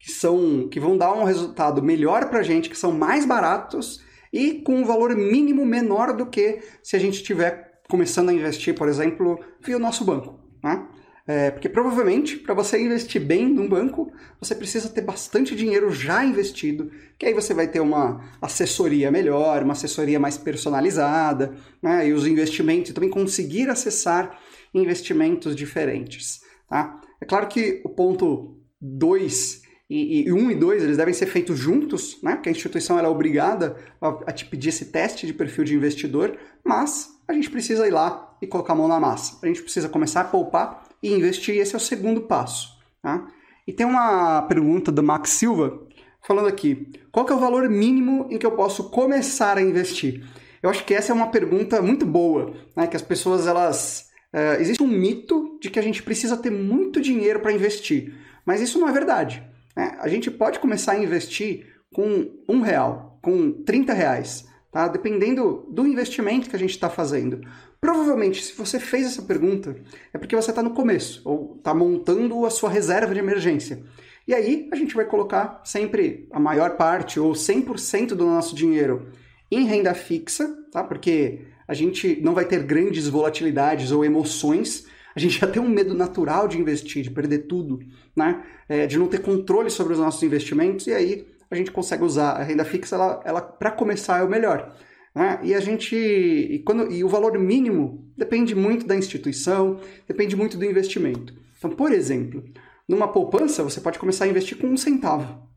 que 0.00 0.10
são 0.10 0.68
que 0.68 0.80
vão 0.80 0.96
dar 0.96 1.12
um 1.12 1.24
resultado 1.24 1.82
melhor 1.82 2.30
para 2.30 2.40
a 2.40 2.42
gente, 2.42 2.70
que 2.70 2.78
são 2.78 2.92
mais 2.92 3.26
baratos 3.26 4.02
e 4.32 4.54
com 4.62 4.76
um 4.76 4.84
valor 4.84 5.14
mínimo 5.14 5.66
menor 5.66 6.16
do 6.16 6.26
que 6.26 6.60
se 6.82 6.96
a 6.96 6.98
gente 6.98 7.16
estiver 7.16 7.80
começando 7.88 8.28
a 8.28 8.32
investir, 8.32 8.74
por 8.74 8.88
exemplo, 8.88 9.38
via 9.60 9.76
o 9.76 9.80
nosso 9.80 10.04
banco. 10.04 10.40
Né? 10.62 10.86
É, 11.30 11.50
porque 11.50 11.68
provavelmente, 11.68 12.38
para 12.38 12.54
você 12.54 12.80
investir 12.82 13.20
bem 13.20 13.46
num 13.46 13.68
banco, 13.68 14.10
você 14.40 14.54
precisa 14.54 14.88
ter 14.88 15.02
bastante 15.02 15.54
dinheiro 15.54 15.92
já 15.92 16.24
investido, 16.24 16.90
que 17.18 17.26
aí 17.26 17.34
você 17.34 17.52
vai 17.52 17.68
ter 17.68 17.80
uma 17.80 18.24
assessoria 18.40 19.10
melhor, 19.10 19.62
uma 19.62 19.74
assessoria 19.74 20.18
mais 20.18 20.38
personalizada, 20.38 21.54
né? 21.82 22.08
e 22.08 22.14
os 22.14 22.26
investimentos, 22.26 22.94
também 22.94 23.10
conseguir 23.10 23.68
acessar 23.68 24.40
investimentos 24.72 25.54
diferentes. 25.54 26.40
Tá? 26.66 26.98
É 27.20 27.26
claro 27.26 27.46
que 27.46 27.82
o 27.84 27.90
ponto 27.90 28.56
2 28.80 29.60
e, 29.90 30.32
1 30.32 30.34
um 30.34 30.50
e 30.50 30.54
2 30.54 30.82
eles 30.82 30.96
devem 30.96 31.12
ser 31.12 31.26
feitos 31.26 31.58
juntos, 31.58 32.22
né? 32.22 32.36
porque 32.36 32.48
a 32.48 32.52
instituição 32.52 32.98
ela 32.98 33.08
é 33.08 33.10
obrigada 33.10 33.76
a, 34.00 34.08
a 34.28 34.32
te 34.32 34.46
pedir 34.46 34.70
esse 34.70 34.86
teste 34.86 35.26
de 35.26 35.34
perfil 35.34 35.64
de 35.64 35.74
investidor, 35.74 36.38
mas 36.64 37.20
a 37.28 37.34
gente 37.34 37.50
precisa 37.50 37.86
ir 37.86 37.90
lá 37.90 38.34
e 38.40 38.46
colocar 38.46 38.72
a 38.72 38.76
mão 38.76 38.88
na 38.88 38.98
massa. 38.98 39.38
A 39.42 39.46
gente 39.46 39.60
precisa 39.62 39.90
começar 39.90 40.22
a 40.22 40.24
poupar 40.24 40.87
e 41.02 41.12
investir, 41.12 41.56
esse 41.56 41.74
é 41.74 41.76
o 41.76 41.80
segundo 41.80 42.22
passo. 42.22 42.78
Tá? 43.02 43.26
E 43.66 43.72
tem 43.72 43.86
uma 43.86 44.42
pergunta 44.42 44.90
do 44.90 45.02
Max 45.02 45.30
Silva 45.30 45.86
falando 46.26 46.48
aqui: 46.48 46.90
qual 47.12 47.26
é 47.28 47.32
o 47.32 47.38
valor 47.38 47.68
mínimo 47.68 48.26
em 48.30 48.38
que 48.38 48.46
eu 48.46 48.52
posso 48.52 48.90
começar 48.90 49.58
a 49.58 49.62
investir? 49.62 50.24
Eu 50.62 50.70
acho 50.70 50.84
que 50.84 50.94
essa 50.94 51.12
é 51.12 51.14
uma 51.14 51.30
pergunta 51.30 51.80
muito 51.80 52.04
boa, 52.04 52.54
né? 52.76 52.86
que 52.86 52.96
as 52.96 53.02
pessoas 53.02 53.46
elas 53.46 54.08
Uh, 54.32 54.60
existe 54.60 54.82
um 54.82 54.86
mito 54.86 55.58
de 55.58 55.70
que 55.70 55.78
a 55.78 55.82
gente 55.82 56.02
precisa 56.02 56.36
ter 56.36 56.50
muito 56.50 57.00
dinheiro 57.00 57.40
para 57.40 57.52
investir, 57.52 58.14
mas 58.44 58.60
isso 58.60 58.78
não 58.78 58.86
é 58.86 58.92
verdade. 58.92 59.42
Né? 59.74 59.96
A 60.00 60.08
gente 60.08 60.30
pode 60.30 60.58
começar 60.58 60.92
a 60.92 61.02
investir 61.02 61.66
com 61.94 62.30
um 62.46 62.60
real, 62.60 63.18
com 63.22 63.50
30 63.50 63.94
reais, 63.94 64.46
tá? 64.78 64.86
dependendo 64.86 65.66
do 65.68 65.84
investimento 65.84 66.48
que 66.48 66.54
a 66.54 66.58
gente 66.58 66.70
está 66.70 66.88
fazendo. 66.88 67.40
Provavelmente, 67.80 68.44
se 68.44 68.56
você 68.56 68.78
fez 68.78 69.06
essa 69.06 69.22
pergunta, 69.22 69.74
é 70.14 70.18
porque 70.18 70.36
você 70.36 70.50
está 70.50 70.62
no 70.62 70.70
começo, 70.70 71.20
ou 71.24 71.56
está 71.58 71.74
montando 71.74 72.46
a 72.46 72.50
sua 72.50 72.70
reserva 72.70 73.12
de 73.12 73.18
emergência. 73.18 73.82
E 74.26 74.32
aí, 74.32 74.68
a 74.72 74.76
gente 74.76 74.94
vai 74.94 75.04
colocar 75.04 75.60
sempre 75.64 76.28
a 76.30 76.38
maior 76.38 76.76
parte, 76.76 77.18
ou 77.18 77.32
100% 77.32 78.10
do 78.10 78.24
nosso 78.24 78.54
dinheiro 78.54 79.08
em 79.50 79.64
renda 79.64 79.92
fixa, 79.94 80.46
tá? 80.70 80.84
Porque 80.84 81.40
a 81.66 81.74
gente 81.74 82.20
não 82.22 82.32
vai 82.32 82.44
ter 82.44 82.62
grandes 82.62 83.08
volatilidades 83.08 83.90
ou 83.90 84.04
emoções. 84.04 84.86
A 85.16 85.18
gente 85.18 85.40
já 85.40 85.46
tem 85.48 85.60
um 85.60 85.68
medo 85.68 85.92
natural 85.92 86.46
de 86.46 86.56
investir, 86.56 87.02
de 87.02 87.10
perder 87.10 87.48
tudo, 87.48 87.80
né? 88.14 88.44
É, 88.68 88.86
de 88.86 88.96
não 88.96 89.08
ter 89.08 89.22
controle 89.22 89.70
sobre 89.70 89.94
os 89.94 89.98
nossos 89.98 90.22
investimentos, 90.22 90.86
e 90.86 90.92
aí 90.92 91.26
a 91.50 91.54
gente 91.54 91.70
consegue 91.70 92.04
usar 92.04 92.32
a 92.32 92.42
renda 92.42 92.64
fixa, 92.64 92.96
ela, 92.96 93.20
ela 93.24 93.40
para 93.40 93.70
começar 93.70 94.20
é 94.20 94.22
o 94.22 94.28
melhor. 94.28 94.74
Né? 95.14 95.40
E 95.42 95.54
a 95.54 95.60
gente. 95.60 95.96
E, 95.96 96.58
quando, 96.60 96.92
e 96.92 97.02
o 97.02 97.08
valor 97.08 97.38
mínimo 97.38 98.08
depende 98.16 98.54
muito 98.54 98.86
da 98.86 98.96
instituição, 98.96 99.80
depende 100.06 100.36
muito 100.36 100.56
do 100.56 100.64
investimento. 100.64 101.34
Então, 101.56 101.70
por 101.70 101.92
exemplo, 101.92 102.44
numa 102.88 103.08
poupança, 103.08 103.62
você 103.62 103.80
pode 103.80 103.98
começar 103.98 104.24
a 104.24 104.28
investir 104.28 104.56
com 104.58 104.68
um 104.68 104.76
centavo. 104.76 105.48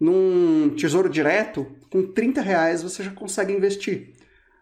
Num 0.00 0.70
tesouro 0.76 1.08
direto, 1.08 1.66
com 1.90 2.02
30 2.12 2.40
reais 2.40 2.82
você 2.82 3.02
já 3.02 3.10
consegue 3.10 3.52
investir. 3.52 4.14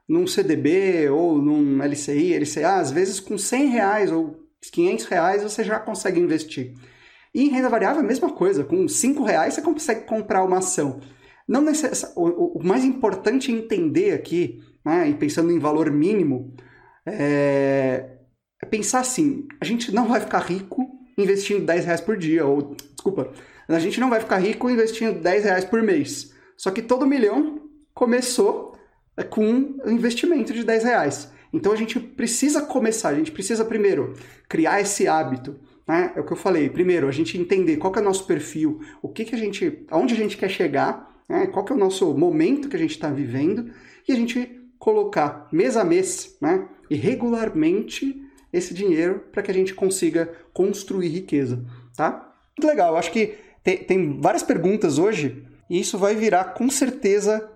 Num 0.08 0.26
CDB 0.26 1.10
ou 1.10 1.36
num 1.36 1.82
LCI, 1.82 2.38
LCA, 2.38 2.76
às 2.76 2.90
vezes 2.90 3.20
com 3.20 3.36
100 3.36 3.66
reais 3.66 4.12
ou 4.12 4.40
500 4.72 5.04
reais 5.06 5.42
você 5.42 5.62
já 5.62 5.78
consegue 5.78 6.18
investir. 6.18 6.74
E 7.36 7.42
em 7.42 7.50
renda 7.50 7.68
variável, 7.68 8.00
a 8.00 8.06
mesma 8.06 8.32
coisa. 8.32 8.64
Com 8.64 8.88
5 8.88 9.22
reais 9.22 9.52
você 9.52 9.60
consegue 9.60 10.06
comprar 10.06 10.42
uma 10.42 10.56
ação. 10.56 11.00
não 11.46 11.60
necess... 11.60 12.10
o, 12.16 12.58
mais 12.64 12.82
importante 12.82 13.52
entender 13.52 14.14
aqui, 14.14 14.62
né, 14.82 15.10
e 15.10 15.14
pensando 15.14 15.52
em 15.52 15.58
valor 15.58 15.90
mínimo, 15.90 16.54
é... 17.04 18.16
é 18.62 18.66
pensar 18.66 19.00
assim: 19.00 19.46
a 19.60 19.66
gente 19.66 19.94
não 19.94 20.08
vai 20.08 20.18
ficar 20.18 20.38
rico 20.38 20.88
investindo 21.18 21.66
10 21.66 21.84
reais 21.84 22.00
por 22.00 22.16
dia, 22.16 22.46
ou, 22.46 22.74
desculpa, 22.94 23.30
a 23.68 23.78
gente 23.78 24.00
não 24.00 24.08
vai 24.08 24.20
ficar 24.20 24.38
rico 24.38 24.70
investindo 24.70 25.20
10 25.20 25.44
reais 25.44 25.64
por 25.66 25.82
mês. 25.82 26.32
Só 26.56 26.70
que 26.70 26.80
todo 26.80 27.06
milhão 27.06 27.60
começou 27.92 28.78
é, 29.14 29.22
com 29.22 29.44
um 29.44 29.90
investimento 29.90 30.54
de 30.54 30.64
10 30.64 30.84
reais. 30.84 31.30
Então 31.52 31.70
a 31.70 31.76
gente 31.76 32.00
precisa 32.00 32.62
começar, 32.62 33.10
a 33.10 33.14
gente 33.14 33.30
precisa 33.30 33.62
primeiro 33.62 34.14
criar 34.48 34.80
esse 34.80 35.06
hábito. 35.06 35.60
Né? 35.86 36.12
É 36.16 36.20
o 36.20 36.24
que 36.24 36.32
eu 36.32 36.36
falei. 36.36 36.68
Primeiro, 36.68 37.08
a 37.08 37.12
gente 37.12 37.38
entender 37.38 37.76
qual 37.76 37.94
é 37.94 38.00
o 38.00 38.04
nosso 38.04 38.26
perfil, 38.26 38.80
o 39.00 39.08
que, 39.08 39.24
que 39.24 39.34
a 39.34 39.38
gente. 39.38 39.84
aonde 39.90 40.14
a 40.14 40.16
gente 40.16 40.36
quer 40.36 40.48
chegar, 40.48 41.14
né? 41.28 41.46
qual 41.46 41.64
que 41.64 41.72
é 41.72 41.76
o 41.76 41.78
nosso 41.78 42.12
momento 42.14 42.68
que 42.68 42.76
a 42.76 42.78
gente 42.78 42.92
está 42.92 43.08
vivendo, 43.08 43.70
e 44.08 44.12
a 44.12 44.16
gente 44.16 44.68
colocar 44.78 45.48
mês 45.52 45.76
a 45.76 45.84
mês 45.84 46.36
né? 46.40 46.68
e 46.90 46.96
regularmente 46.96 48.22
esse 48.52 48.72
dinheiro 48.72 49.24
para 49.32 49.42
que 49.42 49.50
a 49.50 49.54
gente 49.54 49.74
consiga 49.74 50.30
construir 50.52 51.08
riqueza. 51.08 51.64
Tá? 51.96 52.32
Muito 52.56 52.68
legal, 52.68 52.92
eu 52.92 52.96
acho 52.96 53.10
que 53.10 53.34
tem, 53.62 53.78
tem 53.78 54.20
várias 54.20 54.42
perguntas 54.42 54.98
hoje 54.98 55.44
e 55.68 55.80
isso 55.80 55.98
vai 55.98 56.14
virar 56.14 56.54
com 56.54 56.70
certeza 56.70 57.50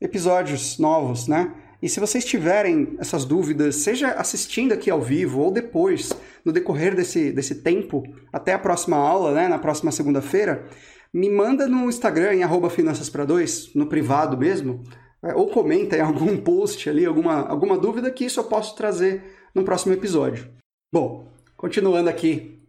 episódios 0.00 0.78
novos, 0.78 1.28
né? 1.28 1.54
E 1.82 1.88
se 1.88 1.98
vocês 1.98 2.24
tiverem 2.24 2.94
essas 3.00 3.24
dúvidas, 3.24 3.74
seja 3.76 4.12
assistindo 4.12 4.72
aqui 4.72 4.88
ao 4.88 5.02
vivo 5.02 5.40
ou 5.40 5.50
depois, 5.50 6.12
no 6.44 6.52
decorrer 6.52 6.94
desse, 6.94 7.32
desse 7.32 7.56
tempo, 7.56 8.04
até 8.32 8.52
a 8.52 8.58
próxima 8.58 8.96
aula, 8.96 9.32
né, 9.32 9.48
na 9.48 9.58
próxima 9.58 9.90
segunda-feira, 9.90 10.64
me 11.12 11.28
manda 11.28 11.66
no 11.66 11.88
Instagram, 11.88 12.34
em 12.34 12.70
finanças 12.70 13.10
para 13.10 13.24
dois, 13.24 13.74
no 13.74 13.86
privado 13.86 14.38
mesmo, 14.38 14.84
é, 15.24 15.34
ou 15.34 15.48
comenta 15.48 15.96
em 15.96 16.00
algum 16.00 16.36
post 16.36 16.88
ali, 16.88 17.04
alguma, 17.04 17.48
alguma 17.48 17.76
dúvida, 17.76 18.12
que 18.12 18.24
isso 18.24 18.38
eu 18.38 18.44
posso 18.44 18.76
trazer 18.76 19.22
no 19.52 19.64
próximo 19.64 19.92
episódio. 19.92 20.48
Bom, 20.92 21.32
continuando 21.56 22.08
aqui 22.08 22.62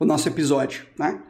o 0.00 0.04
nosso 0.04 0.28
episódio, 0.28 0.84
né? 0.98 1.22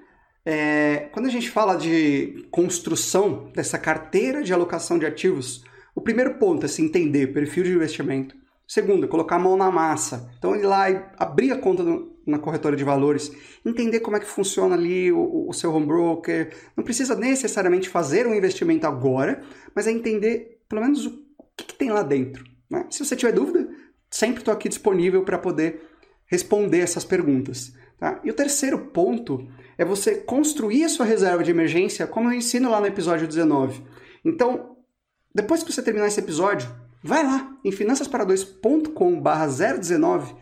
É, 0.45 1.09
quando 1.13 1.27
a 1.27 1.31
gente 1.31 1.49
fala 1.51 1.77
de 1.77 2.47
construção 2.51 3.51
dessa 3.55 3.79
carteira 3.79 4.43
de 4.43 4.53
alocação 4.53 4.99
de 4.99 5.07
ativos, 5.07 5.63
o 5.95 6.01
primeiro 6.01 6.35
ponto 6.35 6.65
é 6.65 6.69
se 6.69 6.83
entender 6.83 7.29
perfil 7.29 7.65
de 7.65 7.73
investimento. 7.73 8.35
Segundo, 8.67 9.09
colocar 9.09 9.37
a 9.37 9.39
mão 9.39 9.57
na 9.57 9.71
massa. 9.71 10.31
Então, 10.39 10.57
ir 10.57 10.63
lá 10.63 10.91
e 10.91 11.03
abrir 11.19 11.53
a 11.53 11.59
conta 11.59 11.85
na 12.27 12.39
corretora 12.39 12.77
de 12.77 12.85
valores, 12.85 13.31
entender 13.67 14.01
como 14.01 14.17
é 14.17 14.21
que 14.21 14.27
funciona 14.27 14.75
ali 14.75 15.13
o, 15.13 15.49
o 15.49 15.53
seu 15.53 15.73
home 15.73 15.87
broker. 15.87 16.55
Não 16.77 16.85
precisa 16.85 17.15
necessariamente 17.15 17.89
fazer 17.89 18.27
um 18.27 18.35
investimento 18.35 18.87
agora, 18.87 19.43
mas 19.75 19.87
é 19.87 19.91
entender 19.91 20.61
pelo 20.69 20.81
menos 20.81 21.05
o 21.05 21.23
que, 21.57 21.65
que 21.65 21.75
tem 21.75 21.91
lá 21.91 22.03
dentro. 22.03 22.45
Né? 22.71 22.87
Se 22.89 23.05
você 23.05 23.15
tiver 23.15 23.33
dúvida, 23.33 23.69
sempre 24.09 24.39
estou 24.39 24.55
aqui 24.55 24.69
disponível 24.69 25.23
para 25.25 25.37
poder 25.37 25.83
responder 26.25 26.79
essas 26.79 27.05
perguntas. 27.05 27.75
Tá? 27.99 28.21
E 28.25 28.31
o 28.31 28.35
terceiro 28.35 28.79
ponto 28.79 29.47
é 29.77 29.85
você 29.85 30.15
construir 30.15 30.85
a 30.85 30.89
sua 30.89 31.05
reserva 31.05 31.45
de 31.45 31.51
emergência, 31.51 32.07
como 32.07 32.31
eu 32.31 32.33
ensino 32.33 32.71
lá 32.71 32.81
no 32.81 32.87
episódio 32.87 33.29
19. 33.29 33.83
Então, 34.25 34.72
depois 35.35 35.63
que 35.63 35.73
você 35.73 35.83
terminar 35.83 36.09
esse 36.09 36.21
episódio, 36.21 36.69
vai 37.03 37.25
lá 37.25 37.57
em 37.65 37.71
finançaspara2.com/019 37.71 40.37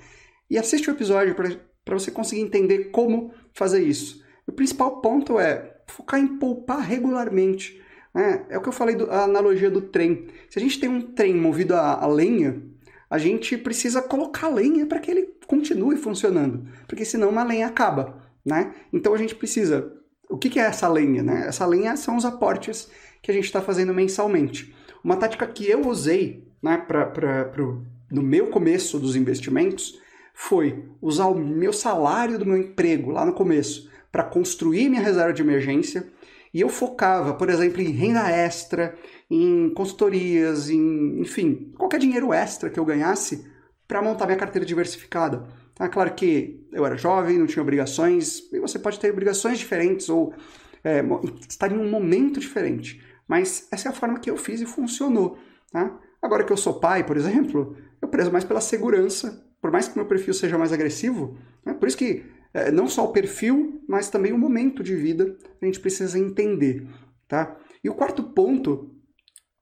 e 0.49 0.59
assiste 0.59 0.91
o 0.91 0.93
episódio 0.93 1.35
para 1.35 1.99
você 1.99 2.11
conseguir 2.11 2.43
entender 2.43 2.91
como 2.91 3.33
fazer 3.53 3.83
isso. 3.83 4.21
O 4.47 4.53
principal 4.53 5.01
ponto 5.01 5.39
é 5.39 5.77
focar 5.87 6.21
em 6.21 6.39
poupar 6.39 6.81
regularmente. 6.81 7.81
Né? 8.15 8.45
É 8.49 8.59
o 8.59 8.61
que 8.61 8.69
eu 8.69 8.73
falei 8.73 8.97
da 8.97 9.25
analogia 9.25 9.71
do 9.71 9.81
trem. 9.81 10.29
Se 10.49 10.59
a 10.59 10.63
gente 10.63 10.81
tem 10.81 10.89
um 10.89 11.01
trem 11.01 11.35
movido 11.35 11.75
a, 11.75 12.03
a 12.03 12.07
lenha, 12.07 12.63
a 13.09 13.19
gente 13.19 13.57
precisa 13.57 14.03
colocar 14.03 14.49
lenha 14.49 14.87
para 14.87 14.99
que 14.99 15.11
ele 15.11 15.35
continue 15.47 15.97
funcionando, 15.97 16.67
porque 16.87 17.05
senão 17.05 17.29
uma 17.29 17.45
lenha 17.45 17.67
acaba. 17.67 18.23
Né? 18.45 18.73
Então 18.93 19.15
a 19.15 19.19
gente 19.19 19.35
precisa. 19.35 19.93
O 20.29 20.39
que, 20.39 20.49
que 20.49 20.61
é 20.61 20.63
essa 20.63 20.89
lenha? 20.89 21.23
Né? 21.23 21.47
Essa 21.47 21.67
lenha 21.67 21.97
são 21.97 22.17
os 22.17 22.25
aportes 22.25 22.89
que 23.23 23.31
a 23.31 23.35
gente 23.35 23.45
está 23.45 23.61
fazendo 23.61 23.93
mensalmente. 23.93 24.75
Uma 25.03 25.17
tática 25.17 25.47
que 25.47 25.69
eu 25.69 25.89
usei 25.89 26.45
né, 26.63 26.77
pra, 26.79 27.07
pra, 27.07 27.45
pro, 27.47 27.85
no 28.11 28.23
meu 28.23 28.49
começo 28.49 28.99
dos 28.99 29.17
investimentos 29.17 29.99
foi 30.35 30.85
usar 31.01 31.27
o 31.27 31.39
meu 31.39 31.73
salário 31.73 32.39
do 32.39 32.47
meu 32.47 32.57
emprego 32.57 33.11
lá 33.11 33.25
no 33.25 33.33
começo 33.33 33.91
para 34.11 34.25
construir 34.25 34.89
minha 34.89 35.03
reserva 35.03 35.33
de 35.33 35.43
emergência 35.43 36.07
e 36.53 36.61
eu 36.61 36.69
focava, 36.69 37.35
por 37.35 37.49
exemplo, 37.49 37.81
em 37.81 37.91
renda 37.91 38.29
extra, 38.29 38.95
em 39.31 39.71
consultorias, 39.71 40.69
em, 40.69 41.21
enfim, 41.21 41.73
qualquer 41.79 42.01
dinheiro 42.01 42.33
extra 42.33 42.69
que 42.69 42.79
eu 42.79 42.85
ganhasse 42.85 43.47
para 43.87 44.03
montar 44.03 44.27
minha 44.27 44.39
carteira 44.39 44.67
diversificada. 44.67 45.47
É 45.79 45.89
claro 45.89 46.13
que 46.15 46.67
eu 46.73 46.85
era 46.85 46.97
jovem, 46.97 47.39
não 47.39 47.47
tinha 47.47 47.63
obrigações, 47.63 48.53
e 48.53 48.59
você 48.59 48.79
pode 48.79 48.99
ter 48.99 49.11
obrigações 49.11 49.59
diferentes 49.59 50.09
ou 50.09 50.35
é, 50.83 51.03
estar 51.49 51.71
em 51.73 51.79
um 51.79 51.89
momento 51.89 52.41
diferente. 52.41 53.01
Mas 53.31 53.69
essa 53.71 53.89
é 53.89 53.93
a 53.93 53.95
forma 53.95 54.19
que 54.19 54.29
eu 54.29 54.37
fiz 54.37 54.61
e 54.61 54.67
funcionou. 54.67 55.39
Tá? 55.71 55.97
Agora 56.21 56.43
que 56.43 56.53
eu 56.53 56.57
sou 56.57 56.81
pai, 56.81 57.07
por 57.07 57.17
exemplo, 57.17 57.77
eu 58.03 58.09
prezo 58.09 58.33
mais 58.33 58.43
pela 58.43 58.61
segurança, 58.61 59.47
por 59.63 59.71
mais 59.71 59.87
que 59.87 59.97
meu 59.97 60.05
perfil 60.05 60.35
seja 60.35 60.59
mais 60.59 60.73
agressivo. 60.73 61.39
Né? 61.65 61.73
Por 61.73 61.87
isso 61.87 61.97
que 61.97 62.25
é, 62.53 62.73
não 62.73 62.89
só 62.89 63.05
o 63.05 63.13
perfil, 63.13 63.85
mas 63.87 64.11
também 64.11 64.33
o 64.33 64.39
momento 64.39 64.83
de 64.83 64.97
vida 64.97 65.39
a 65.63 65.65
gente 65.65 65.79
precisa 65.79 66.19
entender. 66.19 66.89
Tá? 67.29 67.57
E 67.85 67.89
o 67.89 67.95
quarto 67.95 68.25
ponto 68.25 68.91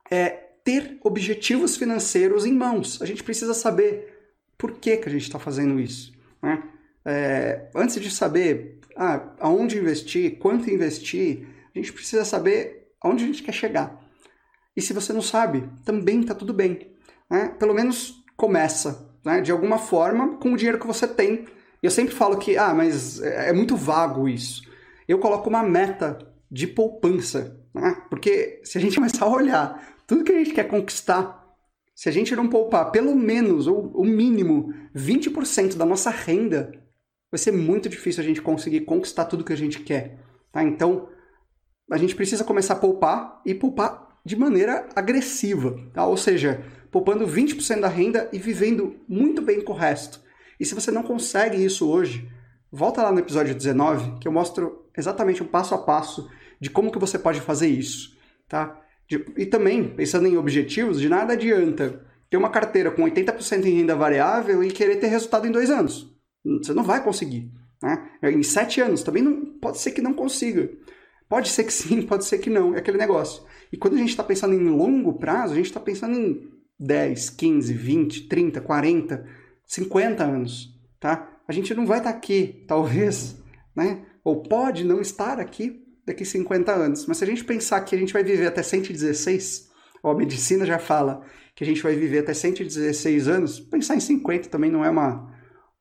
é 0.09 0.29
ter 0.63 0.97
objetivos 1.03 1.77
financeiros 1.77 2.47
em 2.47 2.53
mãos. 2.53 2.99
A 3.03 3.05
gente 3.05 3.23
precisa 3.23 3.53
saber 3.53 4.33
por 4.57 4.79
que, 4.79 4.97
que 4.97 5.07
a 5.07 5.11
gente 5.11 5.21
está 5.21 5.37
fazendo 5.37 5.79
isso. 5.79 6.11
Né? 6.41 6.63
É, 7.05 7.69
antes 7.75 8.01
de 8.01 8.09
saber 8.09 8.79
ah, 8.97 9.31
aonde 9.39 9.77
investir, 9.77 10.39
quanto 10.39 10.71
investir, 10.71 11.45
a 11.75 11.77
gente 11.77 11.93
precisa 11.93 12.25
saber 12.25 12.78
aonde 13.03 13.23
a 13.23 13.27
gente 13.27 13.43
quer 13.43 13.53
chegar. 13.53 13.99
E 14.75 14.81
se 14.81 14.93
você 14.93 15.11
não 15.11 15.21
sabe, 15.21 15.69
também 15.83 16.21
está 16.21 16.33
tudo 16.33 16.53
bem. 16.53 16.91
Né? 17.29 17.49
Pelo 17.59 17.73
menos 17.73 18.23
começa, 18.37 19.13
né? 19.25 19.41
de 19.41 19.51
alguma 19.51 19.77
forma, 19.77 20.37
com 20.37 20.53
o 20.53 20.57
dinheiro 20.57 20.79
que 20.79 20.87
você 20.87 21.07
tem. 21.07 21.45
Eu 21.81 21.91
sempre 21.91 22.13
falo 22.13 22.37
que, 22.37 22.57
ah, 22.57 22.73
mas 22.73 23.21
é, 23.21 23.49
é 23.49 23.53
muito 23.53 23.75
vago 23.75 24.27
isso. 24.27 24.63
Eu 25.07 25.19
coloco 25.19 25.49
uma 25.49 25.63
meta 25.63 26.17
de 26.51 26.67
poupança, 26.67 27.61
né? 27.73 28.03
porque 28.09 28.61
se 28.63 28.77
a 28.77 28.81
gente 28.81 28.95
começar 28.99 29.25
a 29.25 29.29
olhar 29.29 29.97
tudo 30.07 30.23
que 30.23 30.31
a 30.31 30.37
gente 30.37 30.53
quer 30.53 30.67
conquistar, 30.67 31.39
se 31.93 32.07
a 32.07 32.11
gente 32.11 32.35
não 32.35 32.47
poupar 32.47 32.91
pelo 32.91 33.13
menos, 33.13 33.67
ou 33.67 33.91
o 33.93 34.05
mínimo, 34.05 34.73
20% 34.95 35.75
da 35.75 35.85
nossa 35.85 36.09
renda, 36.09 36.71
vai 37.29 37.37
ser 37.37 37.51
muito 37.51 37.89
difícil 37.89 38.23
a 38.23 38.25
gente 38.25 38.41
conseguir 38.41 38.81
conquistar 38.81 39.25
tudo 39.25 39.43
que 39.43 39.53
a 39.53 39.57
gente 39.57 39.81
quer. 39.81 40.17
Tá? 40.51 40.63
Então, 40.63 41.09
a 41.89 41.97
gente 41.97 42.15
precisa 42.15 42.43
começar 42.43 42.73
a 42.73 42.79
poupar 42.79 43.41
e 43.45 43.53
poupar 43.53 44.19
de 44.23 44.35
maneira 44.35 44.87
agressiva, 44.95 45.75
tá? 45.93 46.05
ou 46.05 46.17
seja, 46.17 46.63
poupando 46.91 47.25
20% 47.25 47.79
da 47.79 47.87
renda 47.87 48.29
e 48.31 48.37
vivendo 48.37 48.97
muito 49.07 49.41
bem 49.41 49.61
com 49.61 49.73
o 49.73 49.75
resto. 49.75 50.21
E 50.59 50.65
se 50.65 50.75
você 50.75 50.91
não 50.91 51.03
consegue 51.03 51.63
isso 51.63 51.89
hoje, 51.89 52.29
volta 52.71 53.01
lá 53.01 53.11
no 53.11 53.19
episódio 53.19 53.55
19, 53.55 54.19
que 54.19 54.27
eu 54.27 54.31
mostro 54.31 54.85
exatamente 54.97 55.41
o 55.41 55.45
um 55.45 55.47
passo 55.47 55.73
a 55.73 55.77
passo 55.77 56.29
de 56.59 56.69
como 56.69 56.91
que 56.91 56.99
você 56.99 57.17
pode 57.17 57.39
fazer 57.39 57.67
isso. 57.67 58.17
Tá? 58.47 58.79
E 59.37 59.45
também, 59.45 59.95
pensando 59.95 60.27
em 60.27 60.37
objetivos, 60.37 60.99
de 60.99 61.09
nada 61.09 61.33
adianta 61.33 62.05
ter 62.29 62.37
uma 62.37 62.49
carteira 62.49 62.91
com 62.91 63.03
80% 63.03 63.65
em 63.65 63.77
renda 63.77 63.95
variável 63.95 64.63
e 64.63 64.69
querer 64.69 64.97
ter 64.97 65.07
resultado 65.07 65.47
em 65.47 65.51
dois 65.51 65.69
anos. 65.69 66.13
Você 66.43 66.73
não 66.73 66.83
vai 66.83 67.03
conseguir. 67.03 67.51
Né? 67.81 68.09
Em 68.23 68.43
sete 68.43 68.81
anos 68.81 69.01
também 69.01 69.23
não, 69.23 69.45
pode 69.59 69.79
ser 69.79 69.91
que 69.91 70.01
não 70.01 70.13
consiga. 70.13 70.69
Pode 71.29 71.49
ser 71.49 71.63
que 71.63 71.71
sim, 71.71 72.01
pode 72.03 72.25
ser 72.25 72.39
que 72.39 72.49
não, 72.49 72.73
é 72.73 72.79
aquele 72.79 72.97
negócio. 72.97 73.43
E 73.71 73.77
quando 73.77 73.93
a 73.93 73.97
gente 73.97 74.09
está 74.09 74.23
pensando 74.23 74.55
em 74.55 74.67
longo 74.67 75.13
prazo, 75.13 75.53
a 75.53 75.55
gente 75.55 75.67
está 75.67 75.79
pensando 75.79 76.17
em 76.17 76.49
10, 76.79 77.29
15, 77.29 77.73
20, 77.73 78.27
30, 78.27 78.61
40, 78.61 79.25
50 79.65 80.23
anos, 80.23 80.75
tá? 80.99 81.29
A 81.47 81.51
gente 81.53 81.73
não 81.75 81.85
vai 81.85 81.99
estar 81.99 82.11
tá 82.11 82.17
aqui, 82.17 82.63
talvez, 82.67 83.37
né? 83.75 84.05
Ou 84.23 84.41
pode 84.41 84.83
não 84.83 84.99
estar 84.99 85.39
aqui 85.39 85.85
daqui 86.05 86.25
50 86.25 86.71
anos. 86.71 87.05
Mas 87.05 87.17
se 87.17 87.23
a 87.23 87.27
gente 87.27 87.43
pensar 87.43 87.81
que 87.81 87.95
a 87.95 87.97
gente 87.97 88.11
vai 88.11 88.23
viver 88.23 88.47
até 88.47 88.63
116, 88.63 89.69
ó, 90.03 90.11
a 90.11 90.15
medicina 90.15 90.65
já 90.65 90.79
fala 90.79 91.21
que 91.55 91.63
a 91.63 91.67
gente 91.67 91.83
vai 91.83 91.95
viver 91.95 92.19
até 92.19 92.33
116 92.33 93.27
anos, 93.27 93.59
pensar 93.59 93.95
em 93.95 93.99
50 93.99 94.49
também 94.49 94.71
não 94.71 94.83
é 94.83 94.89
uma, 94.89 95.31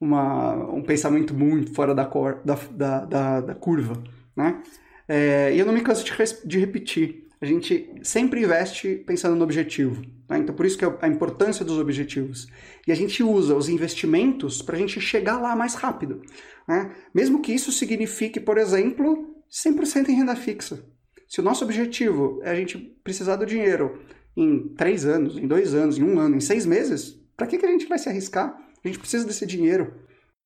uma, 0.00 0.54
um 0.72 0.82
pensamento 0.82 1.32
muito 1.32 1.72
fora 1.72 1.94
da, 1.94 2.04
cor, 2.04 2.42
da, 2.44 2.58
da, 2.70 3.04
da, 3.04 3.40
da 3.40 3.54
curva, 3.54 4.02
né? 4.36 4.62
É, 5.08 5.54
e 5.54 5.58
eu 5.58 5.64
não 5.64 5.72
me 5.72 5.80
canso 5.80 6.04
de, 6.04 6.12
de, 6.44 6.58
repetir. 6.58 7.26
A 7.40 7.46
gente 7.46 7.90
sempre 8.02 8.42
investe 8.42 8.96
pensando 9.06 9.34
no 9.34 9.44
objetivo. 9.44 10.02
Né? 10.28 10.38
Então, 10.38 10.54
por 10.54 10.66
isso 10.66 10.76
que 10.76 10.84
é 10.84 10.98
a 11.00 11.08
importância 11.08 11.64
dos 11.64 11.78
objetivos. 11.78 12.46
E 12.86 12.92
a 12.92 12.94
gente 12.94 13.22
usa 13.22 13.56
os 13.56 13.68
investimentos 13.68 14.60
para 14.60 14.76
a 14.76 14.78
gente 14.78 15.00
chegar 15.00 15.40
lá 15.40 15.56
mais 15.56 15.74
rápido. 15.74 16.20
Né? 16.66 16.94
Mesmo 17.14 17.40
que 17.40 17.52
isso 17.52 17.72
signifique, 17.72 18.38
por 18.38 18.58
exemplo, 18.58 19.42
100% 19.50 20.08
em 20.08 20.16
renda 20.16 20.36
fixa. 20.36 20.84
Se 21.26 21.40
o 21.40 21.42
nosso 21.42 21.64
objetivo 21.64 22.40
é 22.42 22.50
a 22.50 22.54
gente 22.54 22.78
precisar 23.02 23.36
do 23.36 23.46
dinheiro 23.46 24.02
em 24.36 24.68
três 24.74 25.04
anos, 25.04 25.36
em 25.36 25.46
dois 25.46 25.74
anos, 25.74 25.98
em 25.98 26.02
um 26.02 26.18
ano, 26.18 26.36
em 26.36 26.40
seis 26.40 26.64
meses, 26.64 27.18
para 27.36 27.46
que, 27.46 27.58
que 27.58 27.66
a 27.66 27.70
gente 27.70 27.86
vai 27.86 27.98
se 27.98 28.08
arriscar? 28.08 28.56
A 28.84 28.88
gente 28.88 28.98
precisa 28.98 29.26
desse 29.26 29.46
dinheiro. 29.46 29.92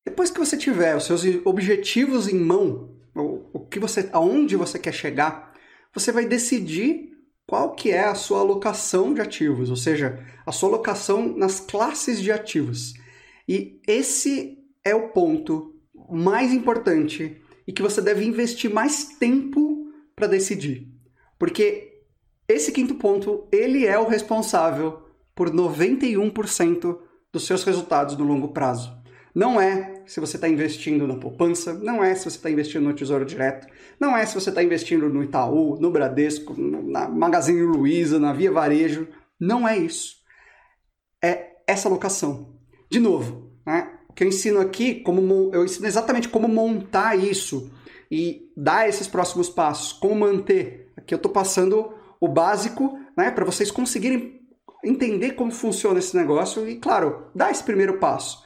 Depois 0.05 0.29
que 0.29 0.39
você 0.39 0.57
tiver 0.57 0.95
os 0.95 1.05
seus 1.05 1.23
objetivos 1.45 2.27
em 2.27 2.37
mão, 2.37 2.93
o, 3.15 3.49
o 3.53 3.59
que 3.59 3.79
você, 3.79 4.09
aonde 4.11 4.55
você 4.55 4.79
quer 4.79 4.93
chegar, 4.93 5.53
você 5.93 6.11
vai 6.11 6.25
decidir 6.25 7.11
qual 7.45 7.75
que 7.75 7.91
é 7.91 8.05
a 8.05 8.15
sua 8.15 8.39
alocação 8.39 9.13
de 9.13 9.21
ativos, 9.21 9.69
ou 9.69 9.75
seja, 9.75 10.25
a 10.45 10.51
sua 10.51 10.69
alocação 10.69 11.35
nas 11.35 11.59
classes 11.59 12.21
de 12.21 12.31
ativos. 12.31 12.93
E 13.47 13.79
esse 13.87 14.57
é 14.83 14.95
o 14.95 15.09
ponto 15.09 15.75
mais 16.09 16.53
importante 16.53 17.41
e 17.67 17.71
que 17.71 17.81
você 17.81 18.01
deve 18.01 18.25
investir 18.25 18.73
mais 18.73 19.05
tempo 19.19 19.87
para 20.15 20.27
decidir. 20.27 20.87
Porque 21.37 22.01
esse 22.47 22.71
quinto 22.71 22.95
ponto, 22.95 23.47
ele 23.51 23.85
é 23.85 23.97
o 23.97 24.07
responsável 24.07 25.03
por 25.35 25.49
91% 25.49 26.97
dos 27.31 27.45
seus 27.45 27.63
resultados 27.63 28.15
no 28.17 28.23
longo 28.23 28.49
prazo. 28.49 29.02
Não 29.35 29.59
é 29.59 30.03
se 30.05 30.19
você 30.19 30.37
está 30.37 30.47
investindo 30.47 31.07
na 31.07 31.15
poupança, 31.15 31.73
não 31.73 32.03
é 32.03 32.13
se 32.13 32.25
você 32.25 32.37
está 32.37 32.51
investindo 32.51 32.83
no 32.83 32.93
Tesouro 32.93 33.25
Direto, 33.25 33.67
não 33.99 34.15
é 34.15 34.25
se 34.25 34.35
você 34.35 34.49
está 34.49 34.63
investindo 34.63 35.09
no 35.09 35.23
Itaú, 35.23 35.79
no 35.79 35.89
Bradesco, 35.89 36.53
na 36.59 37.07
Magazine 37.09 37.61
Luiza, 37.61 38.19
na 38.19 38.31
Via 38.31 38.51
Varejo. 38.51 39.07
Não 39.39 39.67
é 39.67 39.77
isso. 39.77 40.17
É 41.23 41.53
essa 41.67 41.87
alocação. 41.87 42.59
De 42.91 42.99
novo, 42.99 43.51
né? 43.65 43.91
o 44.07 44.13
que 44.13 44.23
eu 44.23 44.27
ensino 44.27 44.59
aqui, 44.59 45.01
como 45.01 45.49
eu 45.51 45.65
ensino 45.65 45.87
exatamente 45.87 46.29
como 46.29 46.47
montar 46.47 47.17
isso 47.17 47.71
e 48.11 48.51
dar 48.55 48.87
esses 48.87 49.07
próximos 49.07 49.49
passos, 49.49 49.91
como 49.93 50.15
manter. 50.15 50.91
Aqui 50.95 51.15
eu 51.15 51.17
estou 51.17 51.31
passando 51.31 51.91
o 52.21 52.27
básico 52.27 52.95
né, 53.17 53.31
para 53.31 53.43
vocês 53.43 53.71
conseguirem 53.71 54.39
entender 54.85 55.31
como 55.31 55.51
funciona 55.51 55.97
esse 55.97 56.15
negócio 56.15 56.69
e, 56.69 56.75
claro, 56.75 57.31
dar 57.33 57.49
esse 57.49 57.63
primeiro 57.63 57.97
passo. 57.97 58.42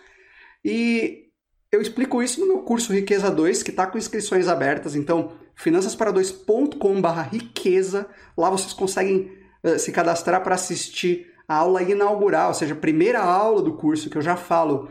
E 0.63 1.27
eu 1.71 1.81
explico 1.81 2.21
isso 2.21 2.39
no 2.39 2.47
meu 2.47 2.59
curso 2.59 2.93
Riqueza 2.93 3.29
2, 3.29 3.63
que 3.63 3.71
está 3.71 3.85
com 3.87 3.97
inscrições 3.97 4.47
abertas. 4.47 4.95
Então, 4.95 5.33
finançaspara2.com.br 5.57 7.07
riqueza. 7.31 8.07
Lá 8.37 8.49
vocês 8.49 8.73
conseguem 8.73 9.31
uh, 9.63 9.77
se 9.77 9.91
cadastrar 9.91 10.43
para 10.43 10.55
assistir 10.55 11.33
a 11.47 11.55
aula 11.55 11.81
inaugural, 11.81 12.49
ou 12.49 12.53
seja, 12.53 12.73
a 12.73 12.77
primeira 12.77 13.19
aula 13.19 13.61
do 13.61 13.77
curso, 13.77 14.09
que 14.09 14.17
eu 14.17 14.21
já 14.21 14.35
falo 14.35 14.89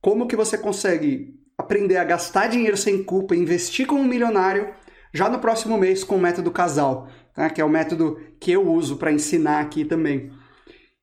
como 0.00 0.26
que 0.26 0.34
você 0.34 0.58
consegue 0.58 1.40
aprender 1.56 1.96
a 1.96 2.04
gastar 2.04 2.48
dinheiro 2.48 2.76
sem 2.76 3.04
culpa, 3.04 3.36
investir 3.36 3.86
como 3.86 4.00
um 4.00 4.06
milionário 4.06 4.74
já 5.14 5.28
no 5.28 5.38
próximo 5.38 5.78
mês 5.78 6.02
com 6.02 6.16
o 6.16 6.20
método 6.20 6.50
casal, 6.50 7.08
tá? 7.34 7.48
que 7.50 7.60
é 7.60 7.64
o 7.64 7.68
método 7.68 8.18
que 8.40 8.50
eu 8.50 8.68
uso 8.68 8.96
para 8.96 9.12
ensinar 9.12 9.60
aqui 9.60 9.84
também. 9.84 10.32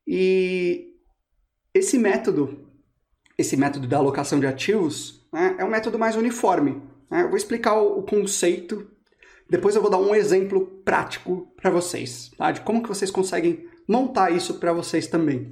E 0.06 0.88
esse 1.72 1.98
método 1.98 2.69
esse 3.40 3.56
método 3.56 3.86
da 3.86 3.96
alocação 3.96 4.38
de 4.38 4.46
ativos 4.46 5.26
né, 5.32 5.56
é 5.58 5.64
um 5.64 5.70
método 5.70 5.98
mais 5.98 6.16
uniforme. 6.16 6.82
Né? 7.10 7.22
Eu 7.22 7.28
vou 7.28 7.36
explicar 7.36 7.74
o, 7.74 7.98
o, 7.98 8.02
conceito, 8.02 8.88
depois 9.48 9.74
eu 9.74 9.82
vou 9.82 9.90
dar 9.90 9.98
um 9.98 10.14
exemplo 10.14 10.66
prático 10.84 11.52
para 11.56 11.70
vocês, 11.70 12.30
tá? 12.36 12.52
de 12.52 12.60
como 12.60 12.82
que 12.82 12.88
vocês 12.88 13.10
conseguem 13.10 13.66
montar 13.88 14.30
isso 14.30 14.54
para 14.54 14.72
vocês 14.72 15.06
também. 15.06 15.50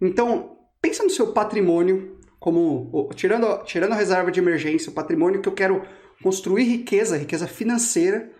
Então, 0.00 0.58
pensa 0.80 1.02
no 1.02 1.10
seu 1.10 1.32
patrimônio, 1.32 2.18
como 2.38 3.08
tirando, 3.14 3.62
tirando 3.64 3.92
a 3.92 3.96
reserva 3.96 4.30
de 4.30 4.40
emergência, 4.40 4.90
o 4.90 4.94
patrimônio 4.94 5.40
que 5.40 5.48
eu 5.48 5.54
quero 5.54 5.82
construir 6.22 6.64
riqueza, 6.64 7.16
riqueza 7.16 7.46
financeira, 7.46 8.30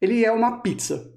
ele 0.00 0.24
é 0.24 0.32
uma 0.32 0.60
pizza. 0.60 1.12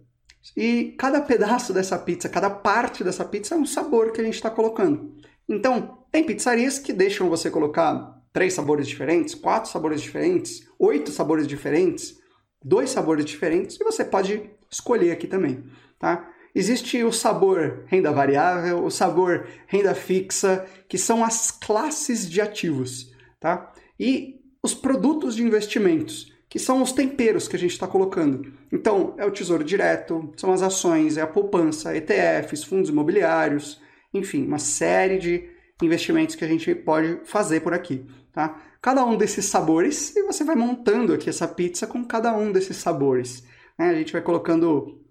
E 0.55 0.95
cada 0.97 1.21
pedaço 1.21 1.73
dessa 1.73 1.97
pizza, 1.97 2.29
cada 2.29 2.49
parte 2.49 3.03
dessa 3.03 3.25
pizza 3.25 3.55
é 3.55 3.57
um 3.57 3.65
sabor 3.65 4.11
que 4.11 4.21
a 4.21 4.23
gente 4.23 4.35
está 4.35 4.49
colocando. 4.49 5.18
Então, 5.49 5.97
tem 6.11 6.23
pizzarias 6.23 6.77
que 6.77 6.93
deixam 6.93 7.27
você 7.27 7.49
colocar 7.49 8.21
três 8.31 8.53
sabores 8.53 8.87
diferentes, 8.87 9.33
quatro 9.33 9.71
sabores 9.71 10.01
diferentes, 10.01 10.67
oito 10.77 11.09
sabores 11.11 11.47
diferentes, 11.47 12.19
dois 12.63 12.91
sabores 12.91 13.25
diferentes, 13.25 13.77
e 13.79 13.83
você 13.83 14.05
pode 14.05 14.49
escolher 14.69 15.11
aqui 15.11 15.27
também, 15.27 15.63
tá? 15.97 16.29
Existe 16.53 17.03
o 17.03 17.11
sabor 17.11 17.83
renda 17.87 18.11
variável, 18.11 18.83
o 18.83 18.91
sabor 18.91 19.47
renda 19.67 19.95
fixa, 19.95 20.65
que 20.87 20.97
são 20.97 21.23
as 21.23 21.51
classes 21.51 22.29
de 22.29 22.41
ativos, 22.41 23.11
tá? 23.39 23.71
E 23.99 24.39
os 24.61 24.73
produtos 24.73 25.35
de 25.35 25.43
investimentos, 25.43 26.33
que 26.47 26.59
são 26.59 26.81
os 26.81 26.91
temperos 26.91 27.47
que 27.47 27.55
a 27.55 27.59
gente 27.59 27.71
está 27.71 27.87
colocando. 27.87 28.51
Então, 28.71 29.13
é 29.17 29.25
o 29.25 29.31
tesouro 29.31 29.63
direto, 29.63 30.31
são 30.35 30.51
as 30.51 30.61
ações, 30.61 31.17
é 31.17 31.21
a 31.21 31.27
poupança, 31.27 31.95
ETFs, 31.95 32.63
fundos 32.63 32.89
imobiliários, 32.89 33.79
enfim, 34.13 34.45
uma 34.45 34.59
série 34.59 35.17
de 35.17 35.49
investimentos 35.81 36.35
que 36.35 36.43
a 36.43 36.47
gente 36.47 36.73
pode 36.75 37.21
fazer 37.25 37.61
por 37.61 37.73
aqui, 37.73 38.05
tá? 38.31 38.61
Cada 38.81 39.05
um 39.05 39.17
desses 39.17 39.45
sabores, 39.45 40.15
e 40.15 40.23
você 40.23 40.43
vai 40.43 40.55
montando 40.55 41.13
aqui 41.13 41.29
essa 41.29 41.47
pizza 41.47 41.85
com 41.85 42.03
cada 42.05 42.35
um 42.35 42.51
desses 42.51 42.77
sabores. 42.77 43.43
Né? 43.77 43.89
A 43.89 43.93
gente 43.93 44.13
vai 44.13 44.21
colocando 44.21 45.01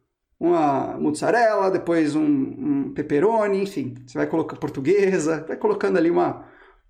uma 0.40 0.96
mozzarella, 0.98 1.70
depois 1.70 2.14
um, 2.14 2.24
um 2.24 2.92
pepperoni, 2.94 3.62
enfim, 3.62 3.94
você 4.06 4.16
vai 4.16 4.26
colocar 4.26 4.56
portuguesa, 4.56 5.44
vai 5.46 5.56
colocando 5.56 5.98
ali 5.98 6.10
uma... 6.10 6.46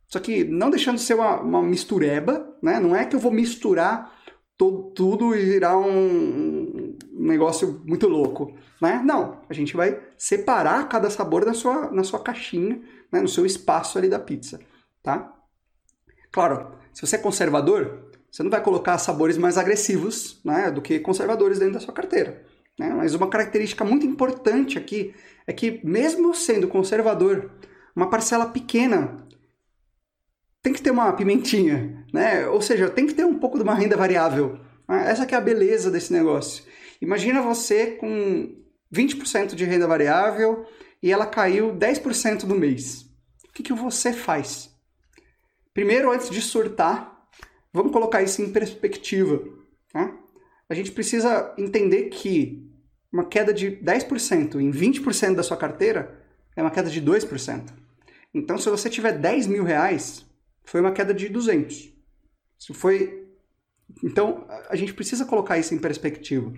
Só 0.07 0.19
que 0.21 0.45
não 0.45 0.71
deixando 0.71 0.97
de 0.97 1.03
ser 1.03 1.15
uma, 1.15 1.41
uma 1.41 1.63
mistureba, 1.63 2.57
né? 2.63 2.81
Não 2.81 2.97
é 2.97 3.05
que 3.05 3.15
eu 3.15 3.21
vou 3.21 3.31
misturar 3.31 4.11
todo, 4.57 4.91
tudo 4.93 5.35
e 5.35 5.45
virar 5.45 5.79
um, 5.79 6.97
um 7.13 7.27
negócio 7.27 7.83
muito 7.85 8.09
louco, 8.09 8.55
né? 8.81 9.03
Não, 9.05 9.43
a 9.49 9.53
gente 9.53 9.77
vai 9.77 10.01
separar 10.19 10.89
cada 10.89 11.09
sabor 11.09 11.47
na 11.47 11.55
sua, 11.55 11.91
na 11.93 12.03
sua 12.03 12.21
caixinha, 12.21 12.83
né, 13.11 13.21
no 13.21 13.29
seu 13.29 13.47
espaço 13.47 13.97
ali 13.97 14.09
da 14.09 14.19
pizza, 14.19 14.61
tá? 15.03 15.33
Claro, 16.33 16.73
se 16.93 17.07
você 17.07 17.17
é 17.17 17.19
conservador, 17.19 18.11
você 18.31 18.43
não 18.43 18.51
vai 18.51 18.63
colocar 18.63 18.99
sabores 18.99 19.39
mais 19.39 19.57
agressivos 19.57 20.41
né, 20.45 20.71
do 20.71 20.83
que 20.83 20.99
conservadores 20.99 21.59
dentro 21.59 21.75
da 21.75 21.81
sua 21.81 21.95
carteira. 21.95 22.45
Né? 22.79 22.91
Mas 22.91 23.15
uma 23.15 23.29
característica 23.29 23.85
muito 23.85 24.05
importante 24.05 24.77
aqui 24.77 25.15
é 25.47 25.53
que, 25.53 25.81
mesmo 25.85 26.35
sendo 26.35 26.69
conservador, 26.69 27.51
uma 27.97 28.11
parcela 28.11 28.47
pequena 28.47 29.17
tem 30.63 30.73
que 30.73 30.83
ter 30.83 30.91
uma 30.91 31.13
pimentinha, 31.13 32.05
né? 32.13 32.47
Ou 32.49 32.61
seja, 32.61 32.91
tem 32.91 33.07
que 33.07 33.15
ter 33.15 33.25
um 33.25 33.39
pouco 33.39 33.57
de 33.57 33.63
uma 33.63 33.75
renda 33.75 33.97
variável. 33.97 34.59
Né? 34.89 35.11
Essa 35.11 35.25
é 35.25 35.35
a 35.35 35.41
beleza 35.41 35.91
desse 35.91 36.13
negócio. 36.13 36.65
Imagina 37.01 37.41
você 37.41 37.93
com 37.93 38.55
20% 38.93 39.55
de 39.55 39.65
renda 39.65 39.87
variável 39.87 40.67
e 41.03 41.13
ela 41.13 41.27
caiu 41.27 41.75
10% 41.75 42.45
no 42.45 42.55
mês. 42.55 43.03
O 43.49 43.53
que, 43.53 43.63
que 43.63 43.73
você 43.73 44.13
faz? 44.13 44.71
Primeiro, 45.73 46.11
antes 46.11 46.31
de 46.31 46.41
surtar, 46.41 47.29
vamos 47.73 47.93
colocar 47.93 48.23
isso 48.23 48.43
em 48.43 48.53
perspectiva. 48.53 49.43
Tá? 49.93 50.17
A 50.69 50.75
gente 50.75 50.93
precisa 50.93 51.55
entender 51.57 52.09
que 52.09 52.69
uma 53.13 53.25
queda 53.25 53.53
de 53.55 53.71
10% 53.71 54.61
em 54.61 54.71
20% 54.71 55.35
da 55.35 55.43
sua 55.43 55.57
carteira 55.57 56.23
é 56.57 56.63
uma 56.63 56.71
queda 56.71 56.91
de 56.91 57.01
2%. 57.01 57.73
Então, 58.35 58.59
se 58.59 58.69
você 58.69 58.91
tiver 58.91 59.13
10 59.13 59.47
mil 59.47 59.65
reais, 59.65 60.27
foi 60.65 60.81
uma 60.81 60.93
queda 60.93 61.15
de 61.15 61.29
200. 61.29 61.93
Isso 62.59 62.75
foi... 62.75 63.27
Então, 64.05 64.47
a 64.69 64.77
gente 64.77 64.93
precisa 64.93 65.25
colocar 65.25 65.59
isso 65.59 65.75
em 65.75 65.79
perspectiva. 65.79 66.53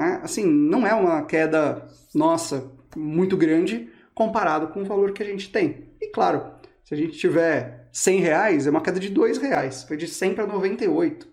Né? 0.00 0.18
Assim, 0.22 0.46
não 0.46 0.86
é 0.86 0.94
uma 0.94 1.22
queda, 1.26 1.86
nossa, 2.14 2.72
muito 2.96 3.36
grande 3.36 3.90
comparado 4.14 4.68
com 4.68 4.80
o 4.80 4.84
valor 4.86 5.12
que 5.12 5.22
a 5.22 5.26
gente 5.26 5.52
tem. 5.52 5.88
E 6.00 6.08
claro, 6.08 6.42
se 6.82 6.94
a 6.94 6.96
gente 6.96 7.18
tiver 7.18 7.86
100 7.92 8.20
reais, 8.20 8.66
é 8.66 8.70
uma 8.70 8.80
queda 8.80 8.98
de 8.98 9.10
2 9.10 9.36
reais. 9.36 9.84
Foi 9.84 9.98
de 9.98 10.08
100 10.08 10.34
para 10.34 10.46
98. 10.46 11.28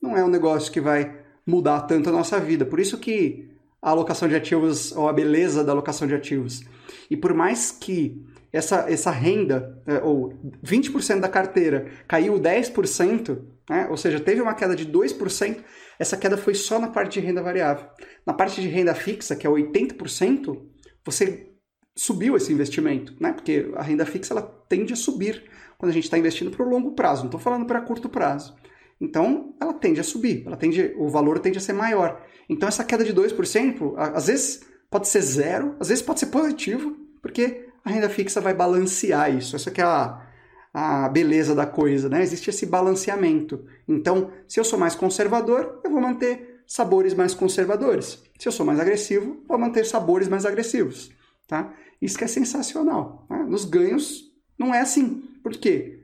Não 0.00 0.16
é 0.16 0.24
um 0.24 0.28
negócio 0.28 0.70
que 0.70 0.80
vai 0.80 1.12
mudar 1.44 1.82
tanto 1.82 2.08
a 2.08 2.12
nossa 2.12 2.38
vida. 2.38 2.64
Por 2.64 2.78
isso 2.78 2.98
que 2.98 3.50
a 3.82 3.90
alocação 3.90 4.28
de 4.28 4.36
ativos, 4.36 4.92
ou 4.92 5.08
a 5.08 5.12
beleza 5.12 5.64
da 5.64 5.72
alocação 5.72 6.06
de 6.06 6.14
ativos. 6.14 6.62
E 7.10 7.16
por 7.16 7.34
mais 7.34 7.72
que 7.72 8.24
essa, 8.52 8.88
essa 8.88 9.10
renda, 9.10 9.82
é, 9.88 9.98
ou 9.98 10.32
20% 10.64 11.18
da 11.18 11.28
carteira, 11.28 11.88
caiu 12.06 12.38
10%, 12.38 13.38
né? 13.68 13.86
ou 13.90 13.96
seja, 13.96 14.20
teve 14.20 14.40
uma 14.40 14.54
queda 14.54 14.76
de 14.76 14.86
2%, 14.86 15.64
essa 15.98 16.16
queda 16.16 16.36
foi 16.36 16.54
só 16.54 16.78
na 16.78 16.88
parte 16.88 17.20
de 17.20 17.26
renda 17.26 17.42
variável. 17.42 17.86
Na 18.26 18.34
parte 18.34 18.60
de 18.60 18.68
renda 18.68 18.94
fixa, 18.94 19.36
que 19.36 19.46
é 19.46 19.50
80%, 19.50 20.60
você 21.04 21.50
subiu 21.96 22.36
esse 22.36 22.52
investimento, 22.52 23.14
né? 23.20 23.32
Porque 23.32 23.70
a 23.76 23.82
renda 23.82 24.04
fixa 24.04 24.34
ela 24.34 24.42
tende 24.68 24.92
a 24.92 24.96
subir 24.96 25.44
quando 25.78 25.90
a 25.90 25.94
gente 25.94 26.04
está 26.04 26.18
investindo 26.18 26.50
para 26.50 26.64
o 26.64 26.68
longo 26.68 26.92
prazo, 26.92 27.22
não 27.22 27.28
estou 27.28 27.40
falando 27.40 27.66
para 27.66 27.80
curto 27.80 28.08
prazo. 28.08 28.54
Então, 29.00 29.54
ela 29.60 29.74
tende 29.74 30.00
a 30.00 30.04
subir, 30.04 30.44
ela 30.46 30.56
tende, 30.56 30.94
o 30.96 31.08
valor 31.08 31.38
tende 31.38 31.58
a 31.58 31.60
ser 31.60 31.72
maior. 31.72 32.24
Então, 32.48 32.68
essa 32.68 32.84
queda 32.84 33.04
de 33.04 33.12
2%, 33.12 33.94
às 33.96 34.26
vezes 34.26 34.62
pode 34.90 35.08
ser 35.08 35.20
zero, 35.20 35.76
às 35.80 35.88
vezes 35.88 36.02
pode 36.02 36.20
ser 36.20 36.26
positivo, 36.26 36.96
porque 37.20 37.66
a 37.84 37.90
renda 37.90 38.08
fixa 38.08 38.40
vai 38.40 38.54
balancear 38.54 39.34
isso. 39.34 39.56
Essa 39.56 39.70
é 39.70 39.82
a, 39.82 40.26
a 40.74 41.08
beleza 41.08 41.54
da 41.54 41.64
coisa, 41.64 42.08
né? 42.08 42.20
Existe 42.20 42.50
esse 42.50 42.66
balanceamento. 42.66 43.64
Então, 43.86 44.32
se 44.48 44.58
eu 44.58 44.64
sou 44.64 44.76
mais 44.76 44.96
conservador, 44.96 45.80
eu 45.84 45.90
vou 45.92 46.00
manter 46.00 46.62
sabores 46.66 47.14
mais 47.14 47.32
conservadores. 47.32 48.20
Se 48.36 48.48
eu 48.48 48.52
sou 48.52 48.66
mais 48.66 48.80
agressivo, 48.80 49.40
vou 49.46 49.56
manter 49.56 49.86
sabores 49.86 50.26
mais 50.26 50.44
agressivos. 50.44 51.12
Tá? 51.46 51.72
Isso 52.02 52.18
que 52.18 52.24
é 52.24 52.26
sensacional. 52.26 53.24
Né? 53.30 53.44
Nos 53.48 53.64
ganhos, 53.64 54.32
não 54.58 54.74
é 54.74 54.80
assim. 54.80 55.22
Por 55.44 55.52
quê? 55.52 56.00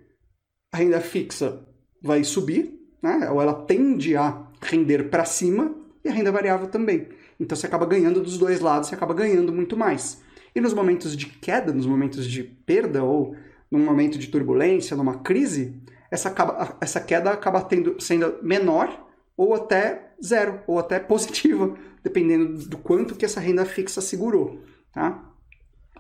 A 0.73 0.77
renda 0.77 1.01
fixa 1.01 1.67
vai 2.01 2.23
subir, 2.23 2.79
né? 3.03 3.29
ou 3.29 3.43
ela 3.43 3.55
tende 3.65 4.15
a 4.15 4.47
render 4.63 5.11
para 5.11 5.25
cima, 5.25 5.75
e 6.05 6.09
a 6.09 6.13
renda 6.13 6.31
variável 6.31 6.69
também. 6.69 7.09
Então 7.39 7.57
você 7.57 7.67
acaba 7.67 7.87
ganhando 7.87 8.23
dos 8.23 8.39
dois 8.39 8.61
lados, 8.61 8.89
você 8.89 8.95
acaba 8.95 9.13
ganhando 9.15 9.53
muito 9.53 9.77
mais. 9.77 10.23
E 10.55 10.61
nos 10.61 10.73
momentos 10.73 11.17
de 11.17 11.27
queda, 11.27 11.73
nos 11.73 11.87
momentos 11.87 12.27
de 12.27 12.43
perda 12.43 13.03
ou 13.03 13.35
num 13.71 13.79
momento 13.79 14.19
de 14.19 14.27
turbulência, 14.29 14.97
numa 14.97 15.19
crise, 15.21 15.81
essa, 16.11 16.29
acaba, 16.29 16.77
essa 16.81 17.01
queda 17.01 17.31
acaba 17.31 17.63
tendo, 17.63 18.01
sendo 18.01 18.39
menor 18.43 19.09
ou 19.37 19.55
até 19.55 20.13
zero, 20.23 20.61
ou 20.67 20.79
até 20.79 20.99
positiva, 20.99 21.75
dependendo 22.03 22.69
do 22.69 22.77
quanto 22.79 23.15
que 23.15 23.25
essa 23.25 23.41
renda 23.41 23.65
fixa 23.65 24.01
segurou. 24.01 24.63
Tá? 24.93 25.33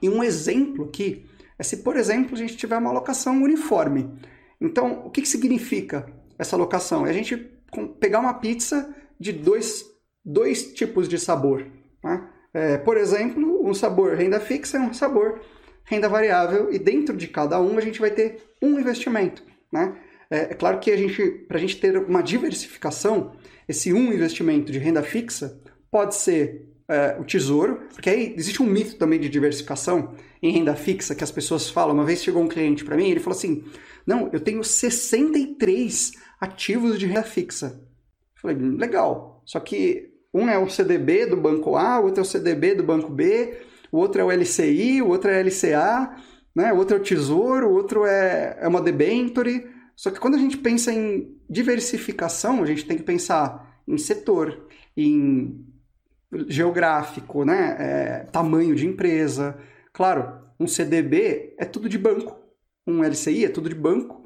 E 0.02 0.08
um 0.08 0.22
exemplo 0.22 0.86
aqui 0.86 1.26
é 1.58 1.62
se, 1.62 1.78
por 1.78 1.96
exemplo, 1.96 2.34
a 2.34 2.38
gente 2.38 2.56
tiver 2.56 2.76
uma 2.76 2.90
alocação 2.90 3.42
uniforme. 3.42 4.10
Então, 4.60 5.06
o 5.06 5.10
que, 5.10 5.22
que 5.22 5.28
significa 5.28 6.06
essa 6.38 6.56
alocação? 6.56 7.06
É 7.06 7.10
a 7.10 7.12
gente 7.12 7.36
pegar 8.00 8.18
uma 8.18 8.34
pizza 8.34 8.94
de 9.18 9.32
dois, 9.32 9.84
dois 10.24 10.72
tipos 10.72 11.08
de 11.08 11.18
sabor. 11.18 11.66
Tá? 12.02 12.30
É, 12.52 12.78
por 12.78 12.96
exemplo, 12.96 13.66
um 13.66 13.74
sabor 13.74 14.16
renda 14.16 14.40
fixa 14.40 14.78
e 14.78 14.80
um 14.80 14.92
sabor 14.92 15.40
renda 15.90 16.08
variável, 16.08 16.72
e 16.72 16.78
dentro 16.78 17.16
de 17.16 17.26
cada 17.26 17.60
um 17.60 17.76
a 17.76 17.80
gente 17.80 17.98
vai 17.98 18.12
ter 18.12 18.38
um 18.62 18.78
investimento. 18.78 19.42
Né? 19.72 19.96
É, 20.30 20.38
é 20.38 20.54
claro 20.54 20.78
que 20.78 20.88
a 20.88 20.96
gente, 20.96 21.20
para 21.48 21.58
a 21.58 21.60
gente 21.60 21.78
ter 21.78 21.98
uma 21.98 22.22
diversificação, 22.22 23.32
esse 23.68 23.92
um 23.92 24.12
investimento 24.12 24.70
de 24.70 24.78
renda 24.78 25.02
fixa 25.02 25.60
pode 25.90 26.14
ser 26.14 26.68
é, 26.88 27.16
o 27.18 27.24
tesouro, 27.24 27.80
porque 27.92 28.08
aí 28.08 28.34
existe 28.36 28.62
um 28.62 28.66
mito 28.66 28.96
também 28.96 29.18
de 29.18 29.28
diversificação 29.28 30.14
em 30.40 30.52
renda 30.52 30.76
fixa 30.76 31.14
que 31.14 31.24
as 31.24 31.32
pessoas 31.32 31.68
falam. 31.68 31.92
Uma 31.92 32.04
vez 32.04 32.22
chegou 32.22 32.40
um 32.40 32.48
cliente 32.48 32.84
para 32.84 32.96
mim, 32.96 33.10
ele 33.10 33.20
falou 33.20 33.36
assim: 33.36 33.64
Não, 34.06 34.30
eu 34.32 34.38
tenho 34.38 34.62
63 34.62 36.12
ativos 36.40 37.00
de 37.00 37.06
renda 37.06 37.24
fixa. 37.24 37.80
Eu 38.36 38.40
falei: 38.40 38.56
Legal, 38.56 39.42
só 39.44 39.58
que 39.58 40.08
um 40.32 40.48
é 40.48 40.56
o 40.56 40.70
CDB 40.70 41.26
do 41.26 41.36
banco 41.36 41.74
A, 41.74 41.98
outro 41.98 42.20
é 42.20 42.22
o 42.22 42.28
CDB 42.28 42.76
do 42.76 42.84
banco 42.84 43.10
B, 43.10 43.56
o 43.92 43.98
outro 43.98 44.20
é 44.20 44.24
o 44.24 44.30
LCI, 44.30 45.02
o 45.02 45.08
outro 45.08 45.30
é 45.30 45.42
LCA, 45.42 46.16
né? 46.54 46.72
o 46.72 46.76
outro 46.76 46.96
é 46.96 47.00
o 47.00 47.02
Tesouro, 47.02 47.68
o 47.68 47.72
outro 47.72 48.04
é, 48.04 48.56
é 48.60 48.68
uma 48.68 48.80
debenture. 48.80 49.68
Só 49.96 50.10
que 50.10 50.20
quando 50.20 50.36
a 50.36 50.38
gente 50.38 50.56
pensa 50.56 50.92
em 50.92 51.36
diversificação, 51.48 52.62
a 52.62 52.66
gente 52.66 52.86
tem 52.86 52.96
que 52.96 53.02
pensar 53.02 53.82
em 53.86 53.98
setor, 53.98 54.66
em 54.96 55.66
geográfico, 56.46 57.44
né? 57.44 57.76
É, 57.78 58.18
tamanho 58.30 58.74
de 58.74 58.86
empresa. 58.86 59.58
Claro, 59.92 60.40
um 60.58 60.66
CDB 60.66 61.54
é 61.58 61.64
tudo 61.64 61.88
de 61.88 61.98
banco, 61.98 62.38
um 62.86 63.02
LCI 63.02 63.46
é 63.46 63.48
tudo 63.48 63.68
de 63.68 63.74
banco, 63.74 64.24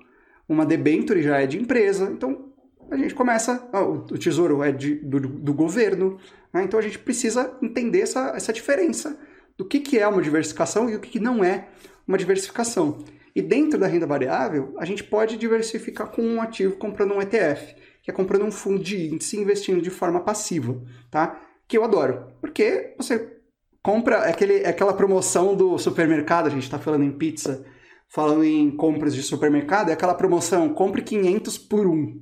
uma 0.49 0.67
debenture 0.67 1.23
já 1.23 1.41
é 1.41 1.47
de 1.47 1.59
empresa. 1.59 2.11
Então 2.13 2.53
a 2.91 2.97
gente 2.97 3.15
começa, 3.15 3.67
o 3.73 4.19
tesouro 4.19 4.63
é 4.63 4.71
de, 4.71 4.97
do, 4.97 5.19
do 5.19 5.55
governo, 5.55 6.19
né? 6.53 6.63
então 6.63 6.79
a 6.79 6.83
gente 6.83 6.99
precisa 6.99 7.57
entender 7.63 8.01
essa, 8.01 8.35
essa 8.37 8.53
diferença 8.53 9.19
do 9.57 9.65
que, 9.65 9.81
que 9.81 9.99
é 9.99 10.07
uma 10.07 10.23
diversificação 10.23 10.89
e 10.89 10.97
o 10.97 11.01
que, 11.01 11.11
que 11.11 11.21
não 11.21 11.45
é 11.45 11.69
uma 12.07 12.19
diversificação. 12.19 13.05
E 13.35 13.43
dentro 13.43 13.79
da 13.79 13.87
renda 13.87 14.07
variável, 14.07 14.75
a 14.79 14.85
gente 14.85 15.03
pode 15.03 15.37
diversificar 15.37 16.09
com 16.09 16.23
um 16.23 16.41
ativo 16.41 16.77
comprando 16.77 17.15
um 17.15 17.21
ETF, 17.21 17.75
que 18.03 18.11
é 18.11 18.15
comprando 18.15 18.45
um 18.45 18.53
fundo 18.53 18.83
de 18.83 19.09
índice 19.09 19.39
investindo 19.39 19.83
de 19.83 19.91
forma 19.91 20.21
passiva, 20.21 20.81
tá? 21.11 21.41
Que 21.67 21.77
eu 21.77 21.85
adoro, 21.85 22.29
porque 22.41 22.95
você 22.97 23.39
compra 23.83 24.17
é 24.27 24.31
aquele, 24.31 24.59
é 24.59 24.69
aquela 24.69 24.95
promoção 24.95 25.57
do 25.57 25.79
supermercado, 25.79 26.47
a 26.47 26.51
gente 26.51 26.63
está 26.63 26.79
falando 26.79 27.05
em 27.05 27.13
pizza, 27.13 27.65
falando 28.09 28.45
em 28.45 28.71
compras 28.71 29.15
de 29.15 29.23
supermercado, 29.23 29.91
é 29.91 29.93
aquela 29.93 30.15
promoção, 30.15 30.73
compre 30.73 31.03
500 31.03 31.59
por 31.59 31.87
um, 31.87 32.21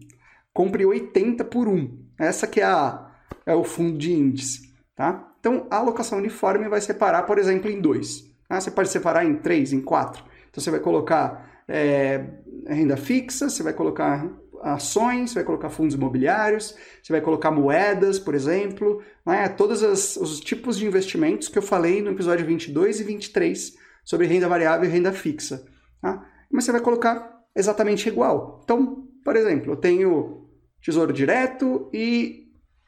compre 0.52 0.86
80 0.86 1.44
por 1.44 1.68
um. 1.68 2.00
Essa 2.18 2.46
que 2.46 2.60
é, 2.60 2.64
a, 2.64 3.10
é 3.44 3.54
o 3.54 3.64
fundo 3.64 3.98
de 3.98 4.12
índice, 4.12 4.72
tá? 4.94 5.31
Então, 5.42 5.66
a 5.68 5.78
alocação 5.78 6.18
uniforme 6.18 6.68
vai 6.68 6.80
separar, 6.80 7.24
por 7.24 7.36
exemplo, 7.36 7.68
em 7.68 7.80
dois. 7.80 8.24
Tá? 8.48 8.60
Você 8.60 8.70
pode 8.70 8.90
separar 8.90 9.24
em 9.24 9.34
três, 9.34 9.72
em 9.72 9.80
quatro. 9.80 10.22
Então, 10.48 10.62
você 10.62 10.70
vai 10.70 10.78
colocar 10.78 11.64
é, 11.66 12.24
renda 12.68 12.96
fixa, 12.96 13.50
você 13.50 13.60
vai 13.60 13.72
colocar 13.72 14.24
ações, 14.62 15.30
você 15.30 15.34
vai 15.34 15.44
colocar 15.44 15.68
fundos 15.68 15.96
imobiliários, 15.96 16.76
você 17.02 17.12
vai 17.12 17.20
colocar 17.20 17.50
moedas, 17.50 18.20
por 18.20 18.36
exemplo, 18.36 19.02
né? 19.26 19.48
todos 19.48 19.82
as, 19.82 20.14
os 20.14 20.38
tipos 20.38 20.78
de 20.78 20.86
investimentos 20.86 21.48
que 21.48 21.58
eu 21.58 21.62
falei 21.62 22.00
no 22.00 22.12
episódio 22.12 22.46
22 22.46 23.00
e 23.00 23.02
23 23.02 23.76
sobre 24.04 24.28
renda 24.28 24.48
variável 24.48 24.88
e 24.88 24.92
renda 24.92 25.12
fixa. 25.12 25.66
Tá? 26.00 26.24
Mas 26.48 26.62
você 26.62 26.70
vai 26.70 26.80
colocar 26.80 27.42
exatamente 27.56 28.08
igual. 28.08 28.60
Então, 28.62 29.08
por 29.24 29.34
exemplo, 29.34 29.72
eu 29.72 29.76
tenho 29.76 30.46
tesouro 30.80 31.12
direto 31.12 31.90
e 31.92 32.41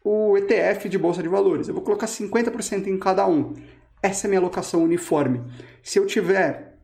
o 0.05 0.37
ETF 0.37 0.89
de 0.89 0.99
bolsa 0.99 1.23
de 1.23 1.29
valores. 1.29 1.67
Eu 1.67 1.75
vou 1.75 1.83
colocar 1.83 2.07
50% 2.07 2.87
em 2.87 2.99
cada 2.99 3.27
um. 3.27 3.55
Essa 4.03 4.27
é 4.27 4.29
a 4.29 4.31
minha 4.31 4.41
alocação 4.41 4.85
uniforme. 4.85 5.41
Se 5.83 5.99
eu 5.99 6.07
tiver 6.07 6.77